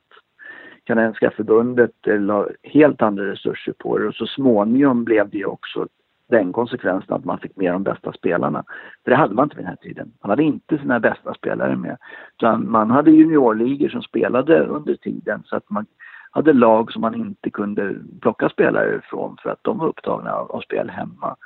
kanadensiska 0.84 1.30
förbundet 1.30 2.06
eh, 2.06 2.20
la 2.20 2.48
helt 2.62 3.02
andra 3.02 3.24
resurser 3.26 3.72
på 3.78 3.98
det 3.98 4.08
och 4.08 4.14
så 4.14 4.26
småningom 4.26 5.04
blev 5.04 5.30
det 5.30 5.38
ju 5.38 5.44
också 5.44 5.86
den 6.28 6.52
konsekvensen 6.52 7.14
att 7.14 7.24
man 7.24 7.38
fick 7.38 7.56
med 7.56 7.72
de 7.72 7.82
bästa 7.82 8.12
spelarna. 8.12 8.64
För 9.04 9.10
det 9.10 9.16
hade 9.16 9.34
man 9.34 9.44
inte 9.44 9.56
vid 9.56 9.64
den 9.64 9.68
här 9.70 9.76
tiden. 9.76 10.12
Man 10.22 10.30
hade 10.30 10.42
inte 10.42 10.78
sina 10.78 11.00
bästa 11.00 11.34
spelare 11.34 11.76
med. 11.76 11.96
Utan 12.38 12.70
man 12.70 12.90
hade 12.90 13.10
juniorligor 13.10 13.88
som 13.88 14.02
spelade 14.02 14.66
under 14.66 14.94
tiden 14.94 15.42
så 15.46 15.56
att 15.56 15.70
man 15.70 15.86
hade 16.30 16.52
lag 16.52 16.92
som 16.92 17.00
man 17.02 17.14
inte 17.14 17.50
kunde 17.50 17.94
plocka 18.20 18.48
spelare 18.48 18.96
ifrån 18.96 19.36
för 19.42 19.50
att 19.50 19.64
de 19.64 19.78
var 19.78 19.86
upptagna 19.86 20.32
av, 20.32 20.50
av 20.50 20.60
spel 20.60 20.90
hemma. 20.90 21.36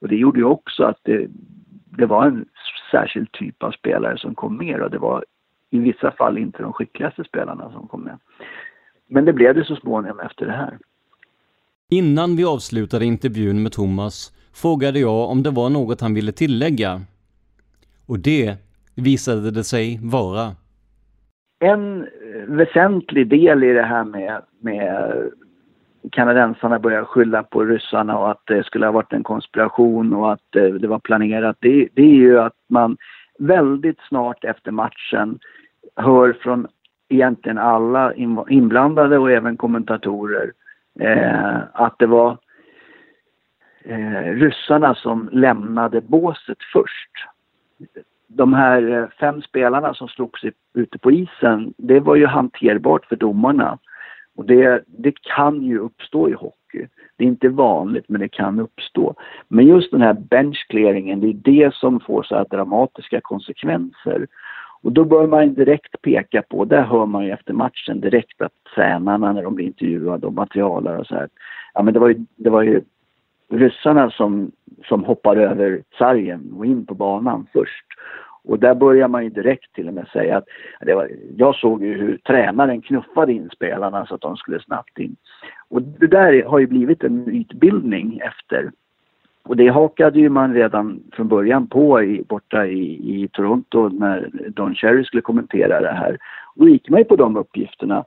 Och 0.00 0.08
det 0.08 0.16
gjorde 0.16 0.38
ju 0.38 0.44
också 0.44 0.84
att 0.84 0.98
det, 1.02 1.26
det 1.98 2.06
var 2.06 2.26
en 2.26 2.44
särskild 2.90 3.32
typ 3.32 3.62
av 3.62 3.70
spelare 3.70 4.18
som 4.18 4.34
kom 4.34 4.56
med 4.56 4.82
och 4.82 4.90
det 4.90 4.98
var 4.98 5.24
i 5.70 5.78
vissa 5.78 6.10
fall 6.10 6.38
inte 6.38 6.62
de 6.62 6.72
skickligaste 6.72 7.24
spelarna 7.24 7.72
som 7.72 7.88
kom 7.88 8.00
med. 8.00 8.18
Men 9.08 9.24
det 9.24 9.32
blev 9.32 9.54
det 9.54 9.64
så 9.64 9.76
småningom 9.76 10.20
efter 10.20 10.46
det 10.46 10.52
här. 10.52 10.78
Innan 11.90 12.36
vi 12.36 12.44
avslutade 12.44 13.04
intervjun 13.04 13.62
med 13.62 13.72
Thomas 13.72 14.32
frågade 14.54 14.98
jag 14.98 15.30
om 15.30 15.42
det 15.42 15.50
var 15.50 15.70
något 15.70 16.00
han 16.00 16.14
ville 16.14 16.32
tillägga. 16.32 17.00
Och 18.06 18.18
det 18.18 18.56
visade 18.94 19.50
det 19.50 19.64
sig 19.64 19.98
vara. 20.02 20.56
En 21.60 22.06
väsentlig 22.46 23.28
del 23.28 23.64
i 23.64 23.72
det 23.72 23.82
här 23.82 24.04
med, 24.04 24.42
med 24.60 25.12
kanadensarna 26.12 26.78
börjar 26.78 27.04
skylla 27.04 27.42
på 27.42 27.64
ryssarna 27.64 28.18
och 28.18 28.30
att 28.30 28.42
det 28.44 28.66
skulle 28.66 28.86
ha 28.86 28.92
varit 28.92 29.12
en 29.12 29.22
konspiration 29.22 30.12
och 30.14 30.32
att 30.32 30.56
eh, 30.56 30.64
det 30.64 30.88
var 30.88 30.98
planerat. 30.98 31.56
Det, 31.60 31.88
det 31.94 32.02
är 32.02 32.14
ju 32.14 32.40
att 32.40 32.56
man 32.68 32.96
väldigt 33.38 34.00
snart 34.08 34.44
efter 34.44 34.70
matchen 34.70 35.38
hör 35.96 36.32
från 36.32 36.66
egentligen 37.08 37.58
alla 37.58 38.14
inblandade 38.48 39.18
och 39.18 39.30
även 39.30 39.56
kommentatorer 39.56 40.52
eh, 41.00 41.56
att 41.72 41.98
det 41.98 42.06
var 42.06 42.38
eh, 43.84 44.32
ryssarna 44.34 44.94
som 44.94 45.28
lämnade 45.32 46.00
båset 46.00 46.58
först. 46.72 47.10
De 48.26 48.54
här 48.54 48.90
eh, 48.90 49.08
fem 49.20 49.42
spelarna 49.42 49.94
som 49.94 50.08
slogs 50.08 50.44
ute 50.74 50.98
på 50.98 51.12
isen, 51.12 51.74
det 51.76 52.00
var 52.00 52.16
ju 52.16 52.26
hanterbart 52.26 53.06
för 53.06 53.16
domarna. 53.16 53.78
Och 54.38 54.44
det, 54.44 54.84
det 54.86 55.22
kan 55.22 55.62
ju 55.62 55.78
uppstå 55.78 56.28
i 56.28 56.32
hockey. 56.32 56.86
Det 57.16 57.24
är 57.24 57.28
inte 57.28 57.48
vanligt, 57.48 58.08
men 58.08 58.20
det 58.20 58.28
kan 58.28 58.60
uppstå. 58.60 59.14
Men 59.48 59.66
just 59.66 59.90
den 59.90 60.00
här 60.00 60.12
benchclearingen, 60.12 61.20
det 61.20 61.26
är 61.26 61.32
det 61.32 61.74
som 61.74 62.00
får 62.00 62.22
så 62.22 62.34
här 62.34 62.46
dramatiska 62.50 63.20
konsekvenser. 63.20 64.26
Och 64.82 64.92
då 64.92 65.04
bör 65.04 65.26
man 65.26 65.54
direkt 65.54 66.02
peka 66.02 66.42
på, 66.42 66.64
där 66.64 66.82
hör 66.82 67.06
man 67.06 67.24
ju 67.24 67.30
efter 67.30 67.52
matchen 67.52 68.00
direkt 68.00 68.42
att 68.42 68.52
tränarna 68.74 69.32
när 69.32 69.42
de 69.42 69.54
blir 69.54 69.66
intervjuade 69.66 70.26
och 70.26 70.32
materialare 70.32 70.98
och 70.98 71.06
så 71.06 71.14
här. 71.14 71.28
Ja 71.74 71.82
men 71.82 71.94
det 71.94 72.00
var 72.00 72.08
ju, 72.08 72.24
det 72.36 72.50
var 72.50 72.62
ju 72.62 72.80
ryssarna 73.50 74.10
som, 74.10 74.52
som 74.88 75.04
hoppade 75.04 75.42
över 75.42 75.82
sargen 75.98 76.52
och 76.56 76.66
in 76.66 76.86
på 76.86 76.94
banan 76.94 77.46
först. 77.52 77.86
Och 78.48 78.58
där 78.58 78.74
börjar 78.74 79.08
man 79.08 79.24
ju 79.24 79.30
direkt 79.30 79.72
till 79.74 79.88
och 79.88 79.94
med 79.94 80.08
säga 80.08 80.36
att 80.36 80.44
det 80.80 80.94
var, 80.94 81.08
jag 81.36 81.54
såg 81.54 81.84
ju 81.84 81.94
hur 81.94 82.16
tränaren 82.16 82.82
knuffade 82.82 83.32
in 83.32 83.50
spelarna 83.52 84.06
så 84.06 84.14
att 84.14 84.20
de 84.20 84.36
skulle 84.36 84.60
snabbt 84.60 84.98
in. 84.98 85.16
Och 85.68 85.82
det 85.82 86.06
där 86.06 86.44
har 86.44 86.58
ju 86.58 86.66
blivit 86.66 87.04
en 87.04 87.24
mytbildning 87.24 88.20
efter. 88.24 88.70
Och 89.44 89.56
det 89.56 89.68
hakade 89.68 90.20
ju 90.20 90.28
man 90.28 90.54
redan 90.54 91.02
från 91.12 91.28
början 91.28 91.66
på 91.66 92.02
i, 92.02 92.24
borta 92.28 92.66
i, 92.66 93.22
i 93.22 93.28
Toronto 93.28 93.88
när 93.88 94.30
Don 94.48 94.74
Cherry 94.74 95.04
skulle 95.04 95.22
kommentera 95.22 95.80
det 95.80 95.92
här. 95.92 96.18
Och 96.56 96.64
då 96.64 96.68
gick 96.68 96.88
man 96.88 97.00
ju 97.00 97.04
på 97.04 97.16
de 97.16 97.36
uppgifterna. 97.36 98.04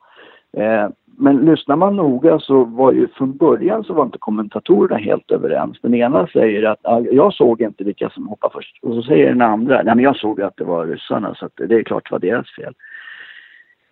Eh, 0.57 0.89
men 1.17 1.37
lyssnar 1.37 1.75
man 1.75 1.95
noga 1.95 2.39
så 2.39 2.63
var 2.63 2.91
ju 2.91 3.07
från 3.07 3.37
början 3.37 3.83
så 3.83 3.93
var 3.93 4.05
inte 4.05 4.17
kommentatorerna 4.17 4.97
helt 4.97 5.31
överens. 5.31 5.77
Den 5.81 5.93
ena 5.93 6.27
säger 6.27 6.63
att 6.63 6.79
ah, 6.83 6.99
jag 6.99 7.33
såg 7.33 7.61
inte 7.61 7.83
vilka 7.83 8.09
som 8.09 8.27
hoppade 8.27 8.53
först 8.53 8.79
och 8.81 8.95
så 8.95 9.03
säger 9.03 9.29
den 9.29 9.41
andra, 9.41 9.75
nej 9.75 9.95
men 9.95 10.03
jag 10.03 10.15
såg 10.15 10.41
att 10.41 10.57
det 10.57 10.63
var 10.63 10.85
ryssarna 10.85 11.35
så 11.35 11.45
att 11.45 11.51
det 11.55 11.75
är 11.75 11.83
klart 11.83 12.09
det 12.09 12.15
var 12.15 12.19
deras 12.19 12.55
fel. 12.55 12.73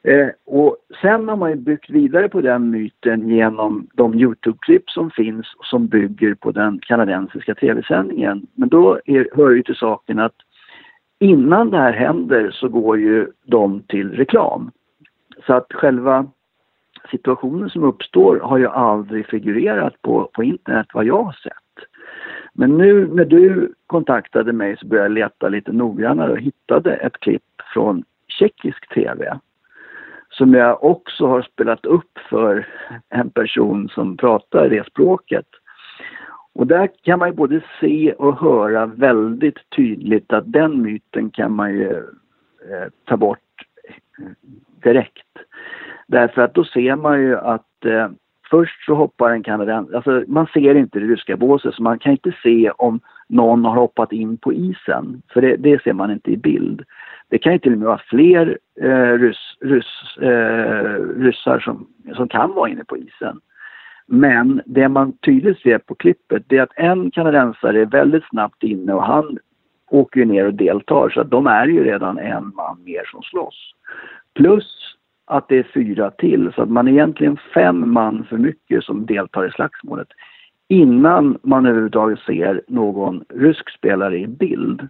Eh, 0.04 0.28
och 0.46 0.78
sen 1.02 1.30
har 1.30 1.36
man 1.36 1.50
ju 1.50 1.56
byggt 1.56 1.90
vidare 1.90 2.30
på 2.30 2.42
den 2.42 2.70
myten 2.70 3.30
genom 3.30 3.88
de 3.94 4.14
Youtube-klipp 4.14 4.90
som 4.90 5.12
finns 5.12 5.48
som 5.64 5.88
bygger 5.88 6.36
på 6.36 6.52
den 6.52 6.80
kanadensiska 6.82 7.56
tv-sändningen. 7.56 8.48
Men 8.56 8.70
då 8.70 9.00
är, 9.06 9.28
hör 9.36 9.52
ju 9.52 9.64
till 9.64 9.76
saken 9.76 10.20
att 10.20 10.36
innan 11.20 11.70
det 11.70 11.78
här 11.78 11.94
händer 11.94 12.52
så 12.52 12.70
går 12.70 13.00
ju 13.00 13.28
de 13.46 13.84
till 13.88 14.12
reklam. 14.12 14.72
Så 15.46 15.54
att 15.54 15.74
själva 15.74 16.28
situationen 17.12 17.70
som 17.70 17.84
uppstår 17.84 18.40
har 18.40 18.58
ju 18.58 18.68
aldrig 18.68 19.28
figurerat 19.28 20.02
på, 20.02 20.30
på 20.34 20.44
internet 20.44 20.88
vad 20.94 21.06
jag 21.06 21.24
har 21.24 21.34
sett. 21.34 21.54
Men 22.54 22.78
nu 22.78 23.08
när 23.08 23.26
du 23.26 23.74
kontaktade 23.88 24.54
mig 24.54 24.78
så 24.78 24.88
började 24.88 25.08
jag 25.08 25.12
leta 25.12 25.50
lite 25.50 25.72
noggrannare 25.72 26.32
och 26.32 26.40
hittade 26.40 26.96
ett 26.96 27.20
klipp 27.20 27.44
från 27.74 28.04
tjeckisk 28.28 28.94
TV 28.94 29.40
som 30.30 30.54
jag 30.54 30.84
också 30.84 31.28
har 31.28 31.42
spelat 31.42 31.86
upp 31.86 32.18
för 32.30 32.68
en 33.10 33.30
person 33.30 33.90
som 33.90 34.18
pratar 34.18 34.70
det 34.70 34.88
språket. 34.88 35.46
Och 36.54 36.68
där 36.68 36.90
kan 37.04 37.20
man 37.20 37.30
ju 37.30 37.36
både 37.36 37.62
se 37.80 38.14
och 38.14 38.40
höra 38.40 38.86
väldigt 38.86 39.70
tydligt 39.76 40.34
att 40.34 40.52
den 40.52 40.82
myten 40.82 41.30
kan 41.30 41.56
man 41.56 41.74
ju 41.74 41.92
eh, 42.70 42.88
ta 43.06 43.18
bort 43.18 43.40
direkt. 44.84 45.28
Därför 46.10 46.42
att 46.42 46.54
då 46.54 46.64
ser 46.64 46.96
man 46.96 47.22
ju 47.22 47.38
att 47.38 47.86
eh, 47.86 48.10
först 48.50 48.86
så 48.86 48.96
hoppar 48.96 49.32
en 49.32 49.44
kanadensare, 49.44 49.96
alltså 49.96 50.24
man 50.28 50.48
ser 50.48 50.76
inte 50.76 51.00
det 51.00 51.06
ryska 51.06 51.38
båset 51.38 51.74
så 51.74 51.84
man 51.84 52.00
kan 52.00 52.12
inte 52.12 52.34
se 52.44 52.72
om 52.72 53.00
någon 53.28 53.66
har 53.66 53.76
hoppat 53.76 54.12
in 54.12 54.38
på 54.38 54.54
isen, 54.54 55.22
för 55.34 55.42
det, 55.42 55.56
det 55.56 55.84
ser 55.84 55.94
man 55.94 56.12
inte 56.12 56.32
i 56.32 56.38
bild. 56.38 56.84
Det 57.30 57.38
kan 57.38 57.54
ju 57.54 57.60
till 57.60 57.72
och 57.72 57.78
med 57.78 57.88
vara 57.88 58.02
fler 58.10 58.58
eh, 58.82 59.14
ryss, 59.14 59.58
ryss, 59.62 60.18
eh, 60.22 60.94
ryssar 61.18 61.60
som, 61.60 61.88
som 62.16 62.28
kan 62.28 62.54
vara 62.54 62.70
inne 62.70 62.84
på 62.84 62.98
isen. 62.98 63.40
Men 64.06 64.62
det 64.66 64.90
man 64.90 65.14
tydligt 65.18 65.60
ser 65.60 65.78
på 65.78 65.96
klippet 65.96 66.44
det 66.48 66.58
är 66.58 66.62
att 66.62 66.78
en 66.78 67.12
kanadensare 67.12 67.82
är 67.82 67.86
väldigt 67.86 68.28
snabbt 68.30 68.64
inne 68.64 68.94
och 68.94 69.04
han 69.04 69.38
åker 69.90 70.20
ju 70.20 70.26
ner 70.26 70.46
och 70.46 70.54
deltar 70.54 71.10
så 71.10 71.22
att 71.22 71.32
de 71.32 71.48
är 71.48 71.68
ju 71.68 71.84
redan 71.84 72.18
en 72.18 72.52
man 72.56 72.84
mer 72.84 73.04
som 73.12 73.22
slåss. 73.22 73.74
Plus 74.36 74.79
att 75.30 75.48
det 75.48 75.58
är 75.58 75.72
fyra 75.74 76.12
till 76.12 76.52
så 76.56 76.62
att 76.62 76.70
man 76.70 76.88
är 76.88 76.92
egentligen 76.92 77.38
fem 77.54 77.94
man 77.94 78.26
för 78.30 78.38
mycket 78.38 78.84
som 78.84 79.06
deltar 79.06 79.48
i 79.48 79.52
slagsmålet 79.52 80.08
innan 80.68 81.38
man 81.44 81.66
överhuvudtaget 81.66 82.20
ser 82.20 82.62
någon 82.68 83.24
rysk 83.30 83.70
spelare 83.70 84.20
i 84.20 84.28
bild. 84.28 84.88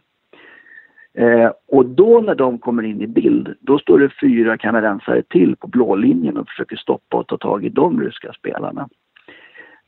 Eh, 1.13 1.51
och 1.67 1.85
då 1.85 2.21
när 2.21 2.35
de 2.35 2.57
kommer 2.59 2.83
in 2.83 3.01
i 3.01 3.07
bild, 3.07 3.55
då 3.59 3.79
står 3.79 3.99
det 3.99 4.09
fyra 4.21 4.57
kanadensare 4.57 5.21
till 5.21 5.55
på 5.55 5.67
blå 5.67 5.95
linjen 5.95 6.37
och 6.37 6.47
försöker 6.49 6.75
stoppa 6.75 7.17
och 7.17 7.27
ta 7.27 7.37
tag 7.37 7.65
i 7.65 7.69
de 7.69 8.01
ryska 8.01 8.33
spelarna. 8.33 8.89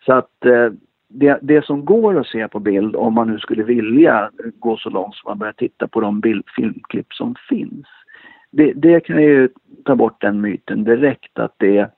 Så 0.05 0.13
att 0.13 0.45
eh, 0.45 0.69
det, 1.07 1.39
det, 1.41 1.65
som 1.65 1.85
går 1.85 2.19
att 2.19 2.27
se 2.27 2.47
på 2.47 2.59
bild, 2.59 2.95
om 2.95 3.13
man 3.13 3.27
nu 3.27 3.39
skulle 3.39 3.63
vilja 3.63 4.29
gå 4.59 4.77
så 4.77 4.89
långt 4.89 5.15
som 5.15 5.29
man 5.29 5.39
börjar 5.39 5.53
titta 5.53 5.87
på 5.87 6.01
de 6.01 6.19
bild, 6.19 6.43
filmklipp 6.55 7.13
som 7.13 7.35
finns, 7.49 7.87
det, 8.51 8.73
det, 8.73 8.99
kan 8.99 9.21
ju 9.21 9.49
ta 9.85 9.95
bort 9.95 10.21
den 10.21 10.41
myten 10.41 10.83
direkt 10.83 11.39
att 11.39 11.53
det, 11.57 11.89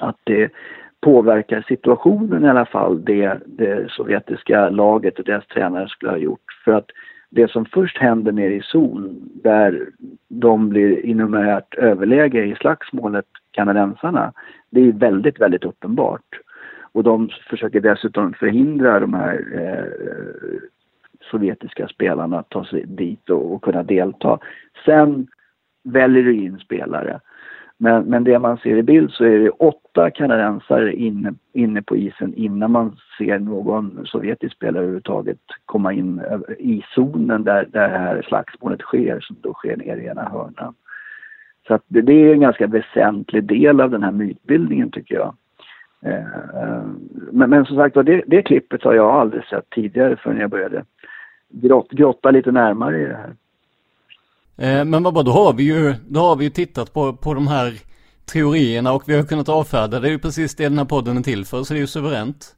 att 0.00 0.18
det 0.24 0.52
påverkar 1.00 1.64
situationen 1.68 2.44
i 2.44 2.48
alla 2.48 2.66
fall, 2.66 3.04
det, 3.04 3.40
det 3.46 3.90
sovjetiska 3.90 4.68
laget 4.68 5.18
och 5.18 5.24
deras 5.24 5.46
tränare 5.46 5.88
skulle 5.88 6.12
ha 6.12 6.18
gjort. 6.18 6.52
För 6.64 6.72
att 6.72 6.90
det 7.30 7.50
som 7.50 7.64
först 7.64 7.98
händer 7.98 8.32
nere 8.32 8.54
i 8.54 8.62
zon, 8.62 9.30
där 9.42 9.88
de 10.28 10.68
blir 10.68 11.06
i 11.06 11.14
numerärt 11.14 11.74
överläge 11.74 12.44
i 12.44 12.54
slagsmålet, 12.54 13.26
kanadensarna, 13.50 14.32
det 14.70 14.80
är 14.80 14.92
väldigt, 14.92 15.40
väldigt 15.40 15.64
uppenbart. 15.64 16.40
Och 16.92 17.02
de 17.02 17.30
försöker 17.50 17.80
dessutom 17.80 18.32
förhindra 18.32 19.00
de 19.00 19.14
här 19.14 19.44
eh, 19.54 20.60
sovjetiska 21.30 21.88
spelarna 21.88 22.38
att 22.38 22.48
ta 22.48 22.64
sig 22.64 22.84
dit 22.86 23.30
och, 23.30 23.54
och 23.54 23.62
kunna 23.62 23.82
delta. 23.82 24.38
Sen 24.84 25.26
väljer 25.82 26.22
du 26.22 26.34
in 26.34 26.58
spelare. 26.58 27.20
Men, 27.82 28.04
men 28.04 28.24
det 28.24 28.38
man 28.38 28.58
ser 28.58 28.76
i 28.76 28.82
bild 28.82 29.10
så 29.10 29.24
är 29.24 29.38
det 29.38 29.50
åtta 29.50 30.10
kanadensare 30.10 30.94
inne, 30.94 31.34
inne 31.52 31.82
på 31.82 31.96
isen 31.96 32.34
innan 32.34 32.70
man 32.70 32.96
ser 33.18 33.38
någon 33.38 34.06
sovjetisk 34.06 34.56
spelare 34.56 34.82
överhuvudtaget 34.82 35.38
komma 35.64 35.92
in 35.92 36.22
i 36.58 36.82
zonen 36.94 37.44
där, 37.44 37.66
där 37.72 37.88
det 37.88 37.98
här 37.98 38.22
slagsmålet 38.22 38.80
sker, 38.80 39.20
som 39.20 39.36
då 39.40 39.52
sker 39.52 39.76
nere 39.76 40.02
i 40.02 40.06
ena 40.06 40.22
hörnan. 40.22 40.74
Så 41.66 41.74
att 41.74 41.82
det, 41.88 42.00
det 42.00 42.12
är 42.12 42.32
en 42.32 42.40
ganska 42.40 42.66
väsentlig 42.66 43.44
del 43.44 43.80
av 43.80 43.90
den 43.90 44.02
här 44.02 44.12
mytbildningen 44.12 44.90
tycker 44.90 45.14
jag. 45.14 45.34
Eh, 46.02 46.82
men, 47.32 47.50
men 47.50 47.64
som 47.64 47.76
sagt 47.76 47.94
det, 47.94 48.22
det 48.26 48.42
klippet 48.42 48.82
har 48.82 48.94
jag 48.94 49.10
aldrig 49.10 49.44
sett 49.44 49.70
tidigare 49.70 50.16
förrän 50.16 50.40
jag 50.40 50.50
började 50.50 50.84
grott, 51.48 51.90
grotta 51.90 52.30
lite 52.30 52.52
närmare 52.52 53.00
i 53.00 53.06
det 53.06 53.16
här. 53.16 53.34
Eh, 54.60 54.84
men 54.84 55.02
vad 55.02 55.14
bra, 55.14 55.22
då 55.22 55.32
har 55.32 55.52
vi 55.52 55.62
ju, 55.62 55.94
då 56.08 56.20
har 56.20 56.36
vi 56.36 56.44
ju 56.44 56.50
tittat 56.50 56.92
på, 56.92 57.12
på 57.12 57.34
de 57.34 57.48
här 57.48 57.72
teorierna 58.32 58.92
och 58.92 59.02
vi 59.06 59.16
har 59.16 59.24
kunnat 59.24 59.48
avfärda 59.48 60.00
det. 60.00 60.08
är 60.08 60.12
ju 60.12 60.18
precis 60.18 60.56
det 60.56 60.68
den 60.68 60.78
här 60.78 60.84
podden 60.84 61.16
är 61.16 61.22
till 61.22 61.44
för, 61.44 61.62
så 61.62 61.74
det 61.74 61.78
är 61.78 61.80
ju 61.80 61.86
suveränt. 61.86 62.56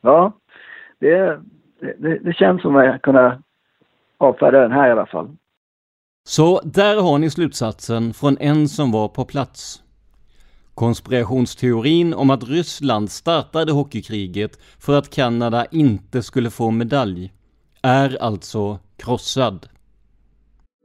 Ja, 0.00 0.32
det, 0.98 1.40
det, 1.98 2.18
det 2.18 2.32
känns 2.32 2.62
som 2.62 2.76
att 2.76 3.02
kunna 3.02 3.42
avfärda 4.18 4.60
den 4.60 4.72
här 4.72 4.88
i 4.88 4.92
alla 4.92 5.06
fall. 5.06 5.36
Så 6.24 6.60
där 6.64 7.02
har 7.02 7.18
ni 7.18 7.30
slutsatsen 7.30 8.14
från 8.14 8.36
en 8.40 8.68
som 8.68 8.92
var 8.92 9.08
på 9.08 9.24
plats. 9.24 9.82
Konspirationsteorin 10.74 12.14
om 12.14 12.30
att 12.30 12.48
Ryssland 12.48 13.10
startade 13.10 13.72
hockeykriget 13.72 14.58
för 14.80 14.98
att 14.98 15.14
Kanada 15.14 15.66
inte 15.70 16.22
skulle 16.22 16.50
få 16.50 16.70
medalj 16.70 17.32
är 17.82 18.22
alltså 18.22 18.78
krossad. 18.96 19.68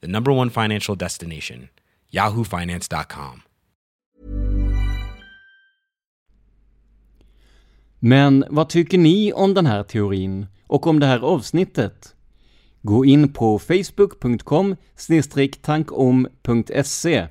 the 0.00 0.08
number 0.08 0.32
one 0.32 0.50
financial 0.50 0.96
destination, 0.96 1.68
yahoofinance.com. 2.12 3.42
Men 7.98 8.44
vad 8.50 8.68
tycker 8.68 8.98
ni 8.98 9.32
om 9.32 9.54
den 9.54 9.66
här 9.66 9.82
teorin 9.82 10.46
och 10.66 10.86
om 10.86 11.00
det 11.00 11.06
här 11.06 11.20
avsnittet? 11.20 12.14
Gå 12.82 13.04
in 13.04 13.32
på 13.32 13.58
facebook.com 13.58 14.76
tankom.se 15.62 17.26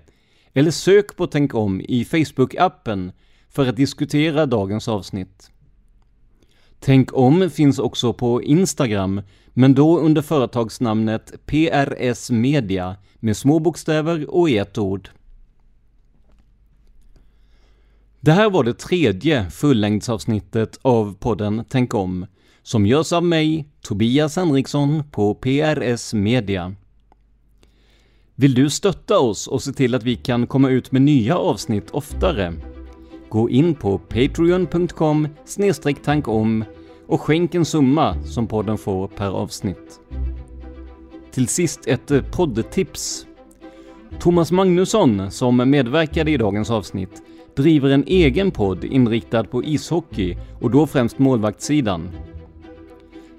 eller 0.54 0.72
sök 0.72 1.16
på 1.16 1.28
Tänk 1.28 1.56
om 1.56 1.82
i 1.82 2.04
Facebook-appen 2.04 3.12
för 3.50 3.68
att 3.68 3.76
diskutera 3.76 4.46
dagens 4.46 4.88
avsnitt. 4.88 5.52
Tänk 6.80 7.14
om 7.14 7.50
finns 7.50 7.80
också 7.80 8.14
på 8.14 8.44
Instagram, 8.44 9.22
men 9.54 9.74
då 9.74 10.00
under 10.00 10.22
företagsnamnet 10.22 11.34
PRS 11.46 12.32
Media 12.32 12.96
med 13.16 13.38
små 13.38 13.60
bokstäver 13.60 14.36
och 14.36 14.50
i 14.50 14.58
ett 14.58 14.78
ord. 14.78 15.10
Det 18.20 18.32
här 18.32 18.50
var 18.50 18.64
det 18.64 18.74
tredje 18.74 19.50
fullängdsavsnittet 19.50 20.80
av 20.82 21.16
podden 21.20 21.64
Tänk 21.70 21.94
om, 21.94 22.26
som 22.64 22.86
görs 22.86 23.14
av 23.14 23.24
mig, 23.24 23.70
Tobias 23.82 24.36
Henriksson 24.36 25.04
på 25.12 25.36
PRS 25.36 26.14
Media. 26.14 26.76
Vill 28.36 28.54
du 28.54 28.70
stötta 28.70 29.20
oss 29.20 29.48
och 29.48 29.64
se 29.64 29.72
till 29.72 29.96
att 29.96 30.04
vi 30.04 30.16
kan 30.16 30.48
komma 30.48 30.70
ut 30.70 30.92
med 30.92 31.02
nya 31.02 31.38
avsnitt 31.38 31.90
oftare? 31.92 32.54
Gå 33.30 33.50
in 33.50 33.76
på 33.76 33.98
patreon.com 33.98 35.28
tankom 36.04 36.64
och 37.08 37.22
skänk 37.22 37.56
en 37.56 37.66
summa 37.66 38.24
som 38.24 38.48
podden 38.48 38.78
får 38.78 39.08
per 39.08 39.30
avsnitt. 39.30 40.00
Till 41.32 41.48
sist 41.48 41.88
ett 41.88 42.12
eh, 42.12 42.22
poddtips. 42.22 43.28
Thomas 44.20 44.52
Magnusson, 44.52 45.32
som 45.32 45.70
medverkade 45.70 46.32
i 46.32 46.38
dagens 46.38 46.72
avsnitt, 46.72 47.22
driver 47.56 47.90
en 47.90 48.04
egen 48.08 48.52
podd 48.52 48.84
inriktad 48.84 49.44
på 49.44 49.64
ishockey 49.64 50.38
och 50.62 50.72
då 50.72 50.88
främst 50.88 51.20
målvaktssidan. 51.20 52.10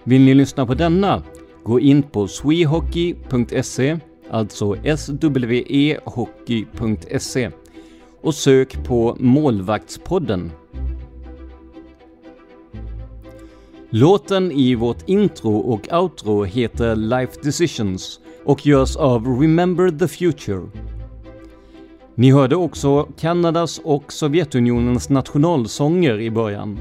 Vill 0.05 0.23
ni 0.23 0.35
lyssna 0.35 0.67
på 0.67 0.75
denna? 0.75 1.23
Gå 1.63 1.81
in 1.81 2.03
på 2.03 2.29
swehockey.se, 2.29 3.99
alltså 4.31 4.77
swehockey.se 4.97 7.51
och 8.29 8.35
sök 8.35 8.85
på 8.85 9.17
Målvaktspodden. 9.21 10.53
Låten 13.91 14.53
i 14.53 14.75
vårt 14.75 15.09
intro 15.09 15.57
och 15.57 15.93
outro 15.93 16.45
heter 16.45 16.97
Life 16.97 17.33
Decisions 17.43 18.21
och 18.45 18.67
görs 18.67 18.97
av 18.97 19.41
Remember 19.41 19.91
the 19.91 20.09
Future. 20.09 20.63
Ni 22.15 22.31
hörde 22.31 22.57
också 22.57 23.09
Kanadas 23.19 23.81
och 23.85 24.13
Sovjetunionens 24.13 25.09
nationalsånger 25.09 26.21
i 26.21 26.31
början. 26.31 26.79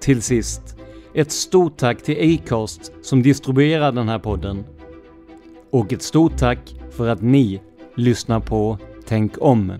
Till 0.00 0.22
sist, 0.22 0.76
ett 1.14 1.32
stort 1.32 1.76
tack 1.76 2.02
till 2.02 2.38
Acast 2.38 2.92
som 3.02 3.22
distribuerar 3.22 3.92
den 3.92 4.08
här 4.08 4.18
podden. 4.18 4.64
Och 5.70 5.92
ett 5.92 6.02
stort 6.02 6.36
tack 6.36 6.74
för 6.90 7.08
att 7.08 7.22
ni 7.22 7.60
lyssnar 7.94 8.40
på 8.40 8.78
Tänk 9.10 9.42
om. 9.42 9.72